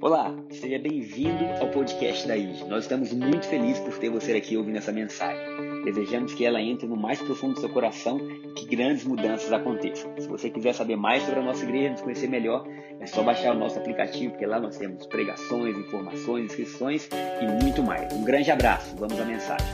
Olá, 0.00 0.32
seja 0.52 0.78
bem-vindo 0.78 1.44
ao 1.60 1.72
podcast 1.72 2.28
da 2.28 2.36
IG. 2.36 2.64
Nós 2.66 2.84
estamos 2.84 3.12
muito 3.12 3.48
felizes 3.48 3.80
por 3.80 3.98
ter 3.98 4.08
você 4.08 4.32
aqui 4.32 4.56
ouvindo 4.56 4.78
essa 4.78 4.92
mensagem. 4.92 5.82
Desejamos 5.84 6.32
que 6.34 6.46
ela 6.46 6.62
entre 6.62 6.86
no 6.86 6.96
mais 6.96 7.20
profundo 7.20 7.54
do 7.54 7.60
seu 7.60 7.68
coração 7.68 8.16
e 8.20 8.52
que 8.52 8.64
grandes 8.64 9.04
mudanças 9.04 9.52
aconteçam. 9.52 10.14
Se 10.16 10.28
você 10.28 10.50
quiser 10.50 10.72
saber 10.72 10.94
mais 10.94 11.24
sobre 11.24 11.40
a 11.40 11.42
nossa 11.42 11.64
igreja, 11.64 11.90
nos 11.90 12.00
conhecer 12.00 12.28
melhor, 12.28 12.64
é 13.00 13.06
só 13.06 13.24
baixar 13.24 13.56
o 13.56 13.58
nosso 13.58 13.76
aplicativo, 13.76 14.30
porque 14.30 14.46
lá 14.46 14.60
nós 14.60 14.78
temos 14.78 15.04
pregações, 15.06 15.76
informações, 15.76 16.44
inscrições 16.44 17.08
e 17.42 17.64
muito 17.64 17.82
mais. 17.82 18.12
Um 18.12 18.22
grande 18.22 18.52
abraço, 18.52 18.94
vamos 18.94 19.18
à 19.18 19.24
mensagem. 19.24 19.66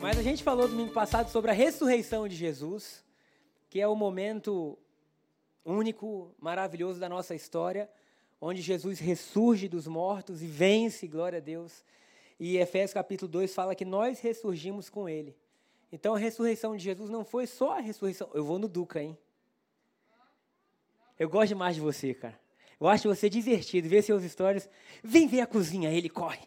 Mas 0.00 0.18
a 0.18 0.22
gente 0.22 0.42
falou 0.42 0.66
domingo 0.66 0.92
passado 0.92 1.28
sobre 1.28 1.52
a 1.52 1.54
ressurreição 1.54 2.26
de 2.26 2.34
Jesus, 2.34 3.04
que 3.70 3.80
é 3.80 3.86
o 3.86 3.94
momento 3.94 4.76
único, 5.64 6.34
maravilhoso 6.38 7.00
da 7.00 7.08
nossa 7.08 7.34
história, 7.34 7.88
onde 8.40 8.60
Jesus 8.60 8.98
ressurge 8.98 9.68
dos 9.68 9.86
mortos 9.86 10.42
e 10.42 10.46
vence, 10.46 11.06
glória 11.06 11.38
a 11.38 11.40
Deus. 11.40 11.84
E 12.38 12.58
Efésios 12.58 12.92
capítulo 12.92 13.30
2 13.30 13.54
fala 13.54 13.74
que 13.74 13.84
nós 13.84 14.20
ressurgimos 14.20 14.90
com 14.90 15.08
ele. 15.08 15.36
Então 15.90 16.14
a 16.14 16.18
ressurreição 16.18 16.76
de 16.76 16.82
Jesus 16.82 17.08
não 17.08 17.24
foi 17.24 17.46
só 17.46 17.78
a 17.78 17.80
ressurreição. 17.80 18.28
Eu 18.34 18.44
vou 18.44 18.58
no 18.58 18.68
Duca, 18.68 19.02
hein? 19.02 19.16
Eu 21.18 21.28
gosto 21.28 21.48
demais 21.48 21.76
de 21.76 21.80
você, 21.80 22.12
cara. 22.12 22.38
Eu 22.80 22.88
acho 22.88 23.08
você 23.08 23.30
divertido, 23.30 23.88
ver 23.88 24.02
seus 24.02 24.24
stories. 24.24 24.68
Vem 25.02 25.28
ver 25.28 25.40
a 25.40 25.46
cozinha, 25.46 25.90
ele 25.90 26.08
corre. 26.08 26.46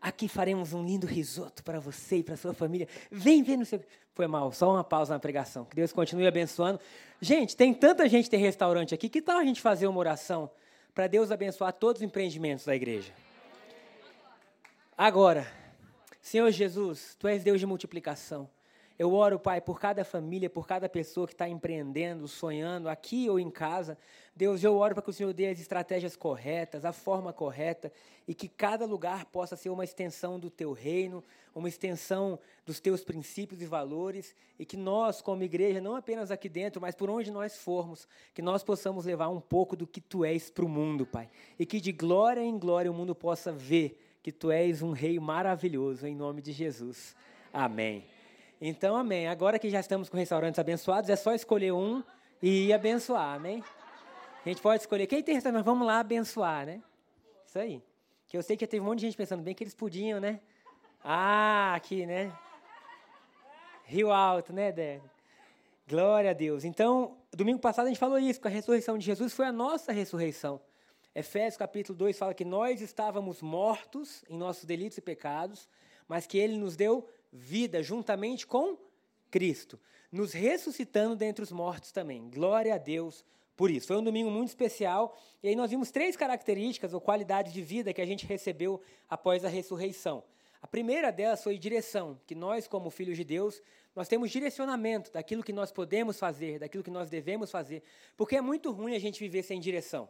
Aqui 0.00 0.28
faremos 0.28 0.72
um 0.72 0.84
lindo 0.84 1.06
risoto 1.06 1.62
para 1.64 1.80
você 1.80 2.18
e 2.18 2.22
para 2.22 2.36
sua 2.36 2.54
família. 2.54 2.86
Vem 3.10 3.42
ver 3.42 3.56
no 3.56 3.64
seu. 3.64 3.82
Foi 4.14 4.26
mal, 4.26 4.52
só 4.52 4.70
uma 4.70 4.84
pausa 4.84 5.14
na 5.14 5.20
pregação. 5.20 5.64
Que 5.64 5.76
Deus 5.76 5.92
continue 5.92 6.26
abençoando. 6.26 6.80
Gente, 7.20 7.56
tem 7.56 7.74
tanta 7.74 8.08
gente 8.08 8.30
tem 8.30 8.40
restaurante 8.40 8.94
aqui. 8.94 9.08
Que 9.08 9.20
tal 9.20 9.38
a 9.38 9.44
gente 9.44 9.60
fazer 9.60 9.86
uma 9.86 9.98
oração 9.98 10.50
para 10.94 11.06
Deus 11.06 11.30
abençoar 11.30 11.72
todos 11.72 12.00
os 12.00 12.06
empreendimentos 12.06 12.64
da 12.64 12.74
igreja? 12.74 13.12
Agora, 14.96 15.46
Senhor 16.20 16.50
Jesus, 16.50 17.16
Tu 17.18 17.28
és 17.28 17.42
Deus 17.42 17.58
de 17.60 17.66
multiplicação. 17.66 18.48
Eu 18.98 19.14
oro, 19.14 19.38
Pai, 19.38 19.60
por 19.60 19.78
cada 19.78 20.04
família, 20.04 20.50
por 20.50 20.66
cada 20.66 20.88
pessoa 20.88 21.24
que 21.24 21.32
está 21.32 21.48
empreendendo, 21.48 22.26
sonhando, 22.26 22.88
aqui 22.88 23.30
ou 23.30 23.38
em 23.38 23.48
casa. 23.48 23.96
Deus, 24.34 24.64
eu 24.64 24.76
oro 24.76 24.92
para 24.92 25.02
que 25.04 25.10
o 25.10 25.12
Senhor 25.12 25.32
dê 25.32 25.46
as 25.46 25.60
estratégias 25.60 26.16
corretas, 26.16 26.84
a 26.84 26.92
forma 26.92 27.32
correta, 27.32 27.92
e 28.26 28.34
que 28.34 28.48
cada 28.48 28.84
lugar 28.86 29.24
possa 29.26 29.54
ser 29.54 29.70
uma 29.70 29.84
extensão 29.84 30.36
do 30.36 30.50
Teu 30.50 30.72
reino, 30.72 31.22
uma 31.54 31.68
extensão 31.68 32.40
dos 32.66 32.80
Teus 32.80 33.04
princípios 33.04 33.62
e 33.62 33.66
valores, 33.66 34.34
e 34.58 34.66
que 34.66 34.76
nós, 34.76 35.20
como 35.20 35.44
igreja, 35.44 35.80
não 35.80 35.94
apenas 35.94 36.32
aqui 36.32 36.48
dentro, 36.48 36.80
mas 36.80 36.96
por 36.96 37.08
onde 37.08 37.30
nós 37.30 37.56
formos, 37.56 38.08
que 38.34 38.42
nós 38.42 38.64
possamos 38.64 39.04
levar 39.04 39.28
um 39.28 39.40
pouco 39.40 39.76
do 39.76 39.86
que 39.86 40.00
Tu 40.00 40.24
és 40.24 40.50
para 40.50 40.64
o 40.64 40.68
mundo, 40.68 41.06
Pai. 41.06 41.30
E 41.56 41.64
que 41.64 41.80
de 41.80 41.92
glória 41.92 42.40
em 42.40 42.58
glória 42.58 42.90
o 42.90 42.94
mundo 42.94 43.14
possa 43.14 43.52
ver 43.52 44.18
que 44.24 44.32
Tu 44.32 44.50
és 44.50 44.82
um 44.82 44.90
Rei 44.90 45.20
maravilhoso, 45.20 46.04
em 46.04 46.16
nome 46.16 46.42
de 46.42 46.50
Jesus. 46.50 47.14
Amém. 47.52 48.17
Então, 48.60 48.96
amém. 48.96 49.28
Agora 49.28 49.58
que 49.58 49.70
já 49.70 49.78
estamos 49.78 50.08
com 50.08 50.16
restaurantes 50.16 50.58
abençoados, 50.58 51.08
é 51.08 51.14
só 51.14 51.32
escolher 51.32 51.72
um 51.72 52.02
e 52.42 52.72
abençoar, 52.72 53.36
amém? 53.36 53.62
A 54.44 54.48
gente 54.48 54.60
pode 54.60 54.82
escolher. 54.82 55.06
Quem 55.06 55.22
tem 55.22 55.34
restaurante, 55.34 55.64
vamos 55.64 55.86
lá 55.86 56.00
abençoar, 56.00 56.66
né? 56.66 56.82
Isso 57.46 57.58
aí. 57.58 57.82
Que 58.26 58.36
eu 58.36 58.42
sei 58.42 58.56
que 58.56 58.66
teve 58.66 58.82
um 58.82 58.86
monte 58.86 59.00
de 59.00 59.06
gente 59.06 59.16
pensando 59.16 59.42
bem 59.42 59.54
que 59.54 59.62
eles 59.62 59.74
podiam, 59.74 60.18
né? 60.18 60.40
Ah, 61.04 61.74
aqui, 61.74 62.04
né? 62.04 62.32
Rio 63.84 64.10
Alto, 64.10 64.52
né, 64.52 64.72
Dé? 64.72 65.00
Glória 65.88 66.30
a 66.30 66.34
Deus. 66.34 66.64
Então, 66.64 67.16
domingo 67.32 67.60
passado 67.60 67.86
a 67.86 67.88
gente 67.88 67.98
falou 67.98 68.18
isso, 68.18 68.40
que 68.40 68.48
a 68.48 68.50
ressurreição 68.50 68.98
de 68.98 69.06
Jesus 69.06 69.32
foi 69.32 69.46
a 69.46 69.52
nossa 69.52 69.92
ressurreição. 69.92 70.60
Efésios 71.14 71.56
capítulo 71.56 71.96
2 71.96 72.18
fala 72.18 72.34
que 72.34 72.44
nós 72.44 72.80
estávamos 72.82 73.40
mortos 73.40 74.24
em 74.28 74.36
nossos 74.36 74.64
delitos 74.64 74.98
e 74.98 75.00
pecados, 75.00 75.68
mas 76.06 76.26
que 76.26 76.36
ele 76.36 76.58
nos 76.58 76.76
deu 76.76 77.08
vida 77.32 77.82
juntamente 77.82 78.46
com 78.46 78.76
Cristo, 79.30 79.78
nos 80.10 80.32
ressuscitando 80.32 81.16
dentre 81.16 81.42
os 81.42 81.52
mortos 81.52 81.92
também. 81.92 82.30
Glória 82.30 82.74
a 82.74 82.78
Deus 82.78 83.24
por 83.56 83.70
isso. 83.70 83.88
Foi 83.88 83.96
um 83.96 84.04
domingo 84.04 84.30
muito 84.30 84.48
especial 84.48 85.16
e 85.42 85.48
aí 85.48 85.56
nós 85.56 85.70
vimos 85.70 85.90
três 85.90 86.16
características 86.16 86.94
ou 86.94 87.00
qualidades 87.00 87.52
de 87.52 87.62
vida 87.62 87.92
que 87.92 88.00
a 88.00 88.06
gente 88.06 88.24
recebeu 88.24 88.80
após 89.08 89.44
a 89.44 89.48
ressurreição. 89.48 90.22
A 90.60 90.66
primeira 90.66 91.12
delas 91.12 91.42
foi 91.42 91.56
direção, 91.56 92.20
que 92.26 92.34
nós, 92.34 92.66
como 92.66 92.90
filhos 92.90 93.16
de 93.16 93.24
Deus, 93.24 93.62
nós 93.94 94.08
temos 94.08 94.30
direcionamento 94.30 95.12
daquilo 95.12 95.42
que 95.42 95.52
nós 95.52 95.70
podemos 95.70 96.18
fazer, 96.18 96.58
daquilo 96.58 96.82
que 96.82 96.90
nós 96.90 97.08
devemos 97.08 97.50
fazer, 97.50 97.82
porque 98.16 98.36
é 98.36 98.40
muito 98.40 98.72
ruim 98.72 98.94
a 98.94 98.98
gente 98.98 99.20
viver 99.20 99.44
sem 99.44 99.60
direção. 99.60 100.08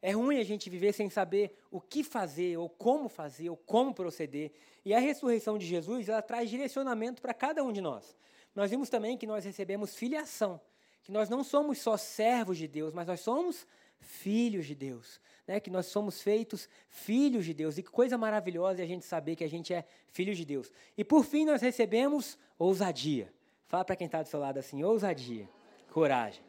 É 0.00 0.12
ruim 0.12 0.38
a 0.38 0.44
gente 0.44 0.70
viver 0.70 0.92
sem 0.92 1.10
saber 1.10 1.58
o 1.70 1.80
que 1.80 2.04
fazer, 2.04 2.56
ou 2.56 2.68
como 2.68 3.08
fazer, 3.08 3.50
ou 3.50 3.56
como 3.56 3.92
proceder. 3.92 4.52
E 4.84 4.94
a 4.94 5.00
ressurreição 5.00 5.58
de 5.58 5.66
Jesus, 5.66 6.08
ela 6.08 6.22
traz 6.22 6.48
direcionamento 6.48 7.20
para 7.20 7.34
cada 7.34 7.62
um 7.64 7.72
de 7.72 7.80
nós. 7.80 8.16
Nós 8.54 8.70
vimos 8.70 8.88
também 8.88 9.16
que 9.16 9.26
nós 9.26 9.44
recebemos 9.44 9.96
filiação, 9.96 10.60
que 11.02 11.10
nós 11.10 11.28
não 11.28 11.42
somos 11.42 11.78
só 11.78 11.96
servos 11.96 12.58
de 12.58 12.68
Deus, 12.68 12.94
mas 12.94 13.06
nós 13.06 13.20
somos 13.20 13.66
filhos 13.98 14.66
de 14.66 14.74
Deus, 14.74 15.20
né? 15.46 15.58
que 15.58 15.70
nós 15.70 15.86
somos 15.86 16.22
feitos 16.22 16.68
filhos 16.88 17.44
de 17.44 17.52
Deus. 17.52 17.76
E 17.78 17.82
que 17.82 17.90
coisa 17.90 18.16
maravilhosa 18.16 18.80
é 18.80 18.84
a 18.84 18.88
gente 18.88 19.04
saber 19.04 19.34
que 19.36 19.44
a 19.44 19.48
gente 19.48 19.74
é 19.74 19.84
filho 20.08 20.34
de 20.34 20.44
Deus. 20.44 20.72
E 20.96 21.04
por 21.04 21.24
fim, 21.24 21.44
nós 21.44 21.60
recebemos 21.60 22.38
ousadia. 22.58 23.32
Fala 23.66 23.84
para 23.84 23.96
quem 23.96 24.06
está 24.06 24.22
do 24.22 24.28
seu 24.28 24.40
lado 24.40 24.58
assim: 24.58 24.82
ousadia, 24.82 25.48
coragem. 25.90 26.42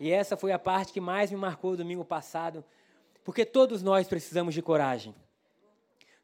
E 0.00 0.10
essa 0.10 0.36
foi 0.36 0.52
a 0.52 0.58
parte 0.58 0.92
que 0.92 1.00
mais 1.00 1.30
me 1.30 1.36
marcou 1.36 1.76
domingo 1.76 2.04
passado, 2.04 2.64
porque 3.24 3.46
todos 3.46 3.82
nós 3.82 4.06
precisamos 4.06 4.54
de 4.54 4.60
coragem. 4.60 5.14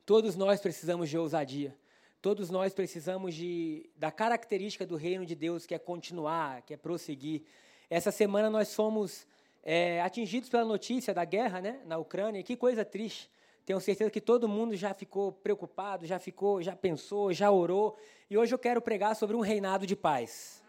Todos 0.04 0.36
nós 0.36 0.60
precisamos 0.60 1.08
de 1.08 1.16
ousadia. 1.16 1.74
Todos 2.20 2.50
nós 2.50 2.74
precisamos 2.74 3.34
de, 3.34 3.88
da 3.96 4.10
característica 4.10 4.84
do 4.84 4.96
reino 4.96 5.24
de 5.24 5.34
Deus, 5.34 5.64
que 5.64 5.74
é 5.74 5.78
continuar, 5.78 6.60
que 6.60 6.74
é 6.74 6.76
prosseguir. 6.76 7.44
Essa 7.88 8.10
semana 8.10 8.50
nós 8.50 8.74
fomos 8.74 9.26
é, 9.62 10.02
atingidos 10.02 10.50
pela 10.50 10.64
notícia 10.64 11.14
da 11.14 11.24
guerra 11.24 11.62
né, 11.62 11.80
na 11.86 11.96
Ucrânia. 11.96 12.42
Que 12.42 12.54
coisa 12.54 12.84
triste. 12.84 13.30
Tenho 13.64 13.80
certeza 13.80 14.10
que 14.10 14.20
todo 14.20 14.46
mundo 14.46 14.76
já 14.76 14.92
ficou 14.92 15.32
preocupado, 15.32 16.04
já 16.04 16.18
ficou, 16.18 16.62
já 16.62 16.76
pensou, 16.76 17.32
já 17.32 17.50
orou. 17.50 17.96
E 18.28 18.36
hoje 18.36 18.54
eu 18.54 18.58
quero 18.58 18.82
pregar 18.82 19.16
sobre 19.16 19.34
um 19.34 19.40
reinado 19.40 19.86
de 19.86 19.96
paz. 19.96 20.62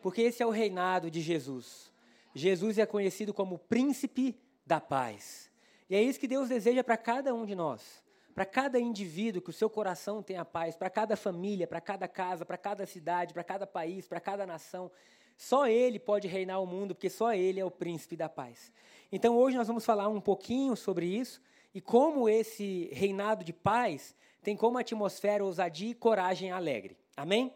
Porque 0.00 0.22
esse 0.22 0.42
é 0.42 0.46
o 0.46 0.50
reinado 0.50 1.08
de 1.08 1.20
Jesus. 1.20 1.92
Jesus 2.34 2.78
é 2.78 2.86
conhecido 2.86 3.32
como 3.32 3.58
príncipe 3.58 4.36
da 4.66 4.80
paz. 4.80 5.51
E 5.92 5.94
é 5.94 6.02
isso 6.02 6.18
que 6.18 6.26
Deus 6.26 6.48
deseja 6.48 6.82
para 6.82 6.96
cada 6.96 7.34
um 7.34 7.44
de 7.44 7.54
nós. 7.54 8.02
Para 8.34 8.46
cada 8.46 8.80
indivíduo, 8.80 9.42
que 9.42 9.50
o 9.50 9.52
seu 9.52 9.68
coração 9.68 10.22
tenha 10.22 10.42
paz, 10.42 10.74
para 10.74 10.88
cada 10.88 11.18
família, 11.18 11.66
para 11.66 11.82
cada 11.82 12.08
casa, 12.08 12.46
para 12.46 12.56
cada 12.56 12.86
cidade, 12.86 13.34
para 13.34 13.44
cada 13.44 13.66
país, 13.66 14.08
para 14.08 14.18
cada 14.18 14.46
nação. 14.46 14.90
Só 15.36 15.66
Ele 15.66 15.98
pode 15.98 16.26
reinar 16.26 16.62
o 16.62 16.66
mundo, 16.66 16.94
porque 16.94 17.10
só 17.10 17.34
Ele 17.34 17.60
é 17.60 17.64
o 17.66 17.70
príncipe 17.70 18.16
da 18.16 18.26
paz. 18.26 18.72
Então 19.12 19.36
hoje 19.36 19.58
nós 19.58 19.66
vamos 19.66 19.84
falar 19.84 20.08
um 20.08 20.18
pouquinho 20.18 20.74
sobre 20.76 21.04
isso 21.04 21.42
e 21.74 21.80
como 21.82 22.26
esse 22.26 22.88
reinado 22.90 23.44
de 23.44 23.52
paz 23.52 24.16
tem 24.42 24.56
como 24.56 24.78
atmosfera 24.78 25.44
ousadia 25.44 25.90
e 25.90 25.94
coragem 25.94 26.52
alegre. 26.52 26.96
Amém? 27.14 27.52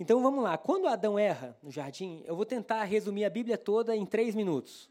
Então 0.00 0.20
vamos 0.20 0.42
lá. 0.42 0.58
Quando 0.58 0.88
Adão 0.88 1.16
erra 1.16 1.56
no 1.62 1.70
jardim, 1.70 2.24
eu 2.26 2.34
vou 2.34 2.44
tentar 2.44 2.82
resumir 2.82 3.24
a 3.24 3.30
Bíblia 3.30 3.56
toda 3.56 3.94
em 3.94 4.04
três 4.04 4.34
minutos. 4.34 4.90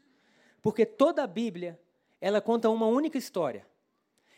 Porque 0.62 0.86
toda 0.86 1.22
a 1.22 1.26
Bíblia 1.26 1.78
ela 2.20 2.40
conta 2.40 2.70
uma 2.70 2.86
única 2.86 3.18
história. 3.18 3.66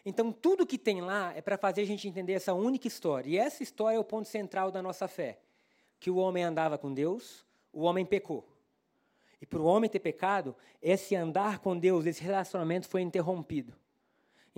Então, 0.05 0.33
tudo 0.33 0.67
que 0.67 0.79
tem 0.79 1.01
lá 1.01 1.33
é 1.37 1.41
para 1.41 1.59
fazer 1.59 1.83
a 1.83 1.87
gente 1.87 2.09
entender 2.09 2.33
essa 2.33 2.55
única 2.55 2.89
história. 2.89 3.29
E 3.29 3.37
essa 3.37 3.63
história 3.63 3.97
é 3.97 4.01
o 4.01 4.05
ponto 4.05 4.29
central 4.29 4.71
da 4.71 4.81
nossa 4.81 5.07
fé. 5.07 5.39
Que 6.01 6.11
o 6.11 6.17
homem 6.17 6.45
andava 6.45 6.79
com 6.79 6.93
Deus, 6.93 7.45
o 7.73 7.83
homem 7.83 8.07
pecou. 8.07 8.47
E 9.41 9.47
para 9.47 9.61
o 9.61 9.65
homem 9.65 9.89
ter 9.89 10.01
pecado, 10.01 10.57
esse 10.83 11.15
andar 11.15 11.59
com 11.59 11.79
Deus, 11.79 12.07
esse 12.07 12.23
relacionamento 12.23 12.89
foi 12.89 13.03
interrompido. 13.03 13.75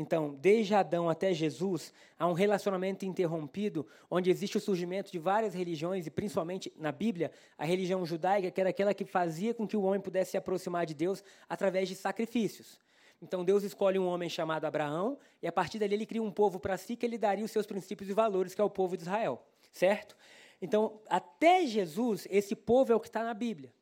Então, 0.00 0.35
desde 0.35 0.75
Adão 0.75 1.11
até 1.11 1.35
Jesus, 1.35 1.93
há 2.19 2.27
um 2.27 2.33
relacionamento 2.33 3.05
interrompido, 3.05 3.87
onde 4.11 4.31
existe 4.31 4.56
o 4.56 4.61
surgimento 4.61 5.12
de 5.12 5.19
várias 5.19 5.53
religiões, 5.53 6.06
e 6.06 6.11
principalmente 6.11 6.73
na 6.79 6.91
Bíblia, 6.91 7.31
a 7.59 7.67
religião 7.67 8.06
judaica, 8.06 8.50
que 8.50 8.61
era 8.61 8.71
aquela 8.71 8.94
que 8.94 9.05
fazia 9.05 9.53
com 9.53 9.67
que 9.67 9.77
o 9.77 9.83
homem 9.83 10.00
pudesse 10.00 10.31
se 10.31 10.37
aproximar 10.39 10.87
de 10.87 10.94
Deus 10.94 11.23
através 11.49 11.89
de 11.89 11.94
sacrifícios. 11.94 12.79
Então 13.22 13.44
Deus 13.44 13.62
escolhe 13.62 13.99
um 13.99 14.06
homem 14.06 14.28
chamado 14.28 14.64
Abraão 14.64 15.19
e 15.43 15.46
a 15.46 15.52
partir 15.52 15.78
dali 15.78 15.94
ele 15.94 16.06
cria 16.06 16.22
um 16.22 16.31
povo 16.31 16.58
para 16.58 16.76
si 16.76 16.96
que 16.96 17.05
ele 17.05 17.19
daria 17.19 17.44
os 17.44 17.50
seus 17.50 17.67
princípios 17.67 18.08
e 18.08 18.12
valores, 18.12 18.55
que 18.55 18.61
é 18.61 18.64
o 18.64 18.70
povo 18.70 18.96
de 18.96 19.02
Israel, 19.02 19.44
certo? 19.72 20.17
Então, 20.62 21.00
até 21.08 21.67
Jesus, 21.67 22.26
esse 22.31 22.55
povo 22.55 22.93
é 22.93 22.94
o 22.94 23.00
que 23.00 23.08
está 23.08 23.22
na 23.22 23.34
Bíblia. 23.34 23.72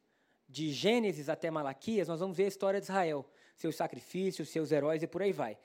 De 0.49 0.73
Gênesis 0.73 1.29
até 1.29 1.51
Malaquias, 1.51 2.09
nós 2.09 2.21
vamos 2.21 2.37
ver 2.37 2.45
a 2.45 2.49
história 2.49 2.81
de 2.81 2.85
Israel, 2.85 3.27
seus 3.55 3.77
sacrifícios, 3.77 4.49
seus 4.49 4.73
heróis 4.73 5.03
e 5.03 5.07
por 5.07 5.23
aí 5.23 5.33
vai. 5.33 5.59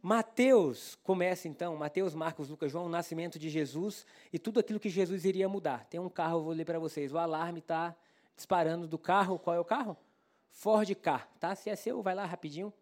Mateus 0.00 0.96
começa 1.02 1.48
então, 1.48 1.74
Mateus, 1.76 2.14
Marcos, 2.14 2.48
Lucas, 2.48 2.70
João, 2.70 2.86
o 2.86 2.88
nascimento 2.88 3.36
de 3.38 3.50
Jesus 3.50 4.06
e 4.32 4.38
tudo 4.38 4.60
aquilo 4.60 4.78
que 4.78 4.88
Jesus 4.88 5.24
iria 5.24 5.48
mudar. 5.48 5.86
Tem 5.86 5.98
um 5.98 6.08
carro, 6.08 6.38
eu 6.38 6.44
vou 6.44 6.52
ler 6.52 6.64
para 6.64 6.78
vocês. 6.78 7.12
O 7.12 7.18
alarme 7.18 7.58
está 7.58 7.96
disparando 8.36 8.86
do 8.86 8.96
carro. 8.96 9.40
Qual 9.40 9.56
é 9.56 9.58
o 9.58 9.64
carro? 9.64 9.96
Ford 10.50 10.88
K, 10.94 11.18
tá? 11.40 11.54
Se 11.56 11.68
é 11.68 11.74
seu, 11.74 12.00
vai 12.00 12.14
lá 12.14 12.24
rapidinho, 12.24 12.72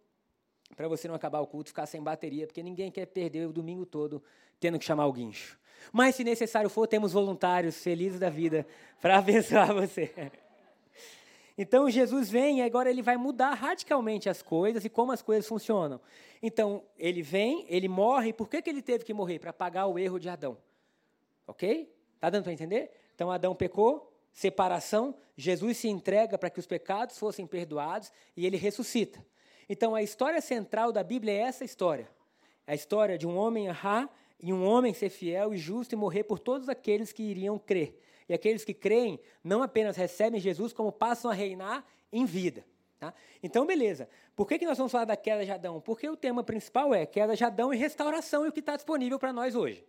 para 0.74 0.88
você 0.88 1.06
não 1.06 1.14
acabar 1.14 1.40
o 1.40 1.46
culto, 1.46 1.70
ficar 1.70 1.86
sem 1.86 2.02
bateria, 2.02 2.46
porque 2.46 2.62
ninguém 2.62 2.90
quer 2.90 3.06
perder 3.06 3.46
o 3.46 3.52
domingo 3.52 3.86
todo 3.86 4.22
tendo 4.58 4.78
que 4.78 4.84
chamar 4.84 5.06
o 5.06 5.12
guincho. 5.12 5.58
Mas, 5.92 6.14
se 6.14 6.24
necessário 6.24 6.68
for, 6.68 6.86
temos 6.86 7.12
voluntários 7.12 7.82
felizes 7.82 8.18
da 8.18 8.30
vida 8.30 8.66
para 9.00 9.18
abençoar 9.18 9.72
você. 9.74 10.10
Então, 11.56 11.88
Jesus 11.88 12.28
vem 12.28 12.58
e 12.58 12.62
agora 12.62 12.90
ele 12.90 13.02
vai 13.02 13.16
mudar 13.16 13.54
radicalmente 13.54 14.28
as 14.28 14.42
coisas 14.42 14.84
e 14.84 14.90
como 14.90 15.12
as 15.12 15.22
coisas 15.22 15.46
funcionam. 15.46 16.00
Então, 16.42 16.82
ele 16.98 17.22
vem, 17.22 17.64
ele 17.68 17.88
morre. 17.88 18.32
Por 18.32 18.48
que, 18.48 18.60
que 18.60 18.68
ele 18.68 18.82
teve 18.82 19.04
que 19.04 19.14
morrer? 19.14 19.38
Para 19.38 19.52
pagar 19.52 19.86
o 19.86 19.98
erro 19.98 20.18
de 20.18 20.28
Adão. 20.28 20.58
Ok? 21.46 21.90
Está 22.14 22.28
dando 22.28 22.44
para 22.44 22.52
entender? 22.52 22.90
Então, 23.14 23.30
Adão 23.30 23.54
pecou, 23.54 24.12
separação, 24.32 25.14
Jesus 25.36 25.78
se 25.78 25.88
entrega 25.88 26.36
para 26.36 26.50
que 26.50 26.58
os 26.58 26.66
pecados 26.66 27.18
fossem 27.18 27.46
perdoados 27.46 28.12
e 28.36 28.44
ele 28.44 28.58
ressuscita. 28.58 29.24
Então, 29.68 29.94
a 29.94 30.02
história 30.02 30.40
central 30.40 30.92
da 30.92 31.02
Bíblia 31.02 31.32
é 31.32 31.38
essa 31.38 31.64
história. 31.64 32.08
A 32.66 32.74
história 32.74 33.18
de 33.18 33.26
um 33.26 33.36
homem 33.36 33.66
errar 33.66 34.08
e 34.40 34.52
um 34.52 34.64
homem 34.66 34.92
ser 34.92 35.08
fiel 35.08 35.54
e 35.54 35.56
justo 35.56 35.94
e 35.94 35.96
morrer 35.96 36.24
por 36.24 36.38
todos 36.38 36.68
aqueles 36.68 37.12
que 37.12 37.22
iriam 37.22 37.58
crer. 37.58 38.00
E 38.28 38.34
aqueles 38.34 38.64
que 38.64 38.74
creem 38.74 39.20
não 39.42 39.62
apenas 39.62 39.96
recebem 39.96 40.40
Jesus, 40.40 40.72
como 40.72 40.90
passam 40.90 41.30
a 41.30 41.34
reinar 41.34 41.84
em 42.12 42.24
vida. 42.24 42.64
Tá? 42.98 43.12
Então, 43.42 43.66
beleza. 43.66 44.08
Por 44.34 44.46
que, 44.48 44.58
que 44.58 44.66
nós 44.66 44.78
vamos 44.78 44.92
falar 44.92 45.04
da 45.04 45.16
queda 45.16 45.44
de 45.44 45.50
Adão? 45.50 45.80
Porque 45.80 46.08
o 46.08 46.16
tema 46.16 46.42
principal 46.42 46.94
é 46.94 47.06
queda 47.06 47.36
de 47.36 47.44
Adão 47.44 47.72
e 47.72 47.76
restauração 47.76 48.44
e 48.44 48.48
o 48.48 48.52
que 48.52 48.60
está 48.60 48.74
disponível 48.74 49.18
para 49.18 49.32
nós 49.32 49.54
hoje. 49.54 49.84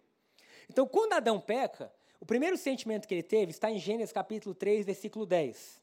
Então, 0.69 0.87
quando 0.87 1.13
Adão 1.13 1.39
peca, 1.39 1.91
o 2.19 2.25
primeiro 2.25 2.57
sentimento 2.57 3.07
que 3.07 3.13
ele 3.13 3.23
teve 3.23 3.51
está 3.51 3.71
em 3.71 3.79
Gênesis 3.79 4.11
capítulo 4.11 4.53
3, 4.53 4.85
versículo 4.85 5.25
10. 5.25 5.81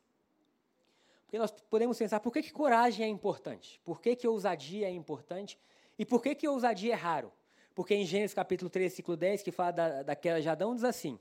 Porque 1.35 1.41
nós 1.41 1.51
podemos 1.69 1.99
pensar 1.99 2.21
por 2.21 2.33
que, 2.33 2.41
que 2.41 2.53
coragem 2.53 3.05
é 3.05 3.09
importante, 3.09 3.81
por 3.83 4.01
que, 4.01 4.15
que 4.15 4.29
ousadia 4.29 4.87
é 4.87 4.91
importante 4.93 5.59
e 5.99 6.07
por 6.07 6.23
que, 6.23 6.33
que 6.33 6.47
ousadia 6.47 6.93
é 6.93 6.97
raro. 6.97 7.33
Porque 7.75 7.93
em 7.93 8.07
Gênesis 8.07 8.33
capítulo 8.33 8.71
3, 8.71 8.85
versículo 8.85 9.17
10, 9.17 9.43
que 9.43 9.51
fala 9.51 9.73
da, 9.73 10.03
da 10.05 10.15
queda 10.15 10.41
de 10.41 10.49
Adão, 10.49 10.77
diz 10.77 10.85
assim. 10.85 11.19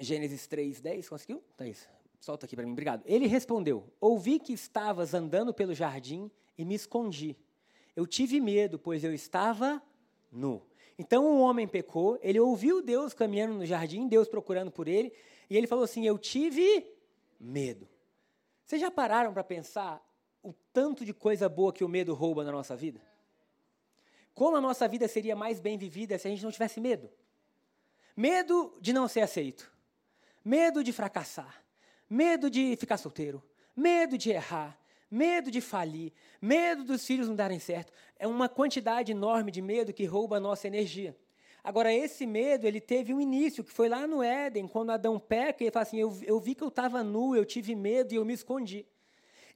Gênesis 0.00 0.48
3, 0.48 0.80
10, 0.80 1.08
conseguiu? 1.08 1.40
Tá 1.56 1.64
isso. 1.68 1.88
Solta 2.18 2.46
aqui 2.46 2.56
para 2.56 2.66
mim, 2.66 2.72
obrigado. 2.72 3.04
Ele 3.06 3.28
respondeu: 3.28 3.84
Ouvi 4.00 4.40
que 4.40 4.52
estavas 4.52 5.14
andando 5.14 5.54
pelo 5.54 5.72
jardim 5.72 6.28
e 6.58 6.64
me 6.64 6.74
escondi. 6.74 7.36
Eu 7.94 8.08
tive 8.08 8.40
medo, 8.40 8.76
pois 8.76 9.04
eu 9.04 9.14
estava 9.14 9.80
nu. 10.32 10.66
Então 10.98 11.26
o 11.26 11.40
homem 11.42 11.68
pecou, 11.68 12.18
ele 12.20 12.40
ouviu 12.40 12.82
Deus 12.82 13.14
caminhando 13.14 13.54
no 13.54 13.64
jardim, 13.64 14.08
Deus 14.08 14.26
procurando 14.26 14.72
por 14.72 14.88
ele, 14.88 15.12
e 15.48 15.56
ele 15.56 15.66
falou 15.66 15.84
assim: 15.84 16.06
Eu 16.06 16.18
tive 16.18 16.86
medo. 17.38 17.88
Vocês 18.64 18.80
já 18.80 18.90
pararam 18.90 19.32
para 19.32 19.44
pensar 19.44 20.04
o 20.42 20.52
tanto 20.72 21.04
de 21.04 21.14
coisa 21.14 21.48
boa 21.48 21.72
que 21.72 21.84
o 21.84 21.88
medo 21.88 22.14
rouba 22.14 22.44
na 22.44 22.52
nossa 22.52 22.74
vida? 22.74 23.00
Como 24.34 24.56
a 24.56 24.60
nossa 24.60 24.86
vida 24.86 25.08
seria 25.08 25.34
mais 25.34 25.60
bem 25.60 25.78
vivida 25.78 26.18
se 26.18 26.26
a 26.26 26.30
gente 26.30 26.44
não 26.44 26.50
tivesse 26.50 26.80
medo? 26.80 27.10
Medo 28.16 28.76
de 28.80 28.92
não 28.92 29.08
ser 29.08 29.20
aceito, 29.20 29.70
medo 30.44 30.82
de 30.82 30.92
fracassar, 30.92 31.64
medo 32.08 32.50
de 32.50 32.76
ficar 32.76 32.96
solteiro, 32.96 33.42
medo 33.74 34.18
de 34.18 34.30
errar, 34.30 34.78
medo 35.10 35.50
de 35.50 35.60
falir, 35.60 36.12
medo 36.40 36.84
dos 36.84 37.06
filhos 37.06 37.28
não 37.28 37.36
darem 37.36 37.58
certo. 37.58 37.92
É 38.18 38.26
uma 38.26 38.48
quantidade 38.48 39.12
enorme 39.12 39.50
de 39.50 39.62
medo 39.62 39.92
que 39.92 40.04
rouba 40.04 40.36
a 40.36 40.40
nossa 40.40 40.66
energia. 40.66 41.16
Agora, 41.66 41.92
esse 41.92 42.28
medo, 42.28 42.64
ele 42.64 42.80
teve 42.80 43.12
um 43.12 43.20
início, 43.20 43.64
que 43.64 43.72
foi 43.72 43.88
lá 43.88 44.06
no 44.06 44.22
Éden, 44.22 44.68
quando 44.68 44.90
Adão 44.90 45.18
peca, 45.18 45.64
e 45.64 45.66
ele 45.66 45.72
fala 45.72 45.82
assim, 45.82 45.98
eu, 45.98 46.16
eu 46.22 46.38
vi 46.38 46.54
que 46.54 46.62
eu 46.62 46.68
estava 46.68 47.02
nu, 47.02 47.34
eu 47.34 47.44
tive 47.44 47.74
medo 47.74 48.12
e 48.12 48.16
eu 48.16 48.24
me 48.24 48.34
escondi. 48.34 48.86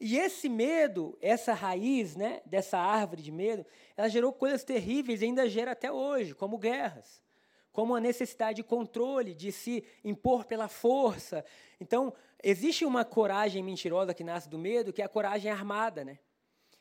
E 0.01 0.19
esse 0.19 0.49
medo, 0.49 1.17
essa 1.21 1.53
raiz 1.53 2.17
né, 2.17 2.43
dessa 2.45 2.79
árvore 2.79 3.23
de 3.23 3.31
medo, 3.31 3.65
ela 3.97 4.09
gerou 4.09 4.33
coisas 4.33 4.65
terríveis 4.65 5.23
e 5.23 5.27
ainda 5.27 5.49
gera 5.49 5.71
até 5.71 5.93
hoje, 5.93 6.35
como 6.35 6.59
guerras, 6.59 7.23
como 7.71 7.95
a 7.95 8.01
necessidade 8.01 8.57
de 8.57 8.65
controle, 8.65 9.33
de 9.33 9.53
se 9.53 9.85
impor 10.03 10.45
pela 10.47 10.67
força. 10.67 11.45
Então, 11.81 12.13
existe 12.43 12.85
uma 12.85 13.05
coragem 13.05 13.63
mentirosa 13.63 14.13
que 14.13 14.25
nasce 14.25 14.49
do 14.49 14.59
medo, 14.59 14.93
que 14.93 15.01
é 15.01 15.05
a 15.05 15.09
coragem 15.09 15.49
armada, 15.49 16.05
né? 16.05 16.19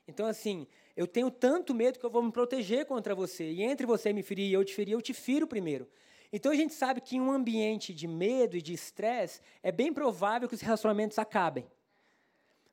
Então, 0.07 0.25
assim, 0.25 0.65
eu 0.99 1.07
tenho 1.07 1.31
tanto 1.31 1.73
medo 1.73 1.97
que 1.97 2.05
eu 2.05 2.09
vou 2.09 2.21
me 2.21 2.29
proteger 2.29 2.85
contra 2.85 3.15
você. 3.15 3.49
E 3.49 3.63
entre 3.63 3.85
você 3.85 4.11
me 4.11 4.21
ferir 4.21 4.49
e 4.49 4.51
eu 4.51 4.65
te 4.65 4.75
ferir, 4.75 4.91
eu 4.91 5.01
te 5.01 5.13
firo 5.13 5.47
primeiro. 5.47 5.87
Então, 6.29 6.51
a 6.51 6.55
gente 6.55 6.73
sabe 6.73 6.99
que 6.99 7.15
em 7.15 7.21
um 7.21 7.31
ambiente 7.31 7.93
de 7.93 8.05
medo 8.05 8.57
e 8.57 8.61
de 8.61 8.73
estresse, 8.73 9.39
é 9.63 9.71
bem 9.71 9.93
provável 9.93 10.49
que 10.49 10.55
os 10.55 10.59
relacionamentos 10.59 11.17
acabem. 11.17 11.65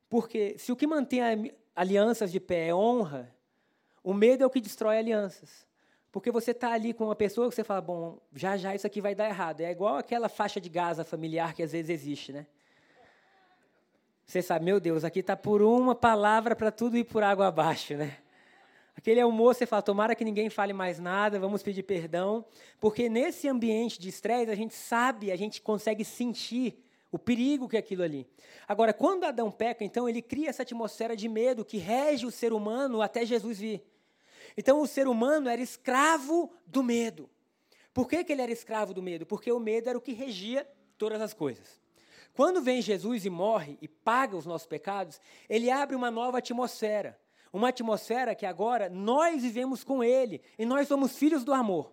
Porque 0.08 0.58
se 0.58 0.72
o 0.72 0.76
que 0.76 0.88
mantém 0.88 1.20
alianças 1.72 2.32
de 2.32 2.40
pé 2.40 2.66
é 2.66 2.74
honra, 2.74 3.32
o 4.02 4.12
medo 4.12 4.42
é 4.42 4.46
o 4.46 4.50
que 4.50 4.60
destrói 4.60 4.98
alianças. 4.98 5.64
Porque 6.10 6.32
você 6.32 6.50
está 6.50 6.72
ali 6.72 6.92
com 6.92 7.04
uma 7.04 7.14
pessoa 7.14 7.48
que 7.48 7.54
você 7.54 7.62
fala, 7.62 7.80
bom, 7.80 8.18
já 8.34 8.56
já 8.56 8.74
isso 8.74 8.88
aqui 8.88 9.00
vai 9.00 9.14
dar 9.14 9.28
errado. 9.28 9.60
É 9.60 9.70
igual 9.70 9.98
aquela 9.98 10.28
faixa 10.28 10.60
de 10.60 10.68
Gaza 10.68 11.04
familiar 11.04 11.54
que 11.54 11.62
às 11.62 11.70
vezes 11.70 11.90
existe, 11.90 12.32
né? 12.32 12.48
Você 14.26 14.42
sabe, 14.42 14.64
meu 14.64 14.80
Deus, 14.80 15.04
aqui 15.04 15.20
está 15.20 15.36
por 15.36 15.62
uma 15.62 15.94
palavra 15.94 16.56
para 16.56 16.72
tudo 16.72 16.98
ir 16.98 17.04
por 17.04 17.22
água 17.22 17.46
abaixo, 17.46 17.94
né? 17.94 18.18
Aquele 18.96 19.20
almoço, 19.20 19.60
você 19.60 19.66
fala, 19.66 19.82
tomara 19.82 20.16
que 20.16 20.24
ninguém 20.24 20.50
fale 20.50 20.72
mais 20.72 20.98
nada, 20.98 21.38
vamos 21.38 21.62
pedir 21.62 21.84
perdão. 21.84 22.44
Porque 22.80 23.08
nesse 23.08 23.46
ambiente 23.46 24.00
de 24.00 24.08
estresse, 24.08 24.50
a 24.50 24.54
gente 24.56 24.74
sabe, 24.74 25.30
a 25.30 25.36
gente 25.36 25.62
consegue 25.62 26.04
sentir 26.04 26.82
o 27.12 27.18
perigo 27.18 27.68
que 27.68 27.76
é 27.76 27.78
aquilo 27.78 28.02
ali. 28.02 28.26
Agora, 28.66 28.92
quando 28.92 29.22
Adão 29.22 29.48
peca, 29.48 29.84
então 29.84 30.08
ele 30.08 30.20
cria 30.20 30.48
essa 30.48 30.62
atmosfera 30.62 31.14
de 31.14 31.28
medo 31.28 31.64
que 31.64 31.78
rege 31.78 32.26
o 32.26 32.30
ser 32.32 32.52
humano 32.52 33.00
até 33.02 33.24
Jesus 33.24 33.60
vir. 33.60 33.84
Então 34.56 34.80
o 34.80 34.88
ser 34.88 35.06
humano 35.06 35.48
era 35.48 35.60
escravo 35.60 36.52
do 36.66 36.82
medo. 36.82 37.30
Por 37.94 38.08
que, 38.08 38.24
que 38.24 38.32
ele 38.32 38.42
era 38.42 38.50
escravo 38.50 38.92
do 38.92 39.02
medo? 39.02 39.24
Porque 39.24 39.52
o 39.52 39.60
medo 39.60 39.88
era 39.88 39.96
o 39.96 40.00
que 40.00 40.12
regia 40.12 40.66
todas 40.98 41.20
as 41.20 41.32
coisas. 41.32 41.85
Quando 42.36 42.60
vem 42.60 42.82
Jesus 42.82 43.24
e 43.24 43.30
morre 43.30 43.78
e 43.80 43.88
paga 43.88 44.36
os 44.36 44.44
nossos 44.44 44.66
pecados, 44.66 45.18
ele 45.48 45.70
abre 45.70 45.96
uma 45.96 46.10
nova 46.10 46.36
atmosfera. 46.36 47.18
Uma 47.50 47.70
atmosfera 47.70 48.34
que 48.34 48.44
agora 48.44 48.90
nós 48.90 49.40
vivemos 49.40 49.82
com 49.82 50.04
ele 50.04 50.42
e 50.58 50.66
nós 50.66 50.86
somos 50.86 51.16
filhos 51.16 51.44
do 51.44 51.54
amor. 51.54 51.90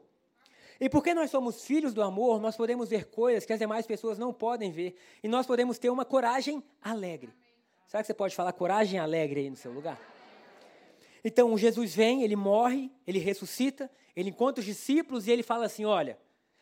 E 0.82 0.90
porque 0.90 1.14
nós 1.14 1.32
somos 1.32 1.64
filhos 1.64 1.94
do 1.94 2.02
amor, 2.02 2.42
nós 2.42 2.58
podemos 2.58 2.90
ver 2.90 3.06
coisas 3.06 3.46
que 3.46 3.54
as 3.54 3.60
demais 3.60 3.88
pessoas 3.88 4.18
não 4.18 4.34
podem 4.34 4.70
ver. 4.70 4.98
E 5.24 5.30
nós 5.30 5.48
podemos 5.48 5.80
ter 5.80 5.90
uma 5.90 6.04
coragem 6.04 6.62
alegre. 6.82 7.34
Será 7.88 8.04
que 8.04 8.08
você 8.08 8.14
pode 8.14 8.36
falar 8.36 8.52
coragem 8.52 9.00
alegre 9.00 9.40
aí 9.40 9.50
no 9.50 9.56
seu 9.56 9.72
lugar? 9.72 9.98
Então, 11.24 11.58
Jesus 11.58 11.96
vem, 11.96 12.22
ele 12.22 12.36
morre, 12.36 12.92
ele 13.08 13.20
ressuscita, 13.20 13.90
ele 14.14 14.32
encontra 14.32 14.60
os 14.60 14.66
discípulos 14.66 15.26
e 15.26 15.32
ele 15.32 15.42
fala 15.42 15.68
assim: 15.68 15.86
Olha, 15.86 16.20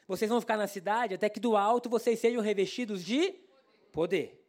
vocês 0.07 0.29
vão 0.29 0.39
ficar 0.39 0.57
na 0.57 0.67
cidade 0.67 1.15
até 1.15 1.27
que 1.27 1.39
do 1.39 1.57
alto 1.57 1.89
vocês 1.89 2.19
sejam 2.19 2.43
revestidos 2.43 3.03
de 3.03 3.49
poder. 3.91 4.43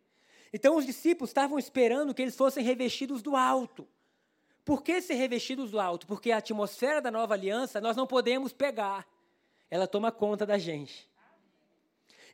Então, 0.53 0.77
os 0.77 0.87
discípulos 0.87 1.31
estavam 1.31 1.59
esperando 1.59 2.15
que 2.15 2.23
eles 2.23 2.37
fossem 2.37 2.63
revestidos 2.65 3.23
do 3.23 3.37
alto. 3.37 3.87
Por 4.65 4.83
que 4.83 5.01
ser 5.01 5.15
revestidos 5.15 5.71
do 5.71 5.81
alto? 5.81 6.07
Porque 6.07 6.31
a 6.31 6.37
atmosfera 6.39 7.01
da 7.01 7.11
nova 7.11 7.35
aliança 7.35 7.81
nós 7.81 7.97
não 7.97 8.07
podemos 8.07 8.53
pegar 8.53 9.07
ela 9.73 9.87
toma 9.87 10.13
conta 10.13 10.45
da 10.45 10.59
gente. 10.59 11.09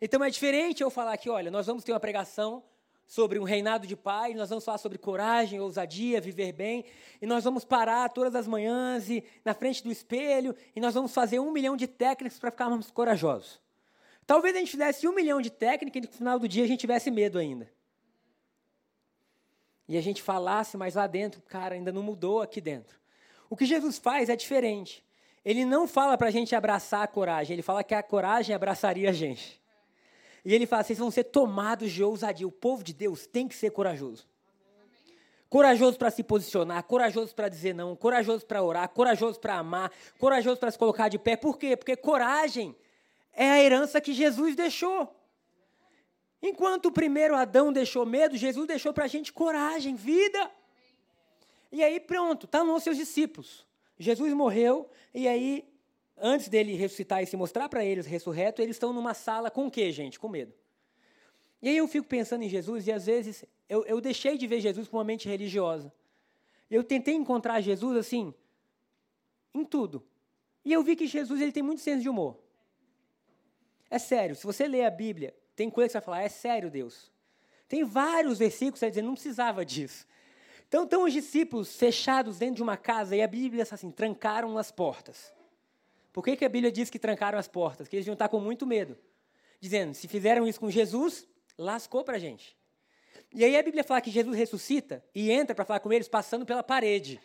Então 0.02 0.24
é 0.24 0.28
diferente 0.28 0.82
eu 0.82 0.90
falar 0.90 1.16
que, 1.16 1.30
olha, 1.30 1.52
nós 1.52 1.68
vamos 1.68 1.84
ter 1.84 1.92
uma 1.92 2.00
pregação 2.00 2.64
sobre 3.06 3.38
um 3.38 3.44
reinado 3.44 3.86
de 3.86 3.94
paz, 3.94 4.34
nós 4.34 4.48
vamos 4.48 4.64
falar 4.64 4.78
sobre 4.78 4.98
coragem, 4.98 5.60
ousadia, 5.60 6.20
viver 6.20 6.50
bem, 6.50 6.84
e 7.22 7.26
nós 7.26 7.44
vamos 7.44 7.64
parar 7.64 8.08
todas 8.08 8.34
as 8.34 8.48
manhãs 8.48 9.08
e 9.08 9.22
na 9.44 9.54
frente 9.54 9.84
do 9.84 9.92
espelho, 9.92 10.52
e 10.74 10.80
nós 10.80 10.94
vamos 10.94 11.14
fazer 11.14 11.38
um 11.38 11.52
milhão 11.52 11.76
de 11.76 11.86
técnicas 11.86 12.40
para 12.40 12.50
ficarmos 12.50 12.90
corajosos. 12.90 13.60
Talvez 14.28 14.54
a 14.54 14.58
gente 14.58 14.72
fizesse 14.72 15.08
um 15.08 15.14
milhão 15.14 15.40
de 15.40 15.48
técnicas 15.48 16.02
e 16.04 16.06
no 16.06 16.12
final 16.12 16.38
do 16.38 16.46
dia 16.46 16.62
a 16.62 16.66
gente 16.66 16.80
tivesse 16.80 17.10
medo 17.10 17.38
ainda. 17.38 17.66
E 19.88 19.96
a 19.96 20.02
gente 20.02 20.22
falasse, 20.22 20.76
mas 20.76 20.96
lá 20.96 21.06
dentro, 21.06 21.40
cara, 21.40 21.74
ainda 21.74 21.90
não 21.90 22.02
mudou 22.02 22.42
aqui 22.42 22.60
dentro. 22.60 23.00
O 23.48 23.56
que 23.56 23.64
Jesus 23.64 23.96
faz 23.96 24.28
é 24.28 24.36
diferente. 24.36 25.02
Ele 25.42 25.64
não 25.64 25.88
fala 25.88 26.18
para 26.18 26.28
a 26.28 26.30
gente 26.30 26.54
abraçar 26.54 27.04
a 27.04 27.06
coragem, 27.06 27.54
ele 27.54 27.62
fala 27.62 27.82
que 27.82 27.94
a 27.94 28.02
coragem 28.02 28.54
abraçaria 28.54 29.08
a 29.08 29.14
gente. 29.14 29.58
E 30.44 30.54
ele 30.54 30.66
fala: 30.66 30.84
vocês 30.84 30.98
vão 30.98 31.10
ser 31.10 31.24
tomados 31.24 31.90
de 31.90 32.04
ousadia. 32.04 32.46
O 32.46 32.52
povo 32.52 32.84
de 32.84 32.92
Deus 32.92 33.26
tem 33.26 33.48
que 33.48 33.56
ser 33.56 33.70
corajoso. 33.70 34.28
Corajoso 35.48 35.96
para 35.96 36.10
se 36.10 36.22
posicionar, 36.22 36.84
corajoso 36.84 37.34
para 37.34 37.48
dizer 37.48 37.74
não, 37.74 37.96
corajoso 37.96 38.44
para 38.44 38.62
orar, 38.62 38.90
corajoso 38.90 39.40
para 39.40 39.54
amar, 39.54 39.90
corajoso 40.18 40.60
para 40.60 40.70
se 40.70 40.78
colocar 40.78 41.08
de 41.08 41.18
pé. 41.18 41.34
Por 41.34 41.56
quê? 41.56 41.78
Porque 41.78 41.96
coragem 41.96 42.76
é 43.38 43.48
a 43.48 43.62
herança 43.62 44.00
que 44.00 44.12
Jesus 44.12 44.56
deixou. 44.56 45.14
Enquanto 46.42 46.86
o 46.86 46.92
primeiro 46.92 47.36
Adão 47.36 47.72
deixou 47.72 48.04
medo, 48.04 48.36
Jesus 48.36 48.66
deixou 48.66 48.92
para 48.92 49.04
a 49.04 49.08
gente 49.08 49.32
coragem, 49.32 49.94
vida. 49.94 50.50
E 51.70 51.80
aí 51.84 52.00
pronto, 52.00 52.46
estão 52.46 52.66
tá 52.66 52.72
nos 52.72 52.82
seus 52.82 52.96
discípulos. 52.96 53.64
Jesus 53.96 54.32
morreu 54.32 54.90
e 55.14 55.28
aí, 55.28 55.64
antes 56.16 56.48
dele 56.48 56.74
ressuscitar 56.74 57.22
e 57.22 57.26
se 57.26 57.36
mostrar 57.36 57.68
para 57.68 57.84
eles 57.84 58.06
ressurreto, 58.06 58.60
eles 58.60 58.74
estão 58.74 58.92
numa 58.92 59.14
sala 59.14 59.52
com 59.52 59.68
o 59.68 59.70
quê, 59.70 59.92
gente? 59.92 60.18
Com 60.18 60.28
medo. 60.28 60.52
E 61.62 61.68
aí 61.68 61.76
eu 61.76 61.86
fico 61.86 62.08
pensando 62.08 62.42
em 62.42 62.48
Jesus 62.48 62.88
e 62.88 62.92
às 62.92 63.06
vezes 63.06 63.44
eu, 63.68 63.84
eu 63.84 64.00
deixei 64.00 64.36
de 64.36 64.48
ver 64.48 64.60
Jesus 64.60 64.88
com 64.88 64.96
uma 64.96 65.04
mente 65.04 65.28
religiosa. 65.28 65.92
Eu 66.68 66.82
tentei 66.82 67.14
encontrar 67.14 67.60
Jesus 67.60 67.96
assim, 67.96 68.34
em 69.54 69.64
tudo. 69.64 70.04
E 70.64 70.72
eu 70.72 70.82
vi 70.82 70.96
que 70.96 71.06
Jesus 71.06 71.40
ele 71.40 71.52
tem 71.52 71.62
muito 71.62 71.80
senso 71.80 72.02
de 72.02 72.08
humor. 72.08 72.47
É 73.90 73.98
sério, 73.98 74.36
se 74.36 74.44
você 74.44 74.68
ler 74.68 74.84
a 74.84 74.90
Bíblia, 74.90 75.34
tem 75.56 75.70
coisa 75.70 75.88
que 75.88 75.92
você 75.92 75.98
vai 75.98 76.04
falar, 76.04 76.22
é 76.22 76.28
sério, 76.28 76.70
Deus. 76.70 77.10
Tem 77.68 77.84
vários 77.84 78.38
versículos 78.38 78.74
que 78.74 78.80
você 78.80 78.90
dizer, 78.90 79.02
não 79.02 79.14
precisava 79.14 79.64
disso. 79.64 80.06
Então, 80.68 80.84
estão 80.84 81.04
os 81.04 81.12
discípulos 81.12 81.76
fechados 81.76 82.38
dentro 82.38 82.56
de 82.56 82.62
uma 82.62 82.76
casa 82.76 83.16
e 83.16 83.22
a 83.22 83.26
Bíblia 83.26 83.64
diz 83.64 83.72
assim, 83.72 83.90
trancaram 83.90 84.58
as 84.58 84.70
portas. 84.70 85.32
Por 86.12 86.22
que, 86.22 86.36
que 86.36 86.44
a 86.44 86.48
Bíblia 86.48 86.70
diz 86.70 86.90
que 86.90 86.98
trancaram 86.98 87.38
as 87.38 87.48
portas? 87.48 87.86
Porque 87.86 87.96
eles 87.96 88.06
iam 88.06 88.12
estar 88.12 88.28
com 88.28 88.40
muito 88.40 88.66
medo. 88.66 88.96
Dizendo, 89.60 89.94
se 89.94 90.06
fizeram 90.06 90.46
isso 90.46 90.60
com 90.60 90.70
Jesus, 90.70 91.26
lascou 91.56 92.04
para 92.04 92.16
a 92.16 92.18
gente. 92.18 92.56
E 93.32 93.44
aí 93.44 93.56
a 93.56 93.62
Bíblia 93.62 93.84
fala 93.84 94.00
que 94.00 94.10
Jesus 94.10 94.36
ressuscita 94.36 95.04
e 95.14 95.30
entra 95.30 95.54
para 95.54 95.64
falar 95.64 95.80
com 95.80 95.92
eles 95.92 96.08
passando 96.08 96.44
pela 96.44 96.62
parede. 96.62 97.20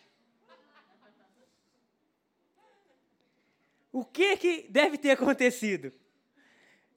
O 3.92 4.04
que, 4.04 4.36
que 4.36 4.66
deve 4.68 4.98
ter 4.98 5.12
acontecido? 5.12 5.92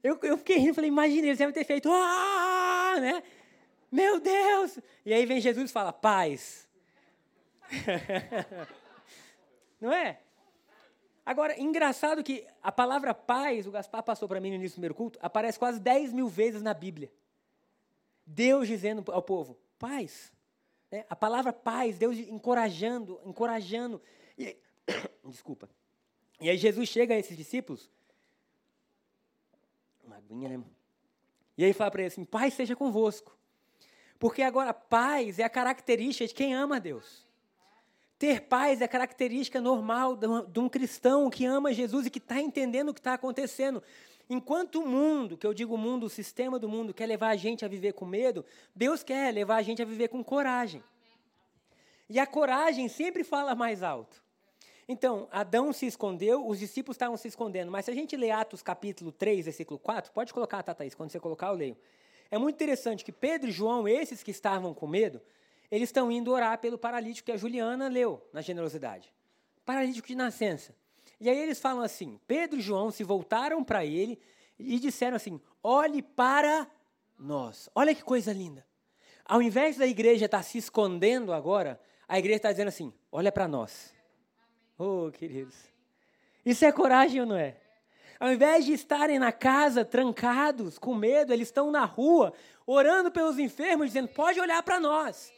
Eu, 0.04 0.20
eu 0.24 0.38
fiquei 0.38 0.58
rindo, 0.58 0.75
falei, 0.75 0.89
imagina, 0.89 1.27
eles 1.27 1.38
devem 1.38 1.54
ter 1.54 1.63
feito, 1.63 1.89
ah, 1.92 2.96
né? 3.00 3.24
Meu 3.92 4.20
Deus! 4.20 4.80
E 5.06 5.13
aí 5.13 5.25
vem 5.25 5.39
Jesus 5.39 5.70
e 5.70 5.74
fala, 5.74 5.92
paz. 5.92 6.68
Não 9.80 9.92
é? 9.92 10.20
Agora, 11.25 11.60
engraçado 11.60 12.24
que 12.24 12.48
a 12.63 12.72
palavra 12.72 13.13
paz, 13.13 13.68
o 13.68 13.72
Gaspar 13.72 14.01
passou 14.01 14.27
para 14.27 14.39
mim 14.39 14.50
no 14.50 14.56
início 14.56 14.75
do 14.75 14.75
primeiro 14.75 14.96
culto, 14.96 15.20
aparece 15.22 15.60
quase 15.60 15.80
10 15.80 16.13
mil 16.13 16.27
vezes 16.27 16.62
na 16.62 16.74
Bíblia. 16.74 17.12
Deus 18.25 18.68
dizendo 18.68 19.04
ao 19.12 19.22
povo, 19.22 19.58
paz. 19.77 20.32
Né? 20.92 21.06
A 21.10 21.16
palavra 21.16 21.51
paz, 21.51 21.98
Deus 21.98 22.18
encorajando, 22.18 23.20
encorajando. 23.25 24.01
E, 24.38 24.56
desculpa. 25.25 25.70
E 26.39 26.50
aí 26.50 26.58
Jesus 26.58 26.88
chega 26.88 27.13
a 27.13 27.18
esses 27.18 27.36
discípulos, 27.36 27.89
né? 30.29 30.62
E 31.57 31.65
aí 31.65 31.74
fala 31.74 31.91
para 31.91 32.01
eles 32.01 32.13
assim, 32.13 32.25
paz 32.25 32.53
seja 32.53 32.75
convosco. 32.75 33.36
Porque 34.19 34.41
agora 34.41 34.74
paz 34.74 35.39
é 35.39 35.43
a 35.43 35.50
característica 35.50 36.27
de 36.27 36.34
quem 36.34 36.53
ama 36.53 36.77
a 36.77 36.79
Deus. 36.79 37.25
Ter 38.17 38.41
paz 38.41 38.81
é 38.81 38.88
característica 38.88 39.62
normal 39.62 40.15
de 40.15 40.60
um 40.60 40.67
cristão 40.67 41.29
que 41.29 41.46
ama 41.46 41.74
Jesus 41.74 42.07
e 42.07 42.10
que 42.10 42.17
está 42.17 42.41
entendendo 42.41 42.89
o 42.89 42.93
que 42.93 43.00
está 43.00 43.13
acontecendo. 43.13 43.81
Enquanto 44.29 44.81
o 44.81 44.88
mundo, 44.88 45.38
que 45.38 45.46
eu 45.46 45.53
digo 45.53 45.75
o 45.75 45.77
mundo, 45.77 46.05
o 46.05 46.10
sistema 46.10 46.57
do 46.60 46.67
mundo, 46.67 46.93
quer 46.93 47.05
levar 47.05 47.29
a 47.29 47.36
gente 47.36 47.63
a 47.63 47.67
viver 47.67 47.93
com 47.93 48.05
medo, 48.05 48.43
Deus 48.75 49.03
quer 49.03 49.31
levar 49.34 49.57
a 49.57 49.62
gente 49.62 49.81
a 49.81 49.86
viver 49.86 50.10
com 50.10 50.24
coragem. 50.24 50.84
E 52.10 52.19
a 52.19 52.25
coragem 52.25 52.89
sempre 52.89 53.24
fala 53.24 53.53
mais 53.53 53.84
alto. 53.84 54.22
Então, 54.88 55.27
Adão 55.32 55.74
se 55.74 55.86
escondeu, 55.86 56.48
os 56.48 56.60
discípulos 56.60 56.96
estavam 56.96 57.17
se 57.17 57.27
escondendo, 57.27 57.70
mas 57.70 57.86
se 57.86 57.91
a 57.91 57.94
gente 57.94 58.15
ler 58.15 58.32
Atos 58.32 58.62
capítulo 58.62 59.12
3, 59.12 59.46
versículo 59.46 59.77
4, 59.77 60.13
pode 60.13 60.34
colocar, 60.34 60.63
Tataís, 60.63 60.96
quando 60.96 61.12
você 61.12 61.20
colocar 61.20 61.48
eu 61.48 61.53
leio. 61.53 61.77
É 62.32 62.38
muito 62.38 62.56
interessante 62.56 63.03
que 63.03 63.12
Pedro 63.12 63.50
e 63.50 63.51
João, 63.51 63.88
esses 63.88 64.24
que 64.24 64.32
estavam 64.32 64.74
com 64.74 64.88
medo, 64.88 65.22
eles 65.70 65.89
estão 65.89 66.10
indo 66.10 66.32
orar 66.32 66.58
pelo 66.60 66.77
paralítico 66.77 67.25
que 67.25 67.32
a 67.34 67.38
Juliana 67.38 67.89
leu 67.89 68.25
na 68.32 68.41
generosidade. 68.41 69.13
Paralítico 69.65 70.08
de 70.08 70.15
nascença. 70.15 70.74
E 71.20 71.29
aí 71.29 71.38
eles 71.38 71.60
falam 71.60 71.82
assim: 71.82 72.20
Pedro 72.25 72.60
e 72.60 72.62
João 72.62 72.89
se 72.89 73.03
voltaram 73.03 73.63
para 73.63 73.86
ele 73.86 74.20
e 74.58 74.79
disseram 74.79 75.17
assim: 75.17 75.41
olhe 75.62 76.01
para 76.01 76.67
nós. 77.20 77.70
Olha 77.75 77.94
que 77.94 78.03
coisa 78.03 78.32
linda. 78.32 78.65
Ao 79.25 79.41
invés 79.41 79.75
da 79.75 79.86
igreja 79.86 80.25
estar 80.25 80.38
tá 80.38 80.44
se 80.44 80.58
escondendo 80.58 81.34
agora, 81.34 81.79
a 82.08 82.17
igreja 82.17 82.38
está 82.38 82.51
dizendo 82.51 82.70
assim: 82.70 82.94
olha 83.12 83.32
para 83.32 83.48
nós. 83.48 83.97
Oh, 84.77 85.12
queridos. 85.12 85.55
Isso 86.46 86.63
é 86.63 86.72
coragem 86.72 87.22
ou 87.22 87.27
não 87.27 87.36
é? 87.36 87.55
Ao 88.19 88.31
invés 88.31 88.65
de 88.65 88.74
estarem 88.74 89.19
na 89.19 89.31
casa 89.31 89.86
trancados, 89.86 90.77
com 90.77 90.96
medo, 90.96 91.34
eles 91.34 91.48
estão 91.48 91.69
na 91.69 91.86
rua, 91.86 92.34
orando 92.65 93.12
pelos 93.12 93.38
enfermos, 93.38 93.88
dizendo: 93.88 94.07
pode 94.10 94.39
olhar 94.39 94.62
para 94.63 94.79
nós. 94.79 95.31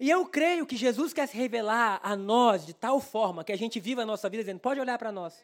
E 0.00 0.10
eu 0.10 0.26
creio 0.26 0.66
que 0.66 0.76
Jesus 0.76 1.12
quer 1.12 1.28
se 1.28 1.36
revelar 1.36 2.00
a 2.02 2.16
nós 2.16 2.66
de 2.66 2.74
tal 2.74 3.00
forma 3.00 3.44
que 3.44 3.52
a 3.52 3.56
gente 3.56 3.78
viva 3.78 4.02
a 4.02 4.06
nossa 4.06 4.28
vida 4.28 4.42
dizendo: 4.42 4.60
pode 4.60 4.80
olhar 4.80 4.98
para 4.98 5.12
nós. 5.12 5.42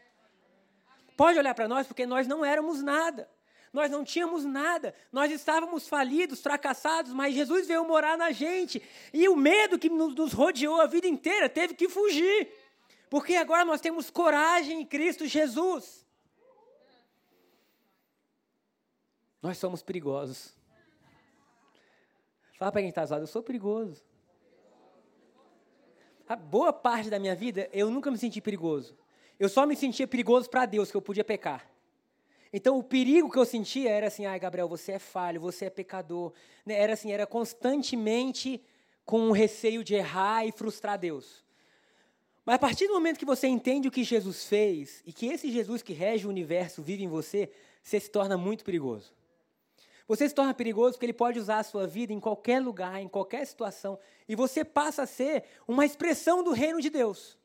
Pode 1.17 1.39
olhar 1.39 1.55
para 1.55 1.69
nós 1.69 1.87
porque 1.87 2.07
nós 2.07 2.27
não 2.27 2.45
éramos 2.45 2.83
nada. 2.83 3.29
Nós 3.73 3.91
não 3.91 4.05
tínhamos 4.05 4.45
nada. 4.45 4.95
Nós 5.13 5.31
estávamos 5.31 5.89
falidos, 5.89 6.41
fracassados, 6.41 7.13
mas 7.13 7.35
Jesus 7.35 7.67
veio 7.67 7.85
morar 7.85 8.17
na 8.17 8.31
gente. 8.31 8.83
E 9.13 9.29
o 9.29 9.37
medo 9.37 9.79
que 9.79 9.91
nos 9.91 10.33
rodeou 10.33 10.81
a 10.81 10.87
vida 10.87 11.07
inteira 11.07 11.49
teve 11.49 11.75
que 11.75 11.89
fugir. 11.89 12.49
Porque 13.09 13.35
agora 13.37 13.65
nós 13.65 13.81
temos 13.81 14.11
coragem 14.11 14.83
em 14.83 14.87
Cristo 14.87 15.27
Jesus. 15.27 16.07
Nós 19.41 19.57
somos 19.57 19.83
perigosos. 19.83 20.53
Fala 22.59 22.73
para 22.73 22.81
quem 22.81 22.89
está 22.89 23.07
zoado, 23.07 23.23
eu 23.23 23.29
sou 23.29 23.43
perigoso. 23.43 24.03
A 26.29 26.37
boa 26.37 26.73
parte 26.73 27.09
da 27.09 27.19
minha 27.19 27.35
vida, 27.35 27.71
eu 27.73 27.91
nunca 27.91 28.11
me 28.11 28.19
senti 28.19 28.41
perigoso. 28.41 28.99
Eu 29.39 29.49
só 29.49 29.65
me 29.65 29.77
sentia 29.77 30.07
perigoso 30.07 30.51
para 30.51 30.67
Deus, 30.67 30.91
que 30.91 30.97
eu 30.97 31.01
podia 31.01 31.25
pecar. 31.25 31.71
Então, 32.53 32.79
o 32.79 32.83
perigo 32.83 33.31
que 33.31 33.39
eu 33.39 33.45
sentia 33.45 33.91
era 33.91 34.09
assim, 34.09 34.27
ai, 34.27 34.39
Gabriel, 34.41 34.69
você 34.69 34.93
é 34.93 34.99
falho, 34.99 35.41
você 35.41 35.67
é 35.67 35.71
pecador. 35.71 36.33
Né, 36.67 36.75
era 36.75 36.95
assim, 36.95 37.13
era 37.13 37.27
constantemente 37.27 38.61
com 39.05 39.29
o 39.29 39.33
receio 39.33 39.85
de 39.85 39.95
errar 39.95 40.45
e 40.45 40.53
frustrar 40.53 40.99
Deus. 40.99 41.45
Mas 42.49 42.55
a 42.55 42.59
partir 42.59 42.87
do 42.87 42.95
momento 42.95 43.19
que 43.19 43.27
você 43.27 43.47
entende 43.47 43.89
o 43.89 43.91
que 43.91 44.03
Jesus 44.03 44.47
fez, 44.47 45.03
e 45.05 45.13
que 45.13 45.27
esse 45.27 45.53
Jesus 45.53 45.83
que 45.83 45.93
rege 45.93 46.27
o 46.27 46.31
universo 46.31 46.83
vive 46.83 47.05
em 47.05 47.07
você, 47.07 47.51
você 47.83 48.01
se 48.01 48.11
torna 48.11 48.39
muito 48.39 48.65
perigoso. 48.65 49.13
Você 50.07 50.27
se 50.27 50.35
torna 50.35 50.55
perigoso 50.55 50.95
porque 50.95 51.05
ele 51.05 51.13
pode 51.13 51.39
usar 51.39 51.59
a 51.59 51.63
sua 51.63 51.87
vida 51.87 52.11
em 52.11 52.19
qualquer 52.19 52.59
lugar, 52.63 53.03
em 53.03 53.07
qualquer 53.07 53.47
situação, 53.47 53.99
e 54.27 54.35
você 54.35 54.65
passa 54.65 55.03
a 55.03 55.07
ser 55.07 55.45
uma 55.69 55.85
expressão 55.85 56.43
do 56.43 56.53
reino 56.53 56.81
de 56.81 56.89
Deus. 56.89 57.37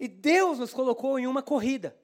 E 0.00 0.08
Deus 0.08 0.58
nos 0.58 0.74
colocou 0.74 1.16
em 1.16 1.28
uma 1.28 1.44
corrida. 1.44 1.96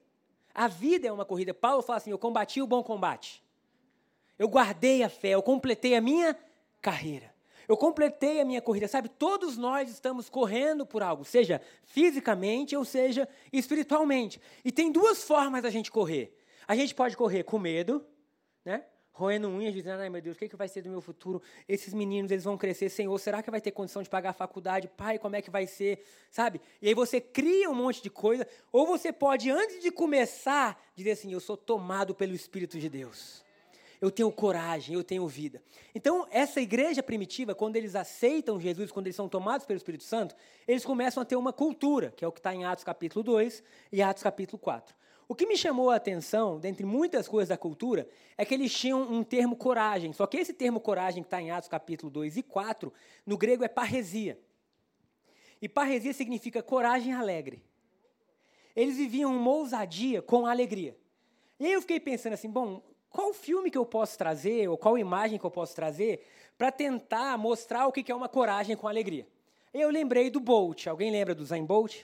A 0.55 0.69
vida 0.69 1.05
é 1.05 1.11
uma 1.11 1.25
corrida. 1.25 1.53
Paulo 1.53 1.81
fala 1.81 1.97
assim: 1.97 2.11
Eu 2.11 2.17
combati 2.17 2.61
o 2.61 2.67
bom 2.67 2.81
combate. 2.81 3.43
Eu 4.39 4.47
guardei 4.47 5.03
a 5.03 5.09
fé, 5.09 5.31
eu 5.31 5.43
completei 5.43 5.95
a 5.95 6.01
minha 6.01 6.33
carreira. 6.81 7.29
Eu 7.67 7.75
completei 7.75 8.39
a 8.39 8.45
minha 8.45 8.61
corrida. 8.61 8.87
Sabe, 8.87 9.09
todos 9.09 9.57
nós 9.57 9.89
estamos 9.89 10.29
correndo 10.29 10.85
por 10.85 11.03
algo, 11.03 11.25
seja 11.25 11.61
fisicamente 11.83 12.75
ou 12.75 12.85
seja 12.85 13.27
espiritualmente. 13.51 14.39
E 14.63 14.71
tem 14.71 14.91
duas 14.91 15.23
formas 15.23 15.63
da 15.63 15.69
gente 15.69 15.91
correr. 15.91 16.35
A 16.67 16.75
gente 16.75 16.95
pode 16.95 17.17
correr 17.17 17.43
com 17.43 17.59
medo, 17.59 18.05
né? 18.63 18.83
roendo 19.17 19.49
unhas, 19.49 19.73
dizendo, 19.73 19.99
ai 19.99 20.09
meu 20.09 20.21
Deus, 20.21 20.35
o 20.35 20.39
que, 20.39 20.47
que 20.47 20.55
vai 20.55 20.67
ser 20.67 20.83
do 20.83 20.89
meu 20.89 21.01
futuro? 21.01 21.41
Esses 21.67 21.91
meninos, 21.91 22.31
eles 22.31 22.43
vão 22.43 22.55
crescer, 22.55 22.87
Senhor, 22.87 23.17
será 23.17 23.41
que 23.41 23.49
vai 23.49 23.59
ter 23.59 23.71
condição 23.71 24.03
de 24.03 24.09
pagar 24.09 24.29
a 24.29 24.33
faculdade? 24.33 24.87
Pai, 24.87 25.17
como 25.17 25.35
é 25.35 25.41
que 25.41 25.49
vai 25.49 25.65
ser? 25.65 26.05
Sabe? 26.29 26.61
E 26.79 26.87
aí 26.87 26.93
você 26.93 27.19
cria 27.19 27.67
um 27.67 27.73
monte 27.73 28.01
de 28.01 28.11
coisa, 28.11 28.47
ou 28.71 28.85
você 28.85 29.11
pode, 29.11 29.49
antes 29.49 29.81
de 29.81 29.89
começar, 29.89 30.79
dizer 30.95 31.11
assim, 31.11 31.33
eu 31.33 31.39
sou 31.39 31.57
tomado 31.57 32.13
pelo 32.13 32.35
Espírito 32.35 32.77
de 32.79 32.87
Deus. 32.89 33.43
Eu 33.99 34.11
tenho 34.11 34.31
coragem, 34.31 34.95
eu 34.95 35.03
tenho 35.03 35.27
vida. 35.27 35.61
Então, 35.93 36.27
essa 36.29 36.61
igreja 36.61 37.01
primitiva, 37.01 37.55
quando 37.55 37.75
eles 37.75 37.95
aceitam 37.95 38.59
Jesus, 38.59 38.91
quando 38.91 39.07
eles 39.07 39.15
são 39.15 39.27
tomados 39.27 39.65
pelo 39.65 39.77
Espírito 39.77 40.03
Santo, 40.03 40.35
eles 40.67 40.85
começam 40.85 41.21
a 41.21 41.25
ter 41.25 41.35
uma 41.35 41.51
cultura, 41.51 42.13
que 42.15 42.23
é 42.23 42.27
o 42.27 42.31
que 42.31 42.39
está 42.39 42.53
em 42.53 42.63
Atos 42.63 42.83
capítulo 42.83 43.23
2 43.23 43.63
e 43.91 44.01
Atos 44.01 44.21
capítulo 44.21 44.59
4. 44.59 44.95
O 45.27 45.35
que 45.35 45.45
me 45.45 45.57
chamou 45.57 45.89
a 45.89 45.95
atenção, 45.95 46.57
dentre 46.59 46.85
muitas 46.85 47.27
coisas 47.27 47.49
da 47.49 47.57
cultura, 47.57 48.07
é 48.37 48.45
que 48.45 48.53
eles 48.53 48.73
tinham 48.73 49.01
um 49.01 49.23
termo 49.23 49.57
coragem. 49.57 50.13
Só 50.13 50.25
que 50.25 50.37
esse 50.37 50.53
termo 50.53 50.79
coragem 50.79 51.21
que 51.21 51.27
está 51.27 51.41
em 51.41 51.51
Atos 51.51 51.67
capítulo 51.67 52.09
2 52.09 52.37
e 52.37 52.43
4, 52.43 52.93
no 53.25 53.37
grego 53.37 53.63
é 53.63 53.67
parresia. 53.67 54.39
E 55.61 55.67
parresia 55.67 56.13
significa 56.13 56.63
coragem 56.63 57.13
alegre. 57.13 57.61
Eles 58.75 58.95
viviam 58.95 59.35
uma 59.35 59.51
ousadia 59.51 60.21
com 60.21 60.45
alegria. 60.45 60.95
E 61.59 61.65
aí 61.65 61.73
eu 61.73 61.81
fiquei 61.81 61.99
pensando 61.99 62.33
assim, 62.33 62.49
bom, 62.49 62.81
qual 63.17 63.33
filme 63.33 63.71
que 63.71 63.77
eu 63.79 63.83
posso 63.83 64.15
trazer, 64.15 64.69
ou 64.69 64.77
qual 64.77 64.95
imagem 64.95 65.39
que 65.39 65.43
eu 65.43 65.49
posso 65.49 65.75
trazer, 65.75 66.23
para 66.55 66.71
tentar 66.71 67.35
mostrar 67.35 67.87
o 67.87 67.91
que 67.91 68.11
é 68.11 68.15
uma 68.15 68.29
coragem 68.29 68.77
com 68.77 68.87
alegria? 68.87 69.27
Eu 69.73 69.89
lembrei 69.89 70.29
do 70.29 70.39
Bolt. 70.39 70.85
Alguém 70.85 71.09
lembra 71.09 71.33
do 71.33 71.43
Zayn 71.43 71.65
Bolt? 71.65 72.03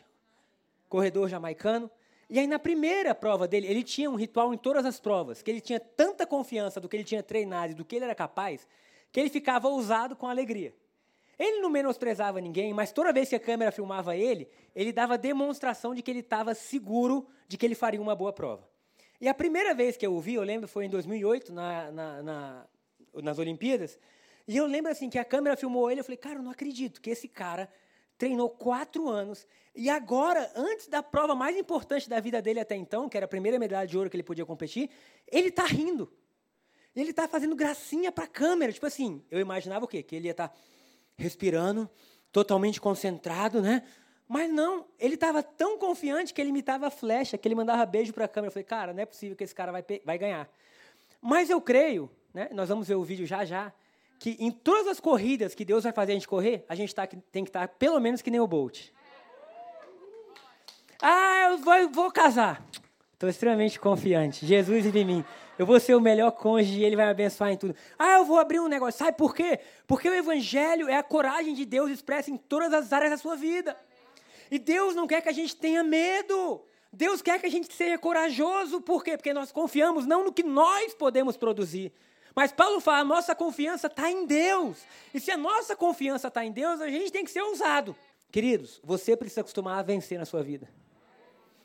Corredor 0.89 1.29
jamaicano. 1.29 1.87
E 2.27 2.39
aí, 2.39 2.47
na 2.47 2.57
primeira 2.57 3.13
prova 3.13 3.47
dele, 3.47 3.67
ele 3.67 3.83
tinha 3.83 4.09
um 4.09 4.15
ritual 4.15 4.55
em 4.55 4.57
todas 4.57 4.87
as 4.87 4.99
provas, 4.99 5.43
que 5.43 5.51
ele 5.51 5.61
tinha 5.61 5.79
tanta 5.79 6.25
confiança 6.25 6.81
do 6.81 6.89
que 6.89 6.97
ele 6.97 7.03
tinha 7.03 7.21
treinado 7.21 7.73
e 7.73 7.75
do 7.75 7.85
que 7.85 7.95
ele 7.95 8.05
era 8.05 8.15
capaz, 8.15 8.67
que 9.11 9.19
ele 9.19 9.29
ficava 9.29 9.67
ousado 9.67 10.15
com 10.15 10.25
alegria. 10.25 10.73
Ele 11.37 11.61
não 11.61 11.69
menosprezava 11.69 12.41
ninguém, 12.41 12.73
mas 12.73 12.91
toda 12.91 13.13
vez 13.13 13.29
que 13.29 13.35
a 13.35 13.39
câmera 13.39 13.71
filmava 13.71 14.17
ele, 14.17 14.49
ele 14.75 14.91
dava 14.91 15.15
demonstração 15.15 15.93
de 15.93 16.01
que 16.01 16.09
ele 16.09 16.21
estava 16.21 16.55
seguro 16.55 17.27
de 17.47 17.55
que 17.55 17.67
ele 17.67 17.75
faria 17.75 18.01
uma 18.01 18.15
boa 18.15 18.33
prova. 18.33 18.72
E 19.19 19.27
a 19.27 19.33
primeira 19.33 19.73
vez 19.73 19.95
que 19.95 20.05
eu 20.05 20.13
o 20.13 20.19
vi, 20.19 20.35
eu 20.35 20.43
lembro, 20.43 20.67
foi 20.67 20.85
em 20.85 20.89
2008, 20.89 21.53
na, 21.53 21.91
na, 21.91 22.23
na 22.23 22.65
nas 23.21 23.37
Olimpíadas. 23.37 23.99
E 24.47 24.57
eu 24.57 24.65
lembro 24.65 24.91
assim 24.91 25.09
que 25.09 25.19
a 25.19 25.25
câmera 25.25 25.55
filmou 25.55 25.89
ele, 25.89 25.99
eu 25.99 26.03
falei, 26.03 26.17
cara, 26.17 26.35
eu 26.39 26.43
não 26.43 26.51
acredito 26.51 26.99
que 26.99 27.09
esse 27.09 27.27
cara 27.27 27.69
treinou 28.17 28.49
quatro 28.49 29.07
anos 29.07 29.47
e 29.75 29.89
agora, 29.89 30.51
antes 30.55 30.87
da 30.87 31.01
prova 31.01 31.33
mais 31.33 31.57
importante 31.57 32.07
da 32.07 32.19
vida 32.19 32.41
dele 32.41 32.59
até 32.59 32.75
então, 32.75 33.09
que 33.09 33.17
era 33.17 33.25
a 33.25 33.29
primeira 33.29 33.57
medalha 33.57 33.87
de 33.87 33.97
ouro 33.97 34.09
que 34.09 34.15
ele 34.15 34.23
podia 34.23 34.45
competir, 34.45 34.89
ele 35.27 35.47
está 35.47 35.65
rindo. 35.65 36.11
Ele 36.95 37.09
está 37.09 37.27
fazendo 37.27 37.55
gracinha 37.55 38.11
para 38.11 38.25
a 38.25 38.27
câmera. 38.27 38.71
Tipo 38.71 38.85
assim, 38.85 39.23
eu 39.31 39.39
imaginava 39.39 39.85
o 39.85 39.87
quê? 39.87 40.03
Que 40.03 40.15
ele 40.15 40.27
ia 40.27 40.31
estar 40.31 40.49
tá 40.49 40.55
respirando, 41.17 41.89
totalmente 42.31 42.79
concentrado, 42.79 43.61
né? 43.63 43.83
Mas 44.27 44.51
não, 44.51 44.85
ele 44.99 45.15
estava 45.15 45.43
tão 45.43 45.77
confiante 45.77 46.33
que 46.33 46.41
ele 46.41 46.49
imitava 46.49 46.87
a 46.87 46.89
flecha, 46.89 47.37
que 47.37 47.47
ele 47.47 47.55
mandava 47.55 47.85
beijo 47.85 48.13
para 48.13 48.25
a 48.25 48.27
câmera. 48.27 48.47
Eu 48.47 48.53
falei, 48.53 48.63
cara, 48.63 48.93
não 48.93 49.01
é 49.01 49.05
possível 49.05 49.35
que 49.35 49.43
esse 49.43 49.53
cara 49.53 49.71
vai, 49.71 49.83
vai 50.03 50.17
ganhar. 50.17 50.49
Mas 51.21 51.49
eu 51.49 51.61
creio, 51.61 52.09
né? 52.33 52.49
nós 52.51 52.69
vamos 52.69 52.87
ver 52.87 52.95
o 52.95 53.03
vídeo 53.03 53.25
já 53.25 53.45
já, 53.45 53.71
que 54.19 54.37
em 54.39 54.51
todas 54.51 54.87
as 54.87 54.99
corridas 54.99 55.53
que 55.53 55.65
Deus 55.65 55.83
vai 55.83 55.91
fazer 55.91 56.13
a 56.13 56.15
gente 56.15 56.27
correr, 56.27 56.65
a 56.67 56.75
gente 56.75 56.93
tá, 56.95 57.05
tem 57.05 57.43
que 57.43 57.49
estar 57.49 57.67
tá 57.67 57.67
pelo 57.67 57.99
menos 57.99 58.21
que 58.21 58.31
nem 58.31 58.39
o 58.39 58.47
Bolt. 58.47 58.89
Ah, 61.01 61.49
eu 61.49 61.57
vou, 61.57 61.73
eu 61.75 61.89
vou 61.89 62.11
casar. 62.11 62.65
Estou 63.13 63.29
extremamente 63.29 63.79
confiante. 63.79 64.45
Jesus 64.45 64.85
vive 64.85 64.99
em 64.99 65.05
mim. 65.05 65.25
Eu 65.57 65.65
vou 65.65 65.79
ser 65.79 65.95
o 65.95 66.01
melhor 66.01 66.31
cônjuge 66.31 66.79
e 66.79 66.83
ele 66.83 66.95
vai 66.95 67.05
me 67.05 67.11
abençoar 67.11 67.51
em 67.51 67.57
tudo. 67.57 67.75
Ah, 67.97 68.13
eu 68.13 68.25
vou 68.25 68.39
abrir 68.39 68.59
um 68.59 68.67
negócio. 68.67 68.97
Sabe 68.97 69.17
por 69.17 69.35
quê? 69.35 69.59
Porque 69.85 70.09
o 70.09 70.13
evangelho 70.13 70.89
é 70.89 70.97
a 70.97 71.03
coragem 71.03 71.53
de 71.53 71.65
Deus 71.65 71.91
expressa 71.91 72.31
em 72.31 72.37
todas 72.37 72.73
as 72.73 72.91
áreas 72.91 73.11
da 73.11 73.17
sua 73.17 73.35
vida. 73.35 73.77
E 74.49 74.59
Deus 74.59 74.95
não 74.95 75.07
quer 75.07 75.21
que 75.21 75.29
a 75.29 75.33
gente 75.33 75.55
tenha 75.55 75.83
medo. 75.83 76.61
Deus 76.91 77.21
quer 77.21 77.39
que 77.39 77.45
a 77.45 77.49
gente 77.49 77.73
seja 77.73 77.97
corajoso. 77.97 78.79
Por 78.81 79.03
quê? 79.03 79.17
Porque 79.17 79.33
nós 79.33 79.51
confiamos 79.51 80.05
não 80.05 80.25
no 80.25 80.33
que 80.33 80.43
nós 80.43 80.93
podemos 80.93 81.35
produzir. 81.35 81.91
Mas 82.35 82.51
Paulo 82.51 82.79
fala, 82.79 82.99
a 82.99 83.03
nossa 83.03 83.35
confiança 83.35 83.87
está 83.87 84.09
em 84.11 84.25
Deus. 84.25 84.77
E 85.13 85.19
se 85.19 85.31
a 85.31 85.37
nossa 85.37 85.75
confiança 85.75 86.27
está 86.27 86.43
em 86.43 86.51
Deus, 86.51 86.81
a 86.81 86.89
gente 86.89 87.11
tem 87.11 87.23
que 87.23 87.31
ser 87.31 87.41
ousado. 87.41 87.95
Queridos, 88.31 88.79
você 88.83 89.15
precisa 89.15 89.41
acostumar 89.41 89.79
a 89.79 89.83
vencer 89.83 90.17
na 90.17 90.25
sua 90.25 90.41
vida. 90.41 90.67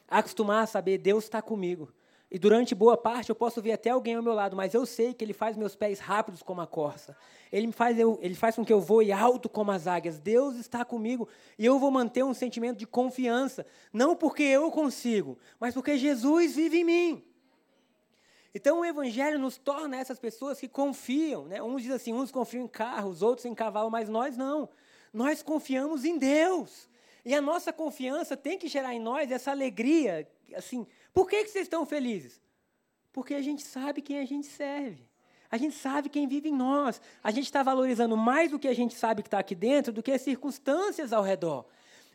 Acostumar 0.06 0.64
a 0.64 0.66
saber, 0.66 0.98
Deus 0.98 1.24
está 1.24 1.40
comigo. 1.40 1.92
E 2.30 2.38
durante 2.38 2.74
boa 2.74 2.96
parte 2.96 3.30
eu 3.30 3.34
posso 3.34 3.62
ver 3.62 3.72
até 3.72 3.90
alguém 3.90 4.14
ao 4.14 4.22
meu 4.22 4.34
lado, 4.34 4.54
mas 4.54 4.74
eu 4.74 4.84
sei 4.84 5.14
que 5.14 5.24
Ele 5.24 5.32
faz 5.32 5.56
meus 5.56 5.74
pés 5.74 5.98
rápidos 5.98 6.42
como 6.42 6.60
a 6.60 6.66
corça. 6.66 7.16
Ele, 7.50 7.68
me 7.68 7.72
faz, 7.72 7.98
eu, 7.98 8.18
ele 8.20 8.34
faz 8.34 8.54
com 8.54 8.64
que 8.64 8.72
eu 8.72 8.80
voe 8.80 9.10
alto 9.10 9.48
como 9.48 9.70
as 9.70 9.86
águias. 9.86 10.18
Deus 10.18 10.56
está 10.56 10.84
comigo 10.84 11.26
e 11.58 11.64
eu 11.64 11.78
vou 11.78 11.90
manter 11.90 12.22
um 12.22 12.34
sentimento 12.34 12.78
de 12.78 12.86
confiança. 12.86 13.64
Não 13.92 14.14
porque 14.14 14.42
eu 14.42 14.70
consigo, 14.70 15.38
mas 15.58 15.72
porque 15.72 15.96
Jesus 15.96 16.54
vive 16.54 16.80
em 16.80 16.84
mim. 16.84 17.24
Então 18.54 18.80
o 18.80 18.84
Evangelho 18.84 19.38
nos 19.38 19.56
torna 19.56 19.96
essas 19.96 20.18
pessoas 20.18 20.60
que 20.60 20.68
confiam. 20.68 21.46
Né? 21.46 21.62
Uns 21.62 21.82
dizem 21.82 21.96
assim, 21.96 22.12
uns 22.12 22.30
confiam 22.30 22.64
em 22.64 22.68
carros, 22.68 23.22
outros 23.22 23.46
em 23.46 23.54
cavalo, 23.54 23.90
mas 23.90 24.08
nós 24.08 24.36
não. 24.36 24.68
Nós 25.12 25.42
confiamos 25.42 26.04
em 26.04 26.18
Deus. 26.18 26.88
E 27.24 27.34
a 27.34 27.40
nossa 27.40 27.72
confiança 27.72 28.36
tem 28.36 28.58
que 28.58 28.68
gerar 28.68 28.94
em 28.94 29.00
nós 29.00 29.30
essa 29.30 29.50
alegria, 29.50 30.28
assim, 30.54 30.86
por 31.18 31.28
que, 31.28 31.42
que 31.42 31.50
vocês 31.50 31.64
estão 31.64 31.84
felizes? 31.84 32.40
Porque 33.12 33.34
a 33.34 33.42
gente 33.42 33.64
sabe 33.64 34.00
quem 34.00 34.20
a 34.20 34.24
gente 34.24 34.46
serve. 34.46 35.02
A 35.50 35.56
gente 35.56 35.74
sabe 35.74 36.08
quem 36.08 36.28
vive 36.28 36.48
em 36.48 36.54
nós. 36.54 37.02
A 37.24 37.32
gente 37.32 37.46
está 37.46 37.60
valorizando 37.60 38.16
mais 38.16 38.52
o 38.52 38.58
que 38.58 38.68
a 38.68 38.72
gente 38.72 38.94
sabe 38.94 39.20
que 39.20 39.26
está 39.26 39.40
aqui 39.40 39.56
dentro 39.56 39.92
do 39.92 40.00
que 40.00 40.12
as 40.12 40.22
circunstâncias 40.22 41.12
ao 41.12 41.24
redor. 41.24 41.64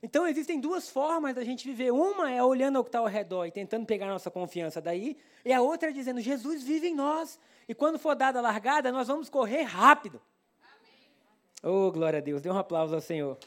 Então, 0.02 0.26
existem 0.26 0.58
duas 0.58 0.90
formas 0.90 1.36
da 1.36 1.44
gente 1.44 1.68
viver. 1.68 1.92
Uma 1.92 2.32
é 2.32 2.42
olhando 2.42 2.78
ao 2.78 2.84
que 2.86 2.88
está 2.88 3.00
ao 3.00 3.06
redor 3.06 3.46
e 3.46 3.52
tentando 3.52 3.86
pegar 3.86 4.08
nossa 4.08 4.32
confiança 4.32 4.80
daí. 4.80 5.18
E 5.44 5.52
a 5.52 5.62
outra 5.62 5.90
é 5.90 5.92
dizendo: 5.92 6.22
Jesus 6.22 6.64
vive 6.64 6.88
em 6.88 6.96
nós. 6.96 7.38
E 7.68 7.76
quando 7.76 8.00
for 8.00 8.16
dada 8.16 8.40
a 8.40 8.42
largada, 8.42 8.90
nós 8.90 9.10
vamos 9.10 9.28
correr 9.28 9.64
rápido. 9.64 10.22
Amém. 10.62 11.76
Oh, 11.76 11.92
glória 11.92 12.20
a 12.20 12.22
Deus. 12.22 12.42
Dê 12.42 12.50
um 12.50 12.58
aplauso 12.58 12.96
ao 12.96 13.02
Senhor. 13.02 13.38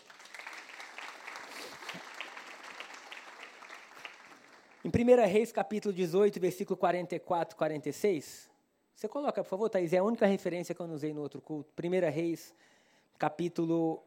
Em 4.87 4.89
1 4.89 5.27
Reis, 5.27 5.51
capítulo 5.51 5.93
18, 5.93 6.39
versículo 6.39 6.77
44 6.77 7.57
46. 7.57 8.49
Você 8.95 9.09
coloca, 9.09 9.43
por 9.43 9.51
favor, 9.51 9.69
Thaís, 9.69 9.93
é 9.93 9.99
a 9.99 10.05
única 10.05 10.27
referência 10.27 10.73
que 10.77 10.81
eu 10.81 10.87
usei 10.87 11.13
no 11.13 11.23
outro 11.23 11.41
culto. 11.41 11.73
1 11.77 12.09
Reis, 12.09 12.55
capítulo 13.19 14.01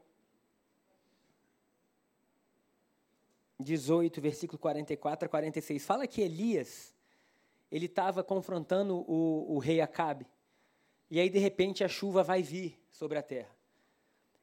18, 3.60 4.22
versículo 4.22 4.58
44 4.58 5.26
a 5.26 5.30
46. 5.30 5.86
Fala 5.86 6.08
que 6.08 6.22
Elias, 6.22 6.96
ele 7.70 7.88
estava 7.88 8.24
confrontando 8.24 9.04
o, 9.06 9.56
o 9.56 9.60
rei 9.60 9.82
Acabe. 9.82 10.26
E 11.12 11.20
aí, 11.20 11.30
de 11.30 11.40
repente, 11.40 11.84
a 11.84 11.90
chuva 11.90 12.24
vai 12.24 12.42
vir 12.42 12.80
sobre 12.90 13.18
a 13.18 13.22
terra. 13.22 13.54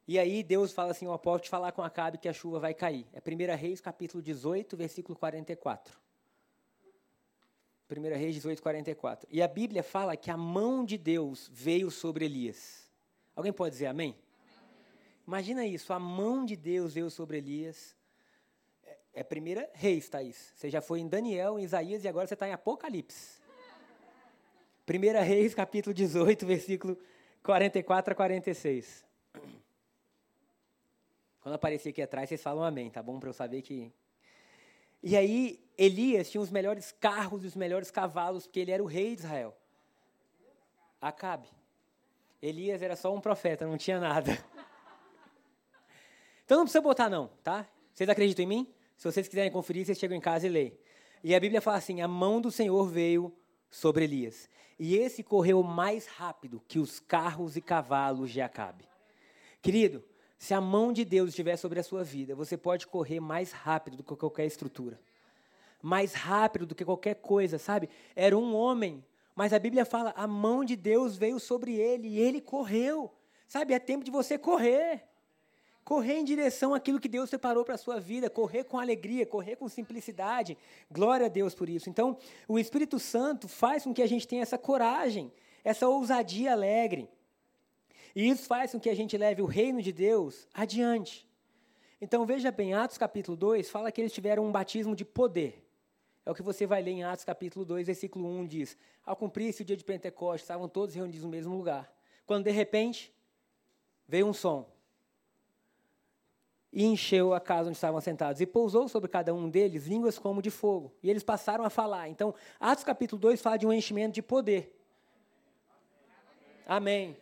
E 0.07 0.19
aí 0.19 0.43
Deus 0.43 0.71
fala 0.71 0.91
assim, 0.91 1.07
posso 1.17 1.45
te 1.45 1.49
falar 1.49 1.71
com 1.71 1.81
Acabe 1.81 2.19
que 2.19 2.29
a 2.29 2.33
chuva 2.33 2.59
vai 2.59 2.75
cair. 2.75 3.07
É 3.11 3.19
1 3.19 3.57
Reis, 3.57 3.81
capítulo 3.81 4.21
18, 4.21 4.77
versículo 4.77 5.17
44. 5.17 6.05
1 7.89 8.01
Reis 8.17 8.35
18, 8.35 8.61
44. 8.61 9.27
E 9.31 9.41
a 9.41 9.47
Bíblia 9.47 9.81
fala 9.81 10.17
que 10.17 10.29
a 10.29 10.37
mão 10.37 10.83
de 10.83 10.97
Deus 10.97 11.49
veio 11.53 11.89
sobre 11.89 12.25
Elias. 12.25 12.91
Alguém 13.35 13.53
pode 13.53 13.73
dizer 13.73 13.87
amém? 13.87 14.09
amém? 14.09 14.23
Imagina 15.25 15.65
isso, 15.65 15.93
a 15.93 15.99
mão 15.99 16.43
de 16.43 16.55
Deus 16.55 16.93
veio 16.93 17.09
sobre 17.09 17.37
Elias. 17.37 17.95
É, 18.83 19.21
é 19.21 19.23
1 19.23 19.69
Reis, 19.73 20.09
Thaís. 20.09 20.53
Você 20.55 20.69
já 20.69 20.81
foi 20.81 20.99
em 20.99 21.07
Daniel, 21.07 21.57
em 21.57 21.63
Isaías 21.63 22.03
e 22.03 22.07
agora 22.07 22.27
você 22.27 22.33
está 22.33 22.47
em 22.47 22.53
Apocalipse. 22.53 23.39
1 24.89 25.23
Reis, 25.23 25.53
capítulo 25.53 25.93
18, 25.93 26.45
versículo 26.45 26.97
44 27.43 28.11
a 28.11 28.15
46. 28.15 29.05
Quando 31.39 31.55
aparecer 31.55 31.89
aqui 31.89 32.01
atrás, 32.01 32.27
vocês 32.27 32.41
falam 32.41 32.63
amém, 32.63 32.89
tá 32.89 33.01
bom? 33.01 33.19
Para 33.19 33.29
eu 33.29 33.33
saber 33.33 33.61
que 33.61 33.93
e 35.01 35.15
aí, 35.15 35.63
Elias 35.77 36.29
tinha 36.29 36.41
os 36.41 36.49
melhores 36.49 36.91
carros 36.91 37.43
e 37.43 37.47
os 37.47 37.55
melhores 37.55 37.91
cavalos, 37.91 38.47
porque 38.47 38.59
ele 38.59 38.71
era 38.71 38.81
o 38.81 38.87
rei 38.87 39.15
de 39.15 39.21
Israel. 39.21 39.55
Acabe. 40.99 41.47
Elias 42.41 42.81
era 42.81 42.95
só 42.95 43.13
um 43.13 43.21
profeta, 43.21 43.67
não 43.67 43.77
tinha 43.77 43.99
nada. 43.99 44.37
Então 46.45 46.59
não 46.59 46.63
precisa 46.63 46.81
botar, 46.81 47.09
não, 47.09 47.27
tá? 47.43 47.67
Vocês 47.93 48.09
acreditam 48.09 48.45
em 48.45 48.47
mim? 48.47 48.73
Se 48.95 49.03
vocês 49.03 49.27
quiserem 49.27 49.51
conferir, 49.51 49.85
vocês 49.85 49.99
chegam 49.99 50.15
em 50.15 50.21
casa 50.21 50.47
e 50.47 50.49
leem. 50.49 50.79
E 51.21 51.35
a 51.35 51.39
Bíblia 51.41 51.59
fala 51.59 51.75
assim: 51.75 51.99
a 51.99 52.07
mão 52.07 52.39
do 52.39 52.49
Senhor 52.49 52.87
veio 52.87 53.35
sobre 53.69 54.05
Elias. 54.05 54.49
E 54.79 54.95
esse 54.95 55.23
correu 55.23 55.61
mais 55.61 56.07
rápido 56.07 56.63
que 56.65 56.79
os 56.79 57.01
carros 57.01 57.57
e 57.57 57.61
cavalos 57.61 58.31
de 58.31 58.39
Acabe. 58.39 58.87
Querido, 59.61 60.01
se 60.37 60.53
a 60.53 60.61
mão 60.61 60.93
de 60.93 61.03
Deus 61.03 61.29
estiver 61.29 61.57
sobre 61.57 61.79
a 61.79 61.83
sua 61.83 62.03
vida, 62.03 62.33
você 62.33 62.55
pode 62.55 62.87
correr 62.87 63.19
mais 63.19 63.51
rápido 63.51 63.97
do 63.97 64.03
que 64.03 64.15
qualquer 64.15 64.45
estrutura. 64.45 64.99
Mais 65.87 66.13
rápido 66.13 66.65
do 66.65 66.75
que 66.75 66.83
qualquer 66.83 67.15
coisa, 67.15 67.57
sabe? 67.57 67.89
Era 68.13 68.37
um 68.37 68.53
homem, 68.53 69.01
mas 69.33 69.53
a 69.53 69.59
Bíblia 69.59 69.85
fala: 69.85 70.13
a 70.17 70.27
mão 70.27 70.65
de 70.65 70.75
Deus 70.75 71.15
veio 71.15 71.39
sobre 71.39 71.75
ele 71.75 72.09
e 72.09 72.19
ele 72.19 72.41
correu. 72.41 73.09
Sabe? 73.47 73.73
É 73.73 73.79
tempo 73.79 74.03
de 74.03 74.11
você 74.11 74.37
correr. 74.37 75.03
Correr 75.85 76.15
em 76.17 76.25
direção 76.25 76.73
àquilo 76.73 76.99
que 76.99 77.07
Deus 77.07 77.29
separou 77.29 77.63
para 77.63 77.75
a 77.75 77.77
sua 77.77 78.01
vida, 78.01 78.29
correr 78.29 78.65
com 78.65 78.77
alegria, 78.77 79.25
correr 79.25 79.55
com 79.55 79.69
simplicidade. 79.69 80.57
Glória 80.91 81.27
a 81.27 81.29
Deus 81.29 81.55
por 81.55 81.69
isso. 81.69 81.89
Então, 81.89 82.17
o 82.49 82.59
Espírito 82.59 82.99
Santo 82.99 83.47
faz 83.47 83.85
com 83.85 83.93
que 83.93 84.01
a 84.01 84.07
gente 84.07 84.27
tenha 84.27 84.41
essa 84.41 84.57
coragem, 84.57 85.31
essa 85.63 85.87
ousadia 85.87 86.51
alegre. 86.51 87.09
E 88.13 88.27
isso 88.27 88.45
faz 88.45 88.73
com 88.73 88.79
que 88.81 88.89
a 88.89 88.95
gente 88.95 89.17
leve 89.17 89.41
o 89.41 89.45
reino 89.45 89.81
de 89.81 89.93
Deus 89.93 90.49
adiante. 90.53 91.25
Então 92.01 92.25
veja 92.25 92.51
bem, 92.51 92.73
Atos 92.73 92.97
capítulo 92.97 93.37
2 93.37 93.69
fala 93.69 93.89
que 93.89 94.01
eles 94.01 94.11
tiveram 94.11 94.45
um 94.45 94.51
batismo 94.51 94.93
de 94.93 95.05
poder. 95.05 95.66
É 96.27 96.31
o 96.31 96.35
que 96.35 96.41
você 96.41 96.67
vai 96.67 96.81
ler 96.81 96.91
em 96.91 97.05
Atos 97.05 97.23
capítulo 97.23 97.63
2, 97.63 97.87
versículo 97.87 98.27
1 98.27 98.47
diz: 98.47 98.77
Ao 99.05 99.15
cumprir-se 99.15 99.61
o 99.61 99.65
dia 99.65 99.77
de 99.77 99.83
Pentecostes, 99.85 100.41
estavam 100.41 100.67
todos 100.67 100.93
reunidos 100.93 101.23
no 101.23 101.29
mesmo 101.29 101.55
lugar. 101.55 101.89
Quando 102.25 102.43
de 102.43 102.51
repente 102.51 103.15
veio 104.05 104.27
um 104.27 104.33
som 104.33 104.67
e 106.69 106.83
encheu 106.83 107.33
a 107.33 107.39
casa 107.39 107.69
onde 107.69 107.77
estavam 107.77 108.01
sentados, 108.01 108.41
e 108.41 108.45
pousou 108.45 108.89
sobre 108.89 109.07
cada 109.09 109.33
um 109.33 109.49
deles 109.49 109.87
línguas 109.87 110.19
como 110.19 110.41
de 110.41 110.51
fogo, 110.51 110.93
e 111.01 111.09
eles 111.09 111.23
passaram 111.23 111.63
a 111.63 111.69
falar. 111.69 112.09
Então, 112.09 112.35
Atos 112.59 112.83
capítulo 112.83 113.21
2 113.21 113.41
fala 113.41 113.55
de 113.55 113.65
um 113.65 113.71
enchimento 113.71 114.15
de 114.15 114.21
poder. 114.21 114.77
Amém. 116.67 117.15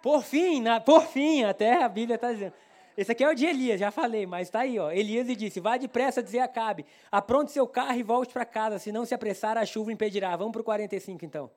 Por 0.00 0.22
fim, 0.22 0.60
na, 0.60 0.80
por 0.80 1.06
fim, 1.06 1.42
até 1.42 1.82
a 1.82 1.88
Bíblia 1.88 2.14
está 2.14 2.32
dizendo. 2.32 2.54
Esse 3.02 3.10
aqui 3.10 3.24
é 3.24 3.28
o 3.28 3.34
de 3.34 3.44
Elias, 3.44 3.80
já 3.80 3.90
falei, 3.90 4.26
mas 4.26 4.46
está 4.46 4.60
aí. 4.60 4.78
Ó. 4.78 4.88
Elias 4.88 5.26
lhe 5.26 5.34
disse: 5.34 5.58
Vá 5.58 5.76
depressa 5.76 6.22
dizer 6.22 6.38
a 6.38 6.44
Acabe, 6.44 6.86
apronte 7.10 7.50
seu 7.50 7.66
carro 7.66 7.98
e 7.98 8.02
volte 8.04 8.32
para 8.32 8.44
casa, 8.44 8.78
se 8.78 8.92
não 8.92 9.04
se 9.04 9.12
apressar, 9.12 9.58
a 9.58 9.66
chuva 9.66 9.92
impedirá. 9.92 10.36
Vamos 10.36 10.52
para 10.52 10.60
o 10.60 10.64
45 10.64 11.24
então. 11.24 11.50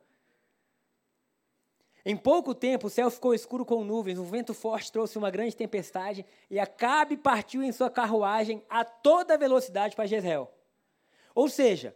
Em 2.04 2.18
pouco 2.18 2.56
tempo 2.56 2.88
o 2.88 2.90
céu 2.90 3.12
ficou 3.12 3.32
escuro 3.32 3.64
com 3.64 3.84
nuvens, 3.84 4.18
um 4.18 4.24
vento 4.24 4.56
forte 4.56 4.92
trouxe 4.92 5.20
uma 5.20 5.30
grande 5.30 5.56
tempestade, 5.56 6.26
e 6.50 6.60
Acabe 6.60 7.16
partiu 7.16 7.62
em 7.62 7.72
sua 7.72 7.92
carruagem 7.92 8.64
a 8.68 8.84
toda 8.84 9.38
velocidade 9.38 9.96
para 9.96 10.08
Jezreel. 10.08 10.52
Ou 11.36 11.48
seja, 11.48 11.96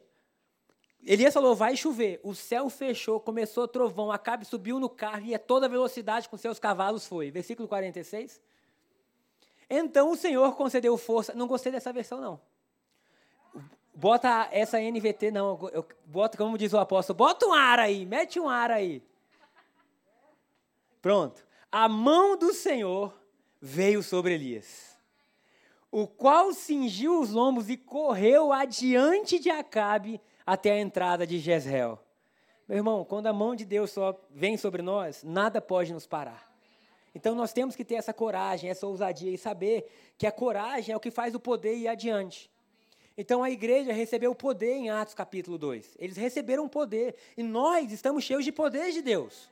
Elias 1.04 1.34
falou: 1.34 1.56
vai 1.56 1.76
chover. 1.76 2.20
O 2.24 2.36
céu 2.36 2.70
fechou, 2.70 3.20
começou 3.20 3.68
trovão. 3.68 4.12
Acabe 4.12 4.46
subiu 4.46 4.80
no 4.80 4.90
carro 4.90 5.26
e 5.26 5.34
a 5.34 5.40
toda 5.40 5.68
velocidade 5.68 6.30
com 6.30 6.38
seus 6.38 6.60
cavalos 6.60 7.08
foi. 7.08 7.32
Versículo 7.32 7.68
46. 7.68 8.40
Então 9.70 10.12
o 10.12 10.16
Senhor 10.16 10.56
concedeu 10.56 10.98
força. 10.98 11.34
Não 11.34 11.48
gostei 11.48 11.72
dessa 11.72 11.94
versão, 11.94 12.20
não. 12.20 12.42
Bota 13.94 14.48
essa 14.52 14.80
NVT, 14.80 15.30
não. 15.30 15.70
Eu, 15.72 15.86
bota, 16.06 16.38
como 16.38 16.58
diz 16.58 16.74
o 16.74 16.78
apóstolo, 16.78 17.18
bota 17.18 17.46
um 17.46 17.54
ar 17.54 17.80
aí, 17.80 18.06
mete 18.06 18.40
um 18.40 18.48
ar 18.48 18.72
aí. 18.72 19.04
Pronto. 21.02 21.46
A 21.72 21.88
mão 21.88 22.38
do 22.38 22.54
Senhor 22.54 23.14
veio 23.62 24.02
sobre 24.02 24.34
Elias, 24.34 24.98
o 25.92 26.08
qual 26.08 26.54
cingiu 26.54 27.20
os 27.20 27.30
lombos 27.30 27.70
e 27.70 27.78
correu 27.78 28.52
adiante 28.52 29.38
de 29.38 29.50
Acabe 29.50 30.20
até 30.46 30.72
a 30.72 30.80
entrada 30.80 31.28
de 31.28 31.38
Jezreel. 31.38 32.00
Meu 32.68 32.78
irmão, 32.78 33.04
quando 33.04 33.28
a 33.28 33.34
mão 33.34 33.56
de 33.56 33.66
Deus 33.66 33.92
só 33.92 34.20
vem 34.30 34.56
sobre 34.58 34.82
nós, 34.82 35.24
nada 35.24 35.60
pode 35.62 35.94
nos 35.94 36.08
parar. 36.08 36.49
Então 37.13 37.36
nós 37.36 37.52
temos 37.54 37.76
que 37.76 37.84
ter 37.84 37.95
essa 37.95 38.13
coragem, 38.13 38.69
essa 38.69 38.86
ousadia 38.86 39.32
e 39.32 39.38
saber 39.38 39.89
que 40.17 40.28
a 40.28 40.32
coragem 40.32 40.93
é 40.93 40.98
o 40.98 41.00
que 41.00 41.12
faz 41.12 41.34
o 41.34 41.39
poder 41.39 41.76
ir 41.76 41.88
adiante. 41.88 42.50
Então 43.17 43.43
a 43.43 43.50
igreja 43.50 43.91
recebeu 43.91 44.32
o 44.32 44.36
poder 44.36 44.74
em 44.76 44.89
Atos 44.89 45.13
capítulo 45.13 45.58
2. 45.58 45.98
Eles 46.00 46.15
receberam 46.15 46.69
poder 46.69 47.15
e 47.36 47.43
nós 47.43 47.91
estamos 47.91 48.24
cheios 48.24 48.45
de 48.45 48.52
poder 48.52 48.91
de 48.91 49.02
Deus. 49.02 49.50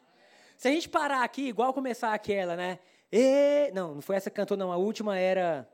Se 0.56 0.67
a 0.67 0.72
gente 0.72 0.88
parar 0.88 1.24
aqui, 1.24 1.50
igual 1.50 1.74
começar 1.74 2.13
aquela, 2.13 2.56
né? 2.56 2.80
E... 3.12 3.72
Não, 3.74 3.96
não 3.96 4.02
foi 4.02 4.15
essa 4.15 4.30
que 4.30 4.36
cantou, 4.36 4.58
não. 4.58 4.72
A 4.72 4.78
última 4.78 5.17
era. 5.17 5.70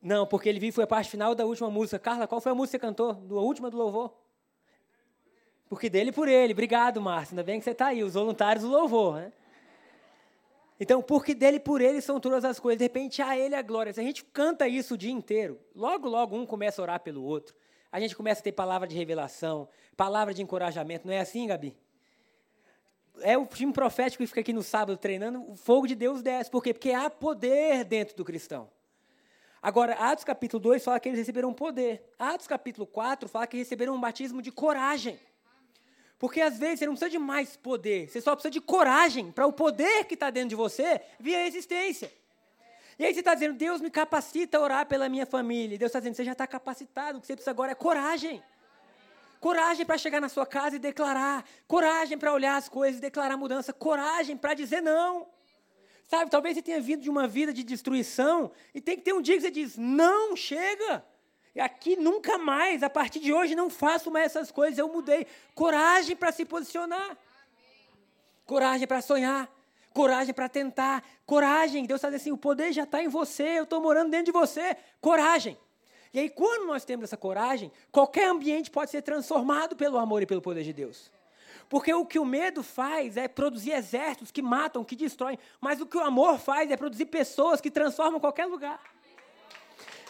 Não, 0.00 0.26
porque 0.26 0.48
ele 0.48 0.60
viu, 0.60 0.72
foi 0.72 0.84
a 0.84 0.86
parte 0.86 1.10
final 1.10 1.34
da 1.34 1.44
última 1.44 1.70
música. 1.70 1.98
Carla, 1.98 2.26
qual 2.26 2.40
foi 2.40 2.52
a 2.52 2.54
música 2.54 2.78
que 2.78 2.84
você 2.84 2.88
cantou? 2.88 3.10
A 3.10 3.42
última 3.42 3.70
do 3.70 3.76
louvor? 3.76 4.12
Porque 5.68 5.88
dele 5.88 6.12
por 6.12 6.28
ele. 6.28 6.52
Obrigado, 6.52 7.00
Márcio. 7.00 7.32
Ainda 7.32 7.42
bem 7.42 7.58
que 7.58 7.64
você 7.64 7.70
está 7.70 7.86
aí, 7.86 8.04
os 8.04 8.14
voluntários 8.14 8.64
do 8.64 8.70
louvor, 8.70 9.16
né? 9.16 9.32
Então, 10.82 11.00
porque 11.00 11.32
dele 11.32 11.60
por 11.60 11.80
ele 11.80 12.00
são 12.00 12.18
todas 12.18 12.44
as 12.44 12.58
coisas. 12.58 12.76
De 12.76 12.84
repente, 12.84 13.22
a 13.22 13.38
ele 13.38 13.54
a 13.54 13.62
glória. 13.62 13.92
Se 13.92 14.00
a 14.00 14.02
gente 14.02 14.24
canta 14.24 14.66
isso 14.66 14.94
o 14.94 14.98
dia 14.98 15.12
inteiro, 15.12 15.60
logo, 15.76 16.08
logo 16.08 16.36
um 16.36 16.44
começa 16.44 16.80
a 16.80 16.82
orar 16.82 16.98
pelo 16.98 17.22
outro. 17.22 17.54
A 17.92 18.00
gente 18.00 18.16
começa 18.16 18.40
a 18.40 18.42
ter 18.42 18.50
palavra 18.50 18.88
de 18.88 18.96
revelação, 18.96 19.68
palavra 19.96 20.34
de 20.34 20.42
encorajamento. 20.42 21.06
Não 21.06 21.14
é 21.14 21.20
assim, 21.20 21.46
Gabi? 21.46 21.78
É 23.20 23.38
o 23.38 23.46
time 23.46 23.72
profético 23.72 24.24
que 24.24 24.26
fica 24.26 24.40
aqui 24.40 24.52
no 24.52 24.64
sábado 24.64 24.96
treinando, 24.96 25.48
o 25.48 25.54
fogo 25.54 25.86
de 25.86 25.94
Deus 25.94 26.20
desce. 26.20 26.50
Por 26.50 26.64
quê? 26.64 26.74
Porque 26.74 26.90
há 26.90 27.08
poder 27.08 27.84
dentro 27.84 28.16
do 28.16 28.24
cristão. 28.24 28.68
Agora, 29.62 29.92
Atos 29.92 30.24
capítulo 30.24 30.60
2 30.60 30.82
fala 30.82 30.98
que 30.98 31.08
eles 31.08 31.18
receberam 31.20 31.54
poder. 31.54 32.12
Atos 32.18 32.48
capítulo 32.48 32.88
4 32.88 33.28
fala 33.28 33.46
que 33.46 33.56
receberam 33.56 33.94
um 33.94 34.00
batismo 34.00 34.42
de 34.42 34.50
coragem. 34.50 35.16
Porque 36.22 36.40
às 36.40 36.56
vezes 36.56 36.78
você 36.78 36.86
não 36.86 36.92
precisa 36.92 37.10
de 37.10 37.18
mais 37.18 37.56
poder, 37.56 38.08
você 38.08 38.20
só 38.20 38.36
precisa 38.36 38.52
de 38.52 38.60
coragem 38.60 39.32
para 39.32 39.44
o 39.44 39.52
poder 39.52 40.04
que 40.04 40.14
está 40.14 40.30
dentro 40.30 40.50
de 40.50 40.54
você 40.54 41.00
vir 41.18 41.34
a 41.34 41.48
existência. 41.48 42.12
E 42.96 43.04
aí 43.04 43.12
você 43.12 43.18
está 43.18 43.34
dizendo, 43.34 43.54
Deus 43.54 43.80
me 43.80 43.90
capacita 43.90 44.56
a 44.56 44.60
orar 44.60 44.86
pela 44.86 45.08
minha 45.08 45.26
família. 45.26 45.74
E 45.74 45.78
Deus 45.78 45.88
está 45.88 45.98
dizendo, 45.98 46.14
você 46.14 46.24
já 46.24 46.30
está 46.30 46.46
capacitado, 46.46 47.18
o 47.18 47.20
que 47.20 47.26
você 47.26 47.34
precisa 47.34 47.50
agora 47.50 47.72
é 47.72 47.74
coragem. 47.74 48.40
Coragem 49.40 49.84
para 49.84 49.98
chegar 49.98 50.20
na 50.20 50.28
sua 50.28 50.46
casa 50.46 50.76
e 50.76 50.78
declarar. 50.78 51.44
Coragem 51.66 52.16
para 52.16 52.32
olhar 52.32 52.54
as 52.54 52.68
coisas 52.68 52.98
e 52.98 53.02
declarar 53.02 53.36
mudança. 53.36 53.72
Coragem 53.72 54.36
para 54.36 54.54
dizer 54.54 54.80
não. 54.80 55.26
Sabe, 56.06 56.30
talvez 56.30 56.54
você 56.54 56.62
tenha 56.62 56.80
vindo 56.80 57.02
de 57.02 57.10
uma 57.10 57.26
vida 57.26 57.52
de 57.52 57.64
destruição 57.64 58.52
e 58.72 58.80
tem 58.80 58.96
que 58.96 59.02
ter 59.02 59.12
um 59.12 59.20
dia 59.20 59.34
que 59.34 59.40
você 59.40 59.50
diz: 59.50 59.76
não, 59.76 60.36
chega. 60.36 61.04
Aqui 61.60 61.96
nunca 61.96 62.38
mais, 62.38 62.82
a 62.82 62.88
partir 62.88 63.20
de 63.20 63.32
hoje, 63.32 63.54
não 63.54 63.68
faço 63.68 64.10
mais 64.10 64.26
essas 64.26 64.50
coisas. 64.50 64.78
Eu 64.78 64.88
mudei. 64.88 65.26
Coragem 65.54 66.16
para 66.16 66.32
se 66.32 66.44
posicionar. 66.44 67.16
Coragem 68.46 68.86
para 68.86 69.02
sonhar. 69.02 69.50
Coragem 69.92 70.32
para 70.32 70.48
tentar. 70.48 71.04
Coragem. 71.26 71.84
Deus 71.84 71.98
está 71.98 72.08
dizendo 72.08 72.20
assim: 72.22 72.32
o 72.32 72.38
poder 72.38 72.72
já 72.72 72.84
está 72.84 73.02
em 73.02 73.08
você. 73.08 73.58
Eu 73.58 73.64
estou 73.64 73.82
morando 73.82 74.10
dentro 74.10 74.26
de 74.26 74.32
você. 74.32 74.76
Coragem. 75.00 75.58
E 76.14 76.18
aí, 76.18 76.30
quando 76.30 76.66
nós 76.66 76.84
temos 76.84 77.04
essa 77.04 77.16
coragem, 77.16 77.72
qualquer 77.90 78.28
ambiente 78.28 78.70
pode 78.70 78.90
ser 78.90 79.02
transformado 79.02 79.74
pelo 79.74 79.98
amor 79.98 80.22
e 80.22 80.26
pelo 80.26 80.42
poder 80.42 80.62
de 80.62 80.72
Deus. 80.72 81.10
Porque 81.68 81.92
o 81.92 82.04
que 82.04 82.18
o 82.18 82.24
medo 82.24 82.62
faz 82.62 83.16
é 83.16 83.28
produzir 83.28 83.72
exércitos 83.72 84.30
que 84.30 84.42
matam, 84.42 84.84
que 84.84 84.94
destroem. 84.94 85.38
Mas 85.58 85.80
o 85.80 85.86
que 85.86 85.96
o 85.96 86.02
amor 86.02 86.38
faz 86.38 86.70
é 86.70 86.76
produzir 86.76 87.06
pessoas 87.06 87.62
que 87.62 87.70
transformam 87.70 88.20
qualquer 88.20 88.44
lugar. 88.44 88.91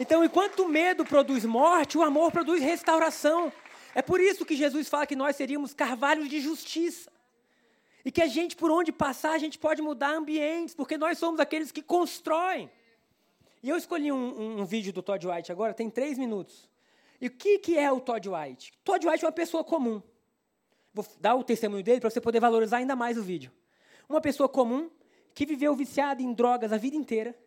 Então, 0.02 0.24
enquanto 0.24 0.64
o 0.64 0.68
medo 0.68 1.04
produz 1.04 1.44
morte, 1.44 1.96
o 1.96 2.02
amor 2.02 2.32
produz 2.32 2.60
restauração. 2.60 3.52
É 3.94 4.02
por 4.02 4.20
isso 4.20 4.44
que 4.44 4.56
Jesus 4.56 4.88
fala 4.88 5.06
que 5.06 5.14
nós 5.14 5.36
seríamos 5.36 5.72
carvalhos 5.72 6.28
de 6.28 6.40
justiça. 6.40 7.08
E 8.04 8.10
que 8.10 8.20
a 8.20 8.26
gente, 8.26 8.56
por 8.56 8.68
onde 8.68 8.90
passar, 8.90 9.30
a 9.30 9.38
gente 9.38 9.60
pode 9.60 9.80
mudar 9.80 10.12
ambientes, 10.12 10.74
porque 10.74 10.98
nós 10.98 11.18
somos 11.18 11.38
aqueles 11.38 11.70
que 11.70 11.80
constroem. 11.80 12.68
E 13.62 13.68
eu 13.68 13.76
escolhi 13.76 14.10
um, 14.10 14.16
um, 14.16 14.60
um 14.62 14.64
vídeo 14.64 14.92
do 14.92 15.04
Todd 15.04 15.24
White 15.24 15.52
agora, 15.52 15.72
tem 15.72 15.88
três 15.88 16.18
minutos. 16.18 16.68
E 17.20 17.28
o 17.28 17.30
que, 17.30 17.60
que 17.60 17.78
é 17.78 17.92
o 17.92 18.00
Todd 18.00 18.28
White? 18.28 18.72
Todd 18.82 19.06
White 19.06 19.24
é 19.24 19.28
uma 19.28 19.32
pessoa 19.32 19.62
comum. 19.62 20.02
Vou 20.92 21.06
dar 21.20 21.36
o 21.36 21.44
testemunho 21.44 21.84
dele 21.84 22.00
para 22.00 22.10
você 22.10 22.20
poder 22.20 22.40
valorizar 22.40 22.78
ainda 22.78 22.96
mais 22.96 23.16
o 23.16 23.22
vídeo. 23.22 23.52
Uma 24.08 24.20
pessoa 24.20 24.48
comum 24.48 24.90
que 25.32 25.46
viveu 25.46 25.76
viciada 25.76 26.20
em 26.20 26.32
drogas 26.32 26.72
a 26.72 26.76
vida 26.76 26.96
inteira. 26.96 27.38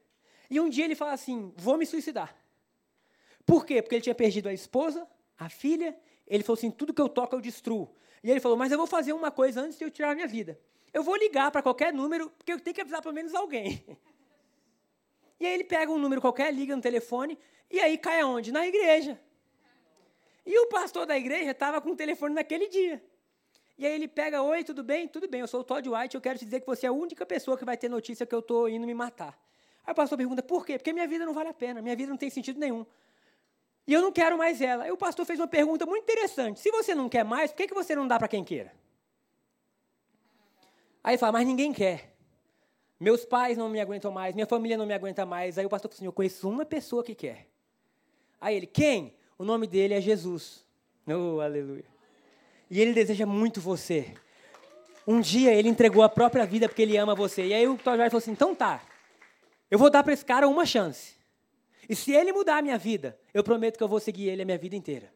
E 0.50 0.58
um 0.58 0.70
dia 0.70 0.86
ele 0.86 0.96
fala 0.96 1.12
assim: 1.12 1.54
vou 1.58 1.78
me 1.78 1.86
suicidar. 1.86 2.45
Por 3.46 3.66
quê? 3.66 3.82
Porque 3.82 3.96
ele 3.96 4.02
tinha 4.02 4.16
perdido 4.16 4.50
a 4.50 4.54
esposa, 4.54 5.08
a 5.38 5.50
filha. 5.50 5.98
Ele 6.28 6.44
falou 6.44 6.58
assim: 6.58 6.72
tudo 6.72 6.94
que 6.94 7.02
eu 7.02 7.10
toco 7.10 7.36
eu 7.36 7.42
destruo. 7.42 7.94
E 8.24 8.32
ele 8.32 8.40
falou: 8.40 8.58
mas 8.58 8.72
eu 8.72 8.78
vou 8.78 8.88
fazer 8.88 9.14
uma 9.14 9.32
coisa 9.32 9.62
antes 9.62 9.78
de 9.78 9.84
eu 9.84 9.92
tirar 9.92 10.12
a 10.12 10.16
minha 10.16 10.28
vida. 10.28 10.60
Eu 10.92 11.04
vou 11.04 11.16
ligar 11.16 11.52
para 11.52 11.62
qualquer 11.62 11.94
número, 11.94 12.30
porque 12.32 12.54
eu 12.54 12.60
tenho 12.60 12.74
que 12.74 12.82
avisar 12.82 13.02
pelo 13.02 13.14
menos 13.14 13.36
alguém. 13.36 13.86
E 15.38 15.46
aí 15.46 15.54
ele 15.54 15.66
pega 15.66 15.92
um 15.92 15.98
número 15.98 16.22
qualquer, 16.22 16.54
liga 16.54 16.74
no 16.74 16.82
telefone, 16.82 17.38
e 17.70 17.78
aí 17.82 17.98
cai 17.98 18.22
aonde? 18.22 18.54
Na 18.54 18.66
igreja. 18.66 19.20
E 20.46 20.58
o 20.60 20.68
pastor 20.68 21.06
da 21.06 21.18
igreja 21.18 21.52
estava 21.52 21.82
com 21.82 21.90
o 21.90 21.96
telefone 21.96 22.34
naquele 22.34 22.70
dia. 22.70 23.04
E 23.78 23.86
aí 23.86 23.94
ele 23.94 24.08
pega, 24.08 24.42
oi, 24.42 24.64
tudo 24.64 24.82
bem? 24.82 25.08
Tudo 25.08 25.28
bem, 25.28 25.42
eu 25.42 25.48
sou 25.48 25.60
o 25.60 25.64
Todd 25.64 25.90
White, 25.90 26.16
eu 26.16 26.22
quero 26.22 26.40
te 26.40 26.46
dizer 26.46 26.62
que 26.62 26.66
você 26.66 26.86
é 26.86 26.90
a 26.90 26.94
única 26.94 27.26
pessoa 27.26 27.58
que 27.58 27.66
vai 27.66 27.76
ter 27.76 27.90
notícia 27.90 28.26
que 28.26 28.34
eu 28.34 28.40
estou 28.40 28.70
indo 28.70 28.88
me 28.88 28.94
matar. 28.94 29.38
Aí 29.86 29.92
o 29.92 29.96
pastor 29.96 30.18
pergunta, 30.18 30.42
por 30.42 30.66
quê? 30.66 30.78
Porque 30.78 30.94
minha 30.94 31.08
vida 31.08 31.26
não 31.26 31.34
vale 31.34 31.50
a 31.50 31.54
pena, 31.54 31.82
minha 31.82 31.96
vida 31.96 32.10
não 32.10 32.18
tem 32.18 32.30
sentido 32.30 32.60
nenhum. 32.60 32.86
E 33.88 33.94
eu 33.94 34.02
não 34.02 34.12
quero 34.12 34.38
mais 34.38 34.62
ela. 34.62 34.86
Aí 34.86 34.92
o 34.92 34.98
pastor 34.98 35.26
fez 35.26 35.40
uma 35.40 35.48
pergunta 35.48 35.86
muito 35.86 36.04
interessante. 36.04 36.60
Se 36.60 36.72
você 36.72 36.96
não 36.96 37.08
quer 37.08 37.24
mais, 37.24 37.52
por 37.52 37.58
que, 37.58 37.68
que 37.68 37.74
você 37.74 37.96
não 37.96 38.08
dá 38.08 38.18
para 38.18 38.28
quem 38.28 38.44
queira? 38.44 38.74
Aí 41.04 41.18
fala, 41.18 41.34
mas 41.34 41.48
ninguém 41.48 41.72
quer. 41.72 42.16
Meus 43.00 43.26
pais 43.26 43.58
não 43.58 43.70
me 43.70 43.80
aguentam 43.80 44.12
mais, 44.12 44.34
minha 44.34 44.48
família 44.48 44.78
não 44.78 44.86
me 44.86 44.94
aguenta 44.94 45.26
mais. 45.26 45.58
Aí 45.58 45.66
o 45.66 45.70
pastor 45.70 45.90
falou 45.92 45.98
assim: 45.98 46.06
Eu 46.06 46.14
conheço 46.14 46.50
uma 46.50 46.66
pessoa 46.66 47.04
que 47.04 47.14
quer. 47.14 47.48
Aí 48.40 48.56
ele, 48.56 48.66
quem? 48.66 49.14
O 49.38 49.44
nome 49.44 49.68
dele 49.68 49.94
é 49.94 50.02
Jesus. 50.02 50.66
Oh, 51.08 51.40
aleluia. 51.42 51.86
E 52.72 52.82
ele 52.82 52.94
deseja 52.94 53.26
muito 53.26 53.62
você. 53.62 54.16
Um 55.06 55.20
dia 55.22 55.54
ele 55.54 55.70
entregou 55.70 56.02
a 56.02 56.10
própria 56.10 56.46
vida 56.46 56.68
porque 56.68 56.82
ele 56.82 56.98
ama 56.98 57.14
você. 57.14 57.46
E 57.46 57.54
aí 57.54 57.68
o 57.68 57.78
Todd 57.78 57.98
falou 57.98 58.18
assim: 58.18 58.32
então 58.32 58.56
tá, 58.56 58.82
eu 59.70 59.78
vou 59.78 59.90
dar 59.90 60.04
para 60.04 60.14
esse 60.14 60.26
cara 60.26 60.48
uma 60.48 60.66
chance. 60.66 61.16
E 61.88 61.96
se 61.96 62.12
ele 62.12 62.32
mudar 62.32 62.58
a 62.58 62.62
minha 62.62 62.78
vida, 62.78 63.18
eu 63.34 63.44
prometo 63.44 63.78
que 63.78 63.84
eu 63.84 63.88
vou 63.88 64.00
seguir 64.00 64.30
ele 64.30 64.42
a 64.42 64.46
minha 64.46 64.58
vida 64.58 64.76
inteira. 64.76 65.14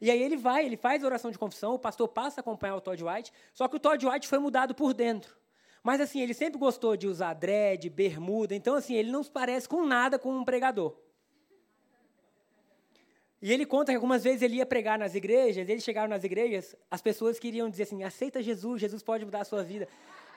E 0.00 0.10
aí 0.10 0.22
ele 0.22 0.36
vai, 0.36 0.64
ele 0.64 0.76
faz 0.76 1.02
a 1.02 1.06
oração 1.06 1.30
de 1.30 1.38
confissão, 1.38 1.74
o 1.74 1.78
pastor 1.78 2.08
passa 2.08 2.40
a 2.40 2.42
acompanhar 2.42 2.76
o 2.76 2.80
Todd 2.80 3.02
White, 3.04 3.32
só 3.52 3.68
que 3.68 3.76
o 3.76 3.78
Todd 3.78 4.06
White 4.06 4.26
foi 4.26 4.38
mudado 4.38 4.74
por 4.74 4.94
dentro. 4.94 5.36
Mas 5.82 6.00
assim, 6.00 6.20
ele 6.20 6.32
sempre 6.32 6.58
gostou 6.58 6.96
de 6.96 7.06
usar 7.06 7.34
dread, 7.34 7.88
bermuda, 7.90 8.54
então 8.54 8.74
assim, 8.74 8.94
ele 8.94 9.10
não 9.10 9.22
se 9.22 9.30
parece 9.30 9.68
com 9.68 9.84
nada 9.84 10.18
com 10.18 10.32
um 10.32 10.44
pregador. 10.44 10.96
E 13.42 13.52
ele 13.52 13.64
conta 13.64 13.90
que 13.90 13.96
algumas 13.96 14.22
vezes 14.22 14.42
ele 14.42 14.56
ia 14.56 14.66
pregar 14.66 14.98
nas 14.98 15.14
igrejas, 15.14 15.66
eles 15.68 15.82
chegaram 15.82 16.08
nas 16.08 16.24
igrejas, 16.24 16.76
as 16.90 17.00
pessoas 17.00 17.38
queriam 17.38 17.70
dizer 17.70 17.84
assim: 17.84 18.02
aceita 18.02 18.42
Jesus, 18.42 18.80
Jesus 18.80 19.02
pode 19.02 19.24
mudar 19.24 19.40
a 19.40 19.44
sua 19.44 19.62
vida. 19.62 19.88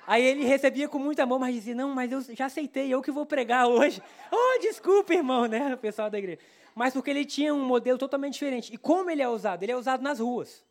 Aí 0.06 0.24
ele 0.24 0.44
recebia 0.44 0.88
com 0.88 1.00
muito 1.00 1.20
amor, 1.22 1.40
mas 1.40 1.56
dizia: 1.56 1.76
não, 1.76 1.94
mas 1.94 2.12
eu 2.12 2.22
já 2.36 2.46
aceitei, 2.46 2.94
eu 2.94 3.02
que 3.02 3.12
vou 3.12 3.26
pregar 3.26 3.68
hoje. 3.68 4.02
Oh, 4.36 4.60
desculpa, 4.60 5.14
irmão, 5.14 5.46
né? 5.46 5.74
O 5.74 5.78
pessoal 5.78 6.10
da 6.10 6.18
igreja. 6.18 6.40
Mas 6.74 6.94
porque 6.94 7.12
ele 7.12 7.24
tinha 7.24 7.54
um 7.54 7.64
modelo 7.64 7.98
totalmente 7.98 8.34
diferente. 8.34 8.74
E 8.74 8.78
como 8.78 9.10
ele 9.10 9.22
é 9.22 9.30
usado? 9.30 9.62
Ele 9.62 9.72
é 9.72 9.78
usado 9.78 10.02
nas 10.02 10.20
ruas. 10.20 10.66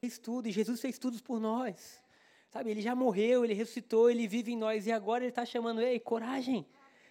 Fez 0.00 0.18
tudo, 0.18 0.48
e 0.48 0.52
Jesus 0.52 0.80
fez 0.80 0.98
tudo 0.98 1.22
por 1.22 1.40
nós. 1.40 2.02
Sabe, 2.50 2.70
ele 2.70 2.80
já 2.80 2.94
morreu, 2.94 3.44
ele 3.44 3.54
ressuscitou, 3.54 4.10
ele 4.10 4.28
vive 4.28 4.52
em 4.52 4.56
nós 4.56 4.86
e 4.86 4.92
agora 4.92 5.24
ele 5.24 5.30
está 5.30 5.44
chamando, 5.44 5.80
ei, 5.80 5.98
coragem. 5.98 6.66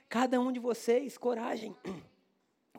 Cada 0.08 0.40
um 0.40 0.52
de 0.52 0.60
vocês, 0.60 1.18
coragem. 1.18 1.76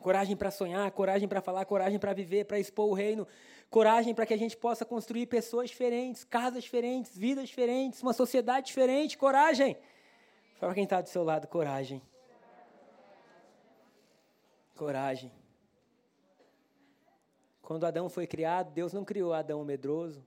Coragem 0.05 0.37
para 0.37 0.51
sonhar, 0.51 0.91
coragem 0.91 1.27
para 1.27 1.41
falar, 1.41 1.65
coragem 1.65 1.97
para 1.97 2.13
viver, 2.13 2.45
para 2.45 2.59
expor 2.59 2.87
o 2.87 2.93
reino, 2.93 3.27
coragem 3.71 4.13
para 4.13 4.23
que 4.23 4.35
a 4.35 4.37
gente 4.37 4.55
possa 4.55 4.85
construir 4.85 5.25
pessoas 5.25 5.71
diferentes, 5.71 6.23
casas 6.23 6.63
diferentes, 6.63 7.17
vidas 7.17 7.49
diferentes, 7.49 8.03
uma 8.03 8.13
sociedade 8.13 8.67
diferente. 8.67 9.17
Coragem. 9.17 9.75
Fala 10.59 10.75
quem 10.75 10.83
está 10.83 11.01
do 11.01 11.09
seu 11.09 11.23
lado, 11.23 11.47
coragem. 11.47 12.03
Coragem. 14.75 15.31
Quando 17.63 17.87
Adão 17.87 18.07
foi 18.07 18.27
criado, 18.27 18.71
Deus 18.71 18.93
não 18.93 19.03
criou 19.03 19.33
Adão 19.33 19.65
medroso. 19.65 20.23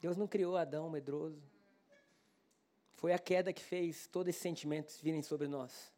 Deus 0.00 0.16
não 0.16 0.26
criou 0.26 0.56
Adão 0.56 0.88
medroso. 0.88 1.42
Foi 2.94 3.12
a 3.12 3.18
queda 3.18 3.52
que 3.52 3.62
fez 3.62 4.06
todos 4.06 4.30
esses 4.30 4.40
sentimentos 4.40 4.98
virem 4.98 5.22
sobre 5.22 5.46
nós. 5.46 5.92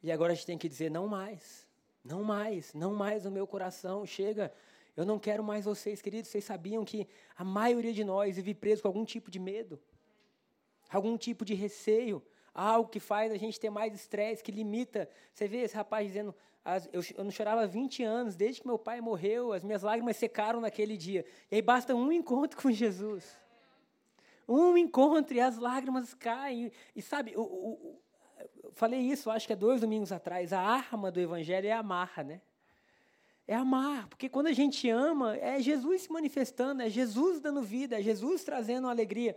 E 0.00 0.12
agora 0.12 0.30
a 0.30 0.36
gente 0.36 0.46
tem 0.46 0.56
que 0.56 0.68
dizer: 0.68 0.88
não 0.88 1.08
mais, 1.08 1.68
não 2.04 2.22
mais, 2.22 2.72
não 2.74 2.94
mais 2.94 3.24
no 3.24 3.30
meu 3.30 3.46
coração, 3.46 4.06
chega. 4.06 4.52
Eu 4.96 5.04
não 5.04 5.18
quero 5.18 5.42
mais 5.42 5.64
vocês, 5.64 6.02
queridos. 6.02 6.30
Vocês 6.30 6.44
sabiam 6.44 6.84
que 6.84 7.06
a 7.36 7.44
maioria 7.44 7.92
de 7.92 8.04
nós 8.04 8.36
vive 8.36 8.54
preso 8.54 8.82
com 8.82 8.88
algum 8.88 9.04
tipo 9.04 9.30
de 9.30 9.38
medo, 9.38 9.78
algum 10.90 11.16
tipo 11.16 11.44
de 11.44 11.54
receio, 11.54 12.22
algo 12.54 12.88
que 12.88 13.00
faz 13.00 13.32
a 13.32 13.36
gente 13.36 13.60
ter 13.60 13.70
mais 13.70 13.94
estresse, 13.94 14.42
que 14.42 14.50
limita. 14.50 15.08
Você 15.32 15.46
vê 15.46 15.58
esse 15.58 15.74
rapaz 15.74 16.06
dizendo: 16.06 16.34
eu, 16.92 17.02
eu 17.16 17.24
não 17.24 17.30
chorava 17.30 17.62
há 17.62 17.66
20 17.66 18.02
anos, 18.02 18.36
desde 18.36 18.60
que 18.60 18.66
meu 18.66 18.78
pai 18.78 19.00
morreu, 19.00 19.52
as 19.52 19.62
minhas 19.62 19.82
lágrimas 19.82 20.16
secaram 20.16 20.60
naquele 20.60 20.96
dia. 20.96 21.24
E 21.50 21.56
aí 21.56 21.62
basta 21.62 21.94
um 21.94 22.12
encontro 22.12 22.60
com 22.60 22.70
Jesus. 22.70 23.36
Um 24.46 24.76
encontro 24.76 25.34
e 25.34 25.40
as 25.40 25.56
lágrimas 25.56 26.12
caem. 26.12 26.72
E 26.94 27.00
sabe, 27.00 27.34
o, 27.36 27.42
o, 27.42 28.00
falei 28.74 29.00
isso, 29.00 29.30
acho 29.30 29.46
que 29.46 29.52
é 29.52 29.56
dois 29.56 29.80
domingos 29.80 30.12
atrás. 30.12 30.52
A 30.52 30.60
arma 30.60 31.10
do 31.10 31.20
evangelho 31.20 31.66
é 31.66 31.72
amar, 31.72 32.24
né? 32.24 32.40
É 33.46 33.54
amar, 33.54 34.06
porque 34.08 34.28
quando 34.28 34.46
a 34.46 34.52
gente 34.52 34.88
ama, 34.88 35.36
é 35.36 35.60
Jesus 35.60 36.02
se 36.02 36.12
manifestando, 36.12 36.82
é 36.82 36.88
Jesus 36.88 37.40
dando 37.40 37.62
vida, 37.62 37.98
é 37.98 38.02
Jesus 38.02 38.44
trazendo 38.44 38.88
alegria. 38.88 39.36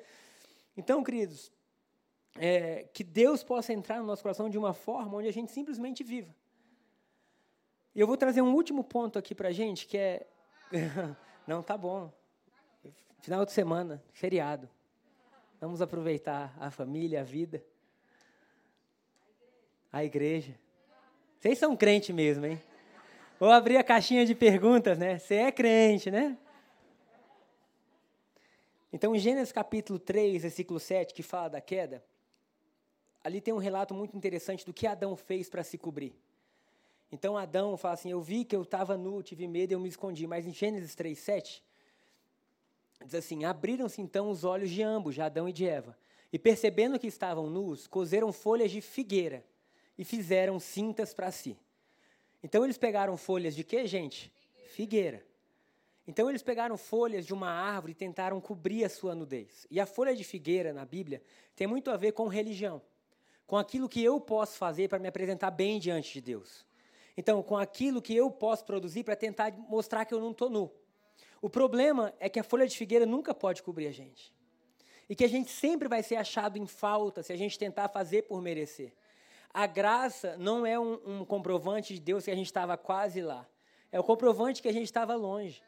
Então, 0.78 1.04
queridos, 1.04 1.52
é, 2.36 2.86
que 2.93 3.04
Deus 3.04 3.43
possa 3.43 3.74
entrar 3.74 4.00
no 4.00 4.06
nosso 4.06 4.22
coração 4.22 4.50
de 4.50 4.58
uma 4.58 4.74
forma 4.74 5.17
onde 5.17 5.28
a 5.28 5.34
gente 5.34 5.52
simplesmente 5.52 6.04
viva. 6.04 6.34
E 7.96 8.00
eu 8.00 8.08
vou 8.08 8.17
trazer 8.17 8.41
um 8.41 8.54
último 8.54 8.84
ponto 8.84 9.19
aqui 9.19 9.36
para 9.36 9.50
a 9.50 9.52
gente, 9.52 9.88
que 9.88 9.98
é. 9.98 10.28
Não, 11.48 11.62
tá 11.62 11.78
bom. 11.78 12.12
Final 13.19 13.46
de 13.46 13.52
semana, 13.52 14.04
feriado. 14.12 14.69
Vamos 15.60 15.82
aproveitar 15.82 16.56
a 16.60 16.69
família, 16.72 17.22
a 17.22 17.24
vida. 17.24 17.63
A 19.93 20.03
igreja. 20.03 20.60
Vocês 21.39 21.60
são 21.60 21.77
crente 21.77 22.12
mesmo, 22.12 22.47
hein? 22.47 22.60
Vou 23.39 23.51
abrir 23.51 23.77
a 23.77 23.84
caixinha 23.84 24.25
de 24.25 24.34
perguntas, 24.34 24.97
né? 24.97 25.19
Você 25.19 25.36
é 25.36 25.51
crente, 25.51 26.10
né? 26.10 26.36
Então, 28.91 29.15
em 29.15 29.19
Gênesis 29.19 29.51
capítulo 29.51 29.99
3, 29.99 30.41
versículo 30.41 30.79
7, 30.79 31.13
que 31.13 31.21
fala 31.21 31.49
da 31.49 31.62
queda, 31.62 32.03
ali 33.23 33.39
tem 33.39 33.53
um 33.53 33.60
relato 33.60 33.93
muito 33.93 34.17
interessante 34.17 34.65
do 34.65 34.73
que 34.73 34.88
Adão 34.88 35.15
fez 35.15 35.47
para 35.47 35.63
se 35.63 35.77
cobrir. 35.77 36.15
Então 37.12 37.38
Adão 37.38 37.77
fala 37.77 37.93
assim: 37.93 38.10
Eu 38.10 38.19
vi 38.19 38.43
que 38.43 38.56
eu 38.56 38.63
estava 38.63 38.97
nu, 38.97 39.21
tive 39.21 39.47
medo 39.47 39.73
e 39.73 39.75
eu 39.75 39.79
me 39.79 39.89
escondi. 39.89 40.25
Mas 40.25 40.47
em 40.47 40.51
Gênesis 40.51 40.95
3, 40.95 41.19
7, 41.19 41.63
diz 43.06 43.13
assim: 43.13 43.45
Abriram-se 43.45 44.01
então 44.01 44.27
os 44.32 44.43
olhos 44.43 44.71
de 44.71 44.82
ambos, 44.82 45.13
de 45.13 45.21
Adão 45.21 45.47
e 45.47 45.53
de 45.53 45.67
Eva, 45.67 45.95
e 46.32 46.39
percebendo 46.39 46.97
que 46.97 47.06
estavam 47.06 47.47
nus, 47.47 47.86
cozeram 47.86 48.34
folhas 48.34 48.71
de 48.71 48.82
figueira 48.82 49.43
e 49.97 50.03
fizeram 50.03 50.60
cintas 50.60 51.13
para 51.13 51.32
si. 51.32 51.58
Então 52.43 52.63
eles 52.63 52.77
pegaram 52.77 53.15
folhas 53.15 53.56
de 53.56 53.63
quê, 53.63 53.88
gente? 53.88 54.32
Figueira. 54.67 55.25
Então 56.06 56.29
eles 56.29 56.43
pegaram 56.43 56.77
folhas 56.77 57.25
de 57.25 57.34
uma 57.34 57.49
árvore 57.49 57.93
e 57.93 57.95
tentaram 57.95 58.41
cobrir 58.41 58.84
a 58.84 58.89
sua 58.89 59.15
nudez. 59.15 59.65
E 59.71 59.79
a 59.79 59.86
folha 59.86 60.15
de 60.15 60.23
figueira 60.23 60.73
na 60.73 60.86
Bíblia 60.86 61.21
tem 61.56 61.65
muito 61.65 61.89
a 61.89 61.97
ver 61.97 62.12
com 62.12 62.27
religião, 62.27 62.82
com 63.47 63.56
aquilo 63.56 63.88
que 63.88 64.03
eu 64.03 64.19
posso 64.19 64.58
fazer 64.58 64.89
para 64.89 64.99
me 64.99 65.08
apresentar 65.08 65.51
bem 65.51 65.79
diante 65.79 66.13
de 66.13 66.21
Deus. 66.21 66.65
Então, 67.15 67.41
com 67.43 67.56
aquilo 67.56 68.01
que 68.01 68.15
eu 68.15 68.29
posso 68.29 68.65
produzir 68.65 69.03
para 69.03 69.15
tentar 69.15 69.53
mostrar 69.69 70.03
que 70.03 70.13
eu 70.13 70.19
não 70.19 70.32
estou 70.32 70.49
nu. 70.49 70.71
O 71.41 71.49
problema 71.49 72.13
é 72.19 72.27
que 72.27 72.39
a 72.39 72.43
folha 72.43 72.67
de 72.67 72.75
figueira 72.75 73.06
nunca 73.06 73.34
pode 73.34 73.62
cobrir 73.62 73.88
a 73.88 73.91
gente. 73.91 74.34
E 75.08 75.15
que 75.15 75.23
a 75.23 75.29
gente 75.29 75.51
sempre 75.51 75.88
vai 75.88 76.01
ser 76.01 76.15
achado 76.15 76.58
em 76.58 76.65
falta 76.65 77.21
se 77.21 77.32
a 77.32 77.38
gente 77.38 77.60
tentar 77.60 77.89
fazer 77.89 78.23
por 78.23 78.41
merecer. 78.41 78.93
A 79.54 79.68
graça 79.68 80.36
não 80.38 80.66
é 80.66 80.80
um, 80.80 81.00
um 81.06 81.26
comprovante 81.26 81.94
de 81.94 82.00
Deus 82.00 82.26
que 82.26 82.32
a 82.32 82.36
gente 82.36 82.48
estava 82.48 82.76
quase 82.76 83.22
lá. 83.22 83.48
É 83.92 84.00
o 84.00 84.04
comprovante 84.04 84.62
que 84.62 84.68
a 84.68 84.74
gente 84.74 84.86
estava 84.86 85.13
longe. 85.16 85.62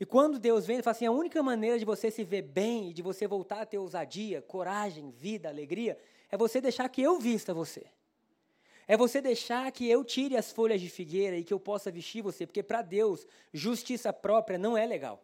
E 0.00 0.06
quando 0.06 0.38
Deus 0.38 0.64
vem, 0.66 0.76
ele 0.76 0.82
fala 0.82 0.96
assim: 0.96 1.06
a 1.06 1.12
única 1.12 1.42
maneira 1.42 1.78
de 1.78 1.84
você 1.84 2.10
se 2.10 2.24
ver 2.24 2.42
bem 2.42 2.90
e 2.90 2.92
de 2.94 3.02
você 3.02 3.26
voltar 3.26 3.60
a 3.60 3.66
ter 3.66 3.78
ousadia, 3.78 4.40
coragem, 4.40 5.10
vida, 5.10 5.48
alegria, 5.48 5.98
é 6.30 6.36
você 6.36 6.60
deixar 6.60 6.88
que 6.88 7.02
eu 7.02 7.18
vista 7.18 7.52
você. 7.52 7.84
É 8.88 8.96
você 8.96 9.20
deixar 9.20 9.70
que 9.70 9.88
eu 9.88 10.02
tire 10.02 10.36
as 10.36 10.50
folhas 10.50 10.80
de 10.80 10.88
figueira 10.88 11.36
e 11.36 11.44
que 11.44 11.54
eu 11.54 11.60
possa 11.60 11.90
vestir 11.90 12.22
você, 12.22 12.46
porque 12.46 12.62
para 12.62 12.82
Deus, 12.82 13.26
justiça 13.52 14.12
própria 14.12 14.58
não 14.58 14.76
é 14.76 14.86
legal. 14.86 15.22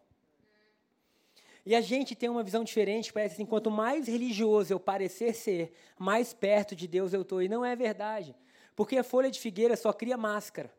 E 1.68 1.74
a 1.74 1.82
gente 1.82 2.14
tem 2.14 2.30
uma 2.30 2.42
visão 2.42 2.64
diferente, 2.64 3.12
parece 3.12 3.34
assim, 3.34 3.44
quanto 3.44 3.70
mais 3.70 4.08
religioso 4.08 4.72
eu 4.72 4.80
parecer 4.80 5.34
ser, 5.34 5.70
mais 5.98 6.32
perto 6.32 6.74
de 6.74 6.88
Deus 6.88 7.12
eu 7.12 7.20
estou. 7.20 7.42
E 7.42 7.48
não 7.48 7.62
é 7.62 7.76
verdade. 7.76 8.34
Porque 8.74 8.96
a 8.96 9.04
folha 9.04 9.30
de 9.30 9.38
figueira 9.38 9.76
só 9.76 9.92
cria 9.92 10.16
máscara. 10.16 10.72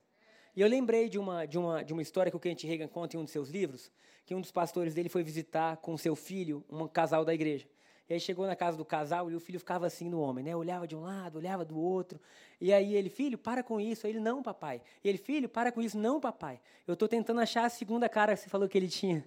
E 0.56 0.62
eu 0.62 0.68
lembrei 0.68 1.08
de 1.08 1.20
uma, 1.20 1.46
de 1.46 1.60
uma, 1.60 1.84
de 1.84 1.94
uma 1.94 2.02
história 2.02 2.32
que 2.32 2.38
o 2.38 2.40
Kent 2.40 2.64
Reagan 2.64 2.88
conta 2.88 3.16
em 3.16 3.20
um 3.20 3.24
dos 3.24 3.32
seus 3.32 3.50
livros, 3.50 3.92
que 4.26 4.34
um 4.34 4.42
dos 4.42 4.52
pastores 4.52 4.96
dele 4.96 5.10
foi 5.10 5.22
visitar 5.22 5.78
com 5.78 5.96
seu 5.96 6.16
filho 6.16 6.66
um 6.68 6.88
casal 6.88 7.24
da 7.24 7.36
igreja. 7.36 7.68
E 8.10 8.14
aí 8.16 8.20
chegou 8.20 8.48
na 8.48 8.56
casa 8.56 8.76
do 8.76 8.84
casal 8.84 9.30
e 9.30 9.36
o 9.36 9.40
filho 9.40 9.60
ficava 9.60 9.86
assim 9.86 10.10
no 10.10 10.20
homem, 10.20 10.44
né? 10.44 10.56
Olhava 10.56 10.88
de 10.88 10.96
um 10.96 11.02
lado, 11.02 11.38
olhava 11.38 11.64
do 11.64 11.80
outro. 11.80 12.20
E 12.60 12.74
aí 12.74 12.96
ele, 12.96 13.12
filho, 13.12 13.38
para 13.38 13.62
com 13.62 13.80
isso. 13.80 14.08
Aí 14.08 14.14
ele, 14.14 14.20
não, 14.20 14.42
papai. 14.42 14.82
E 15.04 15.08
ele, 15.08 15.20
filho, 15.20 15.48
para 15.48 15.72
com 15.72 15.84
isso. 15.84 16.00
Não, 16.00 16.20
papai. 16.20 16.60
Eu 16.88 16.96
estou 16.96 17.08
tentando 17.08 17.42
achar 17.42 17.66
a 17.66 17.70
segunda 17.70 18.10
cara 18.10 18.34
que 18.34 18.40
você 18.40 18.50
falou 18.50 18.68
que 18.68 18.76
ele 18.76 18.88
tinha. 18.88 19.24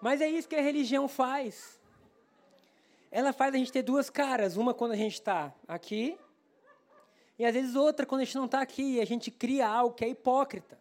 Mas 0.00 0.20
é 0.20 0.28
isso 0.28 0.48
que 0.48 0.56
a 0.56 0.62
religião 0.62 1.08
faz. 1.08 1.80
Ela 3.10 3.32
faz 3.32 3.54
a 3.54 3.58
gente 3.58 3.72
ter 3.72 3.82
duas 3.82 4.10
caras. 4.10 4.56
Uma 4.56 4.74
quando 4.74 4.92
a 4.92 4.96
gente 4.96 5.14
está 5.14 5.52
aqui. 5.66 6.18
E 7.38 7.44
às 7.44 7.54
vezes 7.54 7.74
outra 7.74 8.06
quando 8.06 8.22
a 8.22 8.24
gente 8.24 8.36
não 8.36 8.46
está 8.46 8.60
aqui. 8.60 8.96
E 8.96 9.00
a 9.00 9.04
gente 9.04 9.30
cria 9.30 9.66
algo 9.66 9.94
que 9.94 10.04
é 10.04 10.08
hipócrita. 10.08 10.78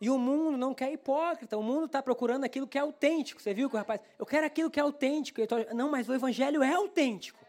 E 0.00 0.10
o 0.10 0.18
mundo 0.18 0.58
não 0.58 0.74
quer 0.74 0.92
hipócrita, 0.92 1.56
o 1.56 1.62
mundo 1.62 1.86
está 1.86 2.02
procurando 2.02 2.44
aquilo 2.44 2.66
que 2.66 2.76
é 2.76 2.80
autêntico. 2.80 3.40
Você 3.40 3.54
viu 3.54 3.70
que 3.70 3.76
o 3.76 3.78
rapaz, 3.78 4.00
eu 4.18 4.26
quero 4.26 4.46
aquilo 4.46 4.70
que 4.70 4.78
é 4.78 4.82
autêntico. 4.82 5.40
Tô, 5.46 5.56
não, 5.74 5.90
mas 5.90 6.08
o 6.08 6.14
evangelho 6.14 6.62
é 6.62 6.74
autêntico. 6.74 7.43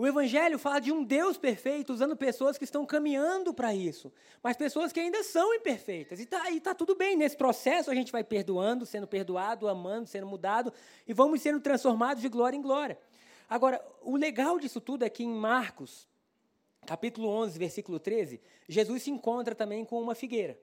O 0.00 0.06
evangelho 0.06 0.58
fala 0.58 0.80
de 0.80 0.90
um 0.90 1.04
Deus 1.04 1.36
perfeito 1.36 1.92
usando 1.92 2.16
pessoas 2.16 2.56
que 2.56 2.64
estão 2.64 2.86
caminhando 2.86 3.52
para 3.52 3.74
isso, 3.74 4.10
mas 4.42 4.56
pessoas 4.56 4.94
que 4.94 4.98
ainda 4.98 5.22
são 5.22 5.52
imperfeitas. 5.52 6.18
E 6.18 6.22
está 6.22 6.40
tá 6.62 6.74
tudo 6.74 6.94
bem, 6.94 7.18
nesse 7.18 7.36
processo 7.36 7.90
a 7.90 7.94
gente 7.94 8.10
vai 8.10 8.24
perdoando, 8.24 8.86
sendo 8.86 9.06
perdoado, 9.06 9.68
amando, 9.68 10.06
sendo 10.06 10.26
mudado, 10.26 10.72
e 11.06 11.12
vamos 11.12 11.42
sendo 11.42 11.60
transformados 11.60 12.22
de 12.22 12.30
glória 12.30 12.56
em 12.56 12.62
glória. 12.62 12.98
Agora, 13.46 13.78
o 14.00 14.16
legal 14.16 14.58
disso 14.58 14.80
tudo 14.80 15.04
é 15.04 15.10
que 15.10 15.22
em 15.22 15.34
Marcos, 15.34 16.08
capítulo 16.86 17.28
11, 17.28 17.58
versículo 17.58 18.00
13, 18.00 18.40
Jesus 18.66 19.02
se 19.02 19.10
encontra 19.10 19.54
também 19.54 19.84
com 19.84 20.00
uma 20.00 20.14
figueira. 20.14 20.58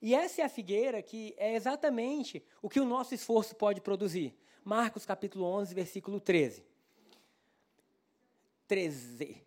E 0.00 0.14
essa 0.14 0.40
é 0.40 0.44
a 0.46 0.48
figueira 0.48 1.02
que 1.02 1.34
é 1.36 1.54
exatamente 1.54 2.42
o 2.62 2.70
que 2.70 2.80
o 2.80 2.86
nosso 2.86 3.14
esforço 3.14 3.54
pode 3.54 3.82
produzir. 3.82 4.34
Marcos 4.64 5.04
capítulo 5.04 5.44
11, 5.44 5.74
versículo 5.74 6.18
13. 6.18 6.72
13. 8.66 9.42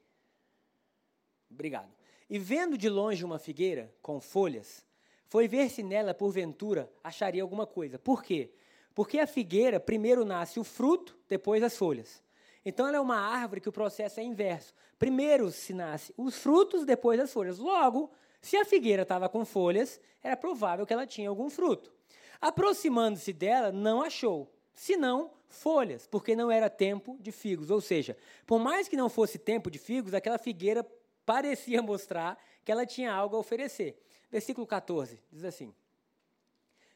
Obrigado. 1.50 1.92
E 2.30 2.38
vendo 2.38 2.78
de 2.78 2.90
longe 2.90 3.24
uma 3.24 3.40
figueira 3.40 3.94
com 4.02 4.20
folhas, 4.20 4.86
foi 5.26 5.48
ver 5.48 5.70
se 5.70 5.84
nela, 5.84 6.14
porventura, 6.14 6.92
acharia 7.04 7.42
alguma 7.42 7.66
coisa. 7.66 7.98
Por 7.98 8.24
quê? 8.24 8.52
Porque 8.94 9.20
a 9.20 9.28
figueira 9.28 9.80
primeiro 9.80 10.26
nasce 10.26 10.60
o 10.60 10.64
fruto, 10.64 11.18
depois 11.28 11.62
as 11.64 11.78
folhas. 11.78 12.24
Então 12.66 12.88
ela 12.88 12.98
é 12.98 13.00
uma 13.00 13.18
árvore 13.18 13.62
que 13.62 13.70
o 13.70 13.72
processo 13.72 14.20
é 14.20 14.24
inverso. 14.24 14.74
Primeiro 15.00 15.52
se 15.52 15.74
nasce 15.74 16.14
os 16.18 16.38
frutos, 16.38 16.84
depois 16.86 17.20
as 17.20 17.32
folhas. 17.32 17.60
Logo, 17.60 18.12
se 18.42 18.58
a 18.58 18.66
figueira 18.66 19.04
estava 19.04 19.30
com 19.30 19.46
folhas, 19.46 20.02
era 20.22 20.36
provável 20.36 20.86
que 20.86 20.94
ela 20.94 21.08
tinha 21.08 21.30
algum 21.30 21.50
fruto. 21.50 21.94
Aproximando-se 22.42 23.34
dela, 23.34 23.72
não 23.72 24.02
achou, 24.02 24.52
senão 24.78 25.32
folhas, 25.50 26.06
porque 26.06 26.36
não 26.36 26.52
era 26.52 26.70
tempo 26.70 27.18
de 27.20 27.32
figos. 27.32 27.72
Ou 27.72 27.82
seja, 27.82 28.16
por 28.46 28.60
mais 28.60 28.88
que 28.88 28.96
não 28.96 29.10
fosse 29.10 29.40
tempo 29.40 29.72
de 29.72 29.80
figos, 29.80 30.14
aquela 30.14 30.38
figueira 30.38 30.86
parecia 31.26 31.82
mostrar 31.82 32.42
que 32.64 32.72
ela 32.72 32.86
tinha 32.86 33.12
algo 33.12 33.36
a 33.36 33.40
oferecer. 33.40 34.00
Versículo 34.30 34.68
14 34.68 35.20
diz 35.32 35.44
assim: 35.44 35.74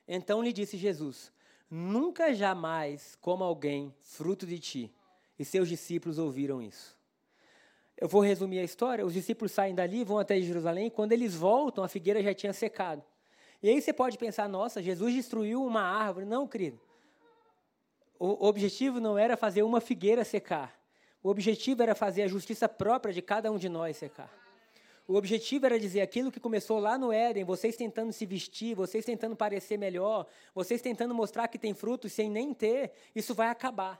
Então 0.07 0.43
lhe 0.43 0.53
disse 0.53 0.77
Jesus: 0.77 1.33
Nunca 1.69 2.33
jamais 2.33 3.15
coma 3.19 3.45
alguém 3.45 3.93
fruto 3.99 4.45
de 4.45 4.59
ti. 4.59 4.93
E 5.39 5.43
seus 5.43 5.67
discípulos 5.67 6.19
ouviram 6.19 6.61
isso. 6.61 6.95
Eu 7.97 8.07
vou 8.07 8.21
resumir 8.21 8.59
a 8.59 8.63
história. 8.63 9.03
Os 9.03 9.13
discípulos 9.13 9.51
saem 9.51 9.73
dali, 9.73 10.03
vão 10.03 10.19
até 10.19 10.39
Jerusalém. 10.39 10.91
Quando 10.91 11.13
eles 11.13 11.33
voltam, 11.33 11.83
a 11.83 11.87
figueira 11.87 12.21
já 12.21 12.33
tinha 12.33 12.53
secado. 12.53 13.03
E 13.63 13.69
aí 13.69 13.81
você 13.81 13.91
pode 13.91 14.19
pensar: 14.19 14.47
nossa, 14.47 14.83
Jesus 14.83 15.15
destruiu 15.15 15.65
uma 15.65 15.81
árvore. 15.81 16.27
Não, 16.27 16.47
querido. 16.47 16.79
O 18.23 18.45
objetivo 18.45 18.99
não 18.99 19.17
era 19.17 19.36
fazer 19.36 19.63
uma 19.63 19.81
figueira 19.81 20.23
secar. 20.23 20.79
O 21.23 21.29
objetivo 21.29 21.81
era 21.81 21.95
fazer 21.95 22.21
a 22.21 22.27
justiça 22.27 22.69
própria 22.69 23.12
de 23.12 23.19
cada 23.19 23.51
um 23.51 23.57
de 23.57 23.67
nós 23.67 23.97
secar. 23.97 24.31
O 25.07 25.15
objetivo 25.15 25.65
era 25.65 25.79
dizer 25.79 26.01
aquilo 26.01 26.31
que 26.31 26.39
começou 26.39 26.77
lá 26.77 26.99
no 26.99 27.12
Éden, 27.12 27.43
vocês 27.43 27.75
tentando 27.75 28.13
se 28.13 28.23
vestir, 28.27 28.75
vocês 28.75 29.03
tentando 29.03 29.36
parecer 29.36 29.75
melhor, 29.75 30.27
vocês 30.53 30.84
tentando 30.84 31.15
mostrar 31.15 31.47
que 31.47 31.57
tem 31.57 31.73
frutos 31.73 32.13
sem 32.13 32.29
nem 32.29 32.53
ter, 32.53 32.91
isso 33.15 33.34
vai 33.34 33.47
acabar. 33.47 33.99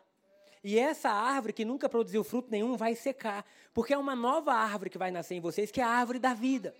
E 0.64 0.78
essa 0.78 1.10
árvore 1.10 1.52
que 1.52 1.66
nunca 1.66 1.90
produziu 1.90 2.24
fruto 2.24 2.52
nenhum 2.52 2.78
vai 2.78 2.94
secar, 2.94 3.44
porque 3.74 3.92
é 3.92 3.98
uma 3.98 4.16
nova 4.16 4.54
árvore 4.54 4.92
que 4.92 5.00
vai 5.00 5.10
nascer 5.10 5.34
em 5.34 5.42
vocês, 5.42 5.72
que 5.72 5.82
é 5.82 5.84
a 5.84 5.90
árvore 5.90 6.20
da 6.20 6.36
vida, 6.36 6.76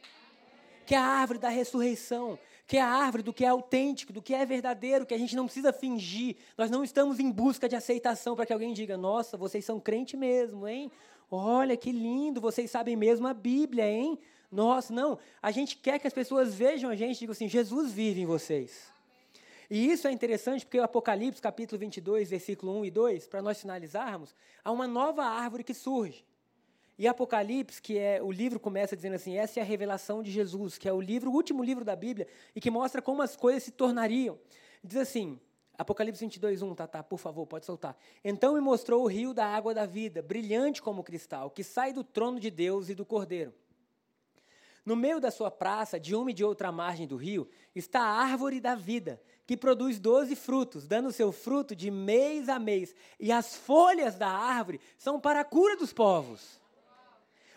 que 0.86 0.94
é 0.94 0.98
a 1.00 1.04
árvore 1.04 1.40
da 1.40 1.50
ressurreição, 1.50 2.38
que 2.68 2.78
é 2.78 2.82
a 2.82 2.88
árvore 2.88 3.24
do 3.24 3.34
que 3.34 3.44
é 3.44 3.48
autêntico, 3.48 4.14
do 4.14 4.22
que 4.22 4.34
é 4.34 4.46
verdadeiro, 4.46 5.06
que 5.06 5.14
a 5.14 5.18
gente 5.18 5.36
não 5.36 5.46
precisa 5.46 5.74
fingir. 5.74 6.38
Nós 6.58 6.72
não 6.72 6.84
estamos 6.84 7.20
em 7.20 7.32
busca 7.32 7.68
de 7.68 7.76
aceitação 7.76 8.36
para 8.36 8.46
que 8.46 8.54
alguém 8.54 8.74
diga: 8.74 8.98
"Nossa, 8.98 9.38
vocês 9.38 9.66
são 9.66 9.80
crente 9.80 10.16
mesmo, 10.16 10.68
hein? 10.68 10.92
Olha 11.30 11.78
que 11.78 11.92
lindo, 11.92 12.42
vocês 12.42 12.70
sabem 12.70 12.96
mesmo 12.96 13.28
a 13.28 13.34
Bíblia, 13.34 13.90
hein? 13.90 14.20
Nossa, 14.52 14.94
não. 14.94 15.18
A 15.42 15.50
gente 15.50 15.78
quer 15.78 15.98
que 15.98 16.06
as 16.06 16.14
pessoas 16.14 16.54
vejam 16.54 16.90
a 16.90 16.96
gente 16.96 17.16
e 17.16 17.20
digam 17.20 17.32
assim: 17.32 17.48
Jesus 17.48 17.94
vive 17.94 18.22
em 18.22 18.26
vocês. 18.26 18.92
E 19.70 19.90
isso 19.90 20.06
é 20.06 20.12
interessante 20.12 20.66
porque 20.66 20.78
o 20.78 20.84
Apocalipse, 20.84 21.42
capítulo 21.42 21.80
22, 21.80 22.30
versículo 22.30 22.78
1 22.80 22.86
e 22.86 22.92
2, 22.92 23.28
para 23.28 23.42
nós 23.42 23.62
finalizarmos, 23.62 24.36
há 24.66 24.70
uma 24.70 24.86
nova 24.86 25.24
árvore 25.24 25.64
que 25.64 25.74
surge. 25.74 26.26
E 27.02 27.08
Apocalipse, 27.08 27.82
que 27.82 27.98
é 27.98 28.22
o 28.22 28.32
livro 28.32 28.60
começa 28.60 28.96
dizendo 28.96 29.16
assim, 29.16 29.36
essa 29.36 29.60
é 29.60 29.64
a 29.64 29.66
revelação 29.66 30.22
de 30.22 30.30
Jesus, 30.30 30.78
que 30.78 30.88
é 30.88 30.94
o 30.94 31.02
livro, 31.02 31.32
o 31.32 31.34
último 31.34 31.64
livro 31.64 31.84
da 31.84 31.96
Bíblia, 31.96 32.28
e 32.56 32.62
que 32.62 32.70
mostra 32.70 33.02
como 33.02 33.24
as 33.24 33.36
coisas 33.36 33.64
se 33.64 33.72
tornariam. 33.72 34.38
Diz 34.84 34.98
assim, 34.98 35.40
Apocalipse 35.76 36.24
22, 36.24 36.62
1, 36.62 36.76
Tatá, 36.76 37.02
por 37.02 37.18
favor, 37.18 37.48
pode 37.48 37.66
soltar. 37.66 37.98
Então 38.24 38.54
me 38.54 38.62
mostrou 38.62 39.02
o 39.02 39.08
rio 39.08 39.34
da 39.34 39.48
água 39.48 39.74
da 39.74 39.88
vida, 39.88 40.22
brilhante 40.22 40.80
como 40.80 41.04
cristal, 41.04 41.50
que 41.50 41.64
sai 41.64 41.92
do 41.92 42.04
trono 42.04 42.40
de 42.40 42.52
Deus 42.52 42.88
e 42.88 42.94
do 42.94 43.04
Cordeiro. 43.04 43.52
No 44.86 44.96
meio 44.96 45.20
da 45.20 45.32
sua 45.32 45.50
praça, 45.50 46.00
de 46.00 46.14
uma 46.14 46.30
e 46.30 46.36
de 46.36 46.44
outra 46.44 46.72
margem 46.72 47.08
do 47.08 47.16
rio, 47.16 47.50
está 47.74 48.00
a 48.00 48.22
árvore 48.22 48.62
da 48.62 48.76
vida, 48.76 49.20
que 49.48 49.58
produz 49.58 50.00
doze 50.00 50.36
frutos, 50.36 50.88
dando 50.88 51.12
seu 51.12 51.32
fruto 51.32 51.76
de 51.76 51.90
mês 51.90 52.48
a 52.48 52.60
mês. 52.60 52.94
E 53.20 53.32
as 53.32 53.56
folhas 53.56 54.20
da 54.20 54.30
árvore 54.30 54.80
são 55.00 55.20
para 55.20 55.40
a 55.40 55.44
cura 55.44 55.76
dos 55.76 55.92
povos. 55.92 56.61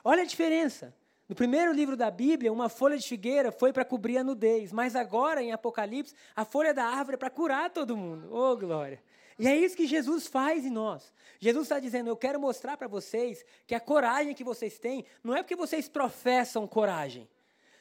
Olha 0.05 0.23
a 0.23 0.27
diferença. 0.27 0.95
No 1.27 1.35
primeiro 1.35 1.73
livro 1.73 1.97
da 1.97 2.11
Bíblia, 2.11 2.53
uma 2.53 2.69
folha 2.69 2.99
de 2.99 3.09
figueira 3.09 3.51
foi 3.51 3.73
para 3.73 3.85
cobrir 3.85 4.19
a 4.19 4.25
nudez, 4.25 4.71
mas 4.71 4.95
agora, 4.95 5.43
em 5.43 5.53
Apocalipse, 5.53 6.14
a 6.37 6.45
folha 6.45 6.75
da 6.75 6.85
árvore 6.85 7.14
é 7.14 7.17
para 7.17 7.31
curar 7.31 7.71
todo 7.71 7.97
mundo. 7.97 8.29
Oh, 8.31 8.55
glória! 8.55 9.03
E 9.38 9.49
é 9.49 9.57
isso 9.57 9.75
que 9.75 9.87
Jesus 9.87 10.27
faz 10.27 10.67
em 10.67 10.71
nós. 10.71 11.11
Jesus 11.40 11.64
está 11.64 11.81
dizendo: 11.81 12.09
Eu 12.09 12.17
quero 12.17 12.38
mostrar 12.38 12.77
para 12.77 12.87
vocês 12.87 13.45
que 13.67 13.75
a 13.75 13.81
coragem 13.81 14.35
que 14.35 14.45
vocês 14.45 14.79
têm 14.79 15.07
não 15.23 15.35
é 15.35 15.43
porque 15.43 15.57
vocês 15.57 15.88
professam 15.88 16.69
coragem, 16.69 17.27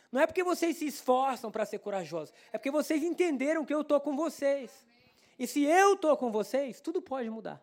não 0.09 0.21
é 0.21 0.25
porque 0.25 0.43
vocês 0.43 0.77
se 0.77 0.87
esforçam 0.87 1.51
para 1.51 1.65
ser 1.65 1.79
corajosos, 1.79 2.33
é 2.53 2.57
porque 2.57 2.71
vocês 2.71 3.03
entenderam 3.03 3.65
que 3.65 3.73
eu 3.73 3.81
estou 3.81 3.99
com 3.99 4.15
vocês. 4.15 4.71
E 5.37 5.45
se 5.45 5.63
eu 5.63 5.95
estou 5.95 6.15
com 6.15 6.31
vocês, 6.31 6.79
tudo 6.79 7.01
pode 7.01 7.29
mudar. 7.29 7.61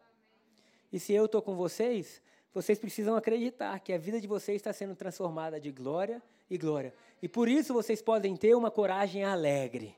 E 0.92 1.00
se 1.00 1.12
eu 1.12 1.24
estou 1.24 1.40
com 1.40 1.54
vocês, 1.54 2.20
vocês 2.52 2.78
precisam 2.78 3.14
acreditar 3.14 3.78
que 3.78 3.92
a 3.92 3.98
vida 3.98 4.20
de 4.20 4.26
vocês 4.26 4.56
está 4.56 4.72
sendo 4.72 4.96
transformada 4.96 5.60
de 5.60 5.70
glória 5.70 6.20
e 6.48 6.58
glória. 6.58 6.92
E 7.22 7.28
por 7.28 7.48
isso 7.48 7.72
vocês 7.72 8.02
podem 8.02 8.36
ter 8.36 8.54
uma 8.54 8.70
coragem 8.70 9.22
alegre. 9.22 9.96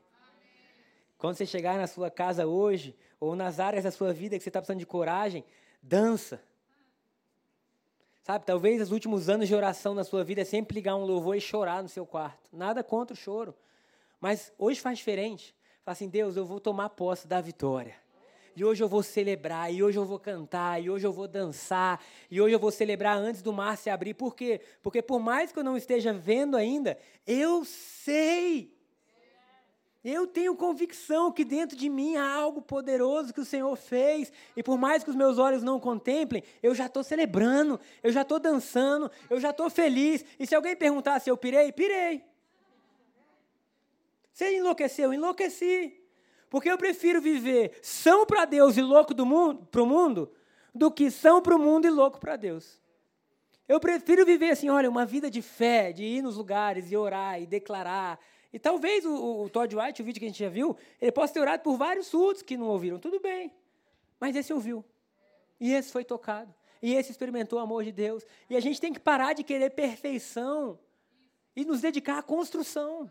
Quando 1.17 1.35
você 1.35 1.45
chegar 1.45 1.77
na 1.77 1.87
sua 1.87 2.11
casa 2.11 2.45
hoje, 2.45 2.95
ou 3.19 3.35
nas 3.35 3.59
áreas 3.59 3.85
da 3.85 3.91
sua 3.91 4.13
vida 4.13 4.37
que 4.37 4.43
você 4.43 4.49
está 4.49 4.59
precisando 4.59 4.79
de 4.79 4.85
coragem, 4.85 5.43
dança. 5.81 6.43
Sabe, 8.21 8.45
talvez 8.45 8.81
os 8.81 8.91
últimos 8.91 9.29
anos 9.29 9.47
de 9.47 9.55
oração 9.55 9.93
na 9.93 10.03
sua 10.03 10.23
vida 10.23 10.41
é 10.41 10.45
sempre 10.45 10.75
ligar 10.75 10.95
um 10.95 11.05
louvor 11.05 11.35
e 11.35 11.41
chorar 11.41 11.81
no 11.81 11.89
seu 11.89 12.05
quarto. 12.05 12.49
Nada 12.55 12.83
contra 12.83 13.13
o 13.13 13.17
choro. 13.17 13.55
Mas 14.19 14.53
hoje 14.57 14.79
faz 14.79 14.97
diferente. 14.97 15.55
Fala 15.83 15.93
assim, 15.93 16.07
Deus, 16.07 16.37
eu 16.37 16.45
vou 16.45 16.59
tomar 16.59 16.89
posse 16.89 17.27
da 17.27 17.41
vitória 17.41 18.02
e 18.55 18.63
hoje 18.63 18.83
eu 18.83 18.87
vou 18.87 19.01
celebrar, 19.01 19.73
e 19.73 19.83
hoje 19.83 19.97
eu 19.97 20.05
vou 20.05 20.19
cantar, 20.19 20.81
e 20.81 20.89
hoje 20.89 21.05
eu 21.05 21.11
vou 21.11 21.27
dançar, 21.27 22.03
e 22.29 22.39
hoje 22.41 22.55
eu 22.55 22.59
vou 22.59 22.71
celebrar 22.71 23.17
antes 23.17 23.41
do 23.41 23.51
mar 23.51 23.77
se 23.77 23.89
abrir. 23.89 24.13
Por 24.13 24.35
quê? 24.35 24.61
Porque 24.81 25.01
por 25.01 25.19
mais 25.19 25.51
que 25.51 25.59
eu 25.59 25.63
não 25.63 25.75
esteja 25.75 26.13
vendo 26.13 26.55
ainda, 26.55 26.97
eu 27.25 27.65
sei. 27.65 28.73
Eu 30.03 30.27
tenho 30.27 30.53
convicção 30.53 31.31
que 31.31 31.45
dentro 31.45 31.77
de 31.77 31.87
mim 31.87 32.17
há 32.17 32.29
algo 32.29 32.61
poderoso 32.61 33.33
que 33.33 33.39
o 33.39 33.45
Senhor 33.45 33.73
fez, 33.77 34.33
e 34.55 34.61
por 34.61 34.77
mais 34.77 35.01
que 35.01 35.09
os 35.09 35.15
meus 35.15 35.37
olhos 35.37 35.63
não 35.63 35.79
contemplem, 35.79 36.43
eu 36.61 36.75
já 36.75 36.87
estou 36.87 37.03
celebrando, 37.03 37.79
eu 38.03 38.11
já 38.11 38.23
estou 38.23 38.37
dançando, 38.37 39.09
eu 39.29 39.39
já 39.39 39.51
estou 39.51 39.69
feliz. 39.69 40.25
E 40.37 40.45
se 40.45 40.53
alguém 40.53 40.75
perguntar 40.75 41.21
se 41.21 41.29
eu 41.31 41.37
pirei, 41.37 41.71
pirei. 41.71 42.21
Você 44.33 44.57
enlouqueceu? 44.57 45.13
Enlouqueci. 45.13 46.02
Porque 46.53 46.69
eu 46.69 46.77
prefiro 46.77 47.19
viver 47.19 47.79
são 47.81 48.27
para 48.27 48.45
Deus 48.45 48.77
e 48.77 48.81
louco 48.83 49.15
para 49.71 49.81
o 49.81 49.87
mundo 49.87 50.31
do 50.71 50.91
que 50.91 51.09
são 51.09 51.41
para 51.41 51.55
o 51.55 51.59
mundo 51.59 51.87
e 51.87 51.89
louco 51.89 52.19
para 52.19 52.35
Deus. 52.35 52.79
Eu 53.67 53.79
prefiro 53.79 54.23
viver 54.23 54.51
assim, 54.51 54.69
olha, 54.69 54.87
uma 54.87 55.03
vida 55.03 55.31
de 55.31 55.41
fé, 55.41 55.91
de 55.91 56.03
ir 56.03 56.21
nos 56.21 56.37
lugares 56.37 56.91
e 56.91 56.95
orar 56.95 57.41
e 57.41 57.47
declarar. 57.47 58.19
E 58.53 58.59
talvez 58.59 59.03
o, 59.03 59.45
o 59.45 59.49
Todd 59.49 59.75
White, 59.75 60.03
o 60.03 60.05
vídeo 60.05 60.19
que 60.19 60.25
a 60.25 60.29
gente 60.29 60.37
já 60.37 60.47
viu, 60.47 60.77
ele 61.01 61.11
possa 61.11 61.33
ter 61.33 61.39
orado 61.39 61.63
por 61.63 61.75
vários 61.75 62.05
surdos 62.05 62.43
que 62.43 62.55
não 62.55 62.67
ouviram. 62.67 62.99
Tudo 62.99 63.19
bem. 63.19 63.51
Mas 64.19 64.35
esse 64.35 64.53
ouviu. 64.53 64.85
E 65.59 65.73
esse 65.73 65.91
foi 65.91 66.03
tocado. 66.03 66.53
E 66.83 66.93
esse 66.93 67.09
experimentou 67.09 67.57
o 67.57 67.63
amor 67.63 67.83
de 67.83 67.91
Deus. 67.91 68.23
E 68.47 68.55
a 68.55 68.59
gente 68.59 68.79
tem 68.79 68.93
que 68.93 68.99
parar 68.99 69.33
de 69.33 69.43
querer 69.43 69.71
perfeição 69.71 70.77
e 71.55 71.65
nos 71.65 71.81
dedicar 71.81 72.19
à 72.19 72.21
construção. 72.21 73.09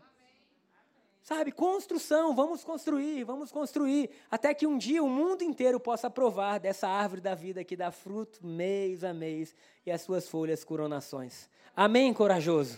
Sabe, 1.23 1.53
construção, 1.53 2.35
vamos 2.35 2.65
construir, 2.65 3.23
vamos 3.23 3.49
construir, 3.49 4.09
até 4.29 4.53
que 4.53 4.67
um 4.67 4.77
dia 4.77 5.01
o 5.01 5.07
mundo 5.07 5.41
inteiro 5.41 5.79
possa 5.79 6.09
provar 6.09 6.59
dessa 6.59 6.85
árvore 6.85 7.21
da 7.21 7.33
vida 7.33 7.63
que 7.63 7.77
dá 7.77 7.91
fruto 7.91 8.45
mês 8.45 9.05
a 9.05 9.13
mês 9.13 9.55
e 9.85 9.91
as 9.91 10.01
suas 10.01 10.27
folhas 10.27 10.65
coronações. 10.65 11.49
Amém, 11.73 12.13
corajoso? 12.13 12.77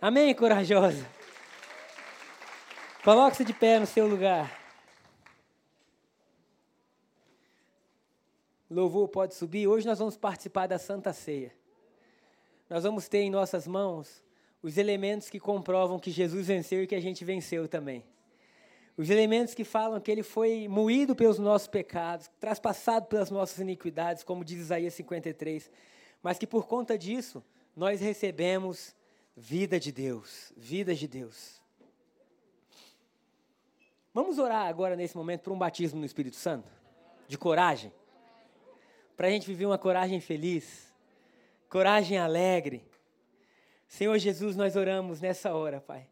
Amém, 0.00 0.32
corajosa? 0.32 1.04
Coloque-se 3.02 3.44
de 3.44 3.52
pé 3.52 3.80
no 3.80 3.86
seu 3.86 4.06
lugar. 4.06 4.56
Louvor 8.70 9.08
pode 9.08 9.34
subir. 9.34 9.66
Hoje 9.66 9.88
nós 9.88 9.98
vamos 9.98 10.16
participar 10.16 10.68
da 10.68 10.78
Santa 10.78 11.12
Ceia. 11.12 11.52
Nós 12.68 12.84
vamos 12.84 13.08
ter 13.08 13.22
em 13.22 13.30
nossas 13.30 13.66
mãos 13.66 14.22
os 14.62 14.76
elementos 14.76 15.30
que 15.30 15.40
comprovam 15.40 15.98
que 15.98 16.10
Jesus 16.10 16.46
venceu 16.46 16.82
e 16.82 16.86
que 16.86 16.94
a 16.94 17.00
gente 17.00 17.24
venceu 17.24 17.66
também. 17.66 18.04
Os 18.96 19.08
elementos 19.08 19.54
que 19.54 19.64
falam 19.64 20.00
que 20.00 20.10
ele 20.10 20.22
foi 20.22 20.68
moído 20.68 21.16
pelos 21.16 21.38
nossos 21.38 21.68
pecados, 21.68 22.30
traspassado 22.38 23.06
pelas 23.06 23.30
nossas 23.30 23.58
iniquidades, 23.58 24.22
como 24.22 24.44
diz 24.44 24.60
Isaías 24.60 24.92
53, 24.94 25.70
mas 26.22 26.38
que 26.38 26.46
por 26.46 26.66
conta 26.66 26.98
disso 26.98 27.42
nós 27.74 28.00
recebemos 28.00 28.94
vida 29.34 29.80
de 29.80 29.90
Deus, 29.90 30.52
vida 30.56 30.94
de 30.94 31.08
Deus. 31.08 31.60
Vamos 34.12 34.38
orar 34.38 34.66
agora 34.66 34.96
nesse 34.96 35.16
momento 35.16 35.42
por 35.42 35.52
um 35.52 35.58
batismo 35.58 36.00
no 36.00 36.04
Espírito 36.04 36.36
Santo, 36.36 36.70
de 37.26 37.38
coragem, 37.38 37.92
para 39.16 39.28
a 39.28 39.30
gente 39.30 39.46
viver 39.46 39.66
uma 39.66 39.78
coragem 39.78 40.20
feliz, 40.20 40.92
coragem 41.68 42.18
alegre, 42.18 42.89
Senhor 43.90 44.16
Jesus, 44.18 44.54
nós 44.54 44.76
oramos 44.76 45.20
nessa 45.20 45.52
hora, 45.52 45.80
Pai, 45.80 46.06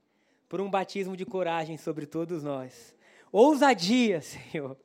por 0.49 0.61
um 0.61 0.69
batismo 0.69 1.17
de 1.17 1.25
coragem 1.25 1.77
sobre 1.77 2.07
todos 2.07 2.43
nós. 2.43 2.93
Ousadia, 3.31 4.21
Senhor. 4.21 4.77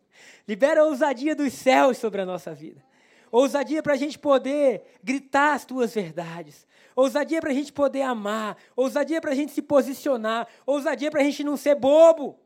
Libera 0.47 0.82
a 0.82 0.86
ousadia 0.86 1.36
dos 1.36 1.53
céus 1.53 1.97
sobre 1.97 2.21
a 2.21 2.25
nossa 2.25 2.53
vida. 2.53 2.84
Ousadia 3.32 3.82
para 3.82 3.93
a 3.93 3.97
gente 3.97 4.19
poder 4.19 4.84
gritar 5.03 5.56
as 5.56 5.65
tuas 5.65 5.91
verdades. 5.95 6.67
Ousadia 6.95 7.41
para 7.41 7.49
a 7.49 7.53
gente 7.53 7.73
poder 7.73 8.03
amar. 8.03 8.56
Ousadia 8.75 9.19
para 9.19 9.32
a 9.32 9.36
gente 9.36 9.51
se 9.51 9.63
posicionar. 9.63 10.47
Ousadia 10.63 11.09
para 11.09 11.22
a 11.22 11.24
gente 11.24 11.43
não 11.43 11.57
ser 11.57 11.74
bobo. 11.74 12.39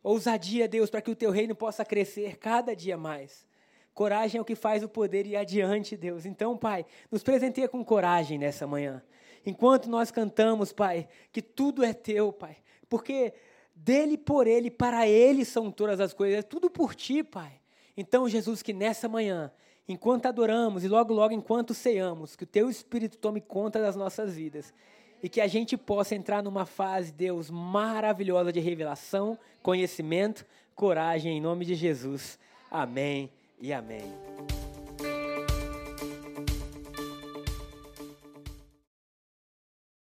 Ousadia, 0.00 0.68
Deus, 0.68 0.88
para 0.88 1.02
que 1.02 1.10
o 1.10 1.16
teu 1.16 1.32
reino 1.32 1.56
possa 1.56 1.84
crescer 1.84 2.38
cada 2.38 2.74
dia 2.74 2.96
mais. 2.96 3.44
Coragem 3.92 4.38
é 4.38 4.40
o 4.40 4.44
que 4.44 4.54
faz 4.54 4.84
o 4.84 4.88
poder 4.88 5.26
ir 5.26 5.34
adiante, 5.34 5.96
Deus. 5.96 6.24
Então, 6.24 6.56
Pai, 6.56 6.86
nos 7.10 7.24
presenteia 7.24 7.68
com 7.68 7.84
coragem 7.84 8.38
nessa 8.38 8.64
manhã 8.64 9.02
enquanto 9.44 9.88
nós 9.88 10.10
cantamos, 10.10 10.72
Pai, 10.72 11.08
que 11.32 11.42
tudo 11.42 11.84
é 11.84 11.92
teu, 11.92 12.32
Pai, 12.32 12.56
porque 12.88 13.32
dele, 13.74 14.18
por 14.18 14.46
ele, 14.46 14.70
para 14.70 15.08
ele 15.08 15.44
são 15.44 15.70
todas 15.70 16.00
as 16.00 16.12
coisas, 16.12 16.40
é 16.40 16.42
tudo 16.42 16.70
por 16.70 16.94
ti, 16.94 17.22
Pai. 17.22 17.52
Então, 17.96 18.28
Jesus, 18.28 18.62
que 18.62 18.72
nessa 18.72 19.08
manhã, 19.08 19.50
enquanto 19.88 20.26
adoramos 20.26 20.84
e 20.84 20.88
logo, 20.88 21.12
logo, 21.12 21.34
enquanto 21.34 21.74
ceamos, 21.74 22.36
que 22.36 22.44
o 22.44 22.46
teu 22.46 22.70
Espírito 22.70 23.18
tome 23.18 23.40
conta 23.40 23.80
das 23.80 23.96
nossas 23.96 24.34
vidas 24.34 24.72
e 25.22 25.28
que 25.28 25.40
a 25.40 25.46
gente 25.46 25.76
possa 25.76 26.14
entrar 26.14 26.42
numa 26.42 26.64
fase, 26.64 27.12
Deus, 27.12 27.50
maravilhosa 27.50 28.52
de 28.52 28.60
revelação, 28.60 29.38
conhecimento, 29.62 30.46
coragem, 30.74 31.36
em 31.36 31.40
nome 31.40 31.64
de 31.64 31.74
Jesus. 31.74 32.38
Amém 32.70 33.30
e 33.60 33.72
amém. 33.72 34.59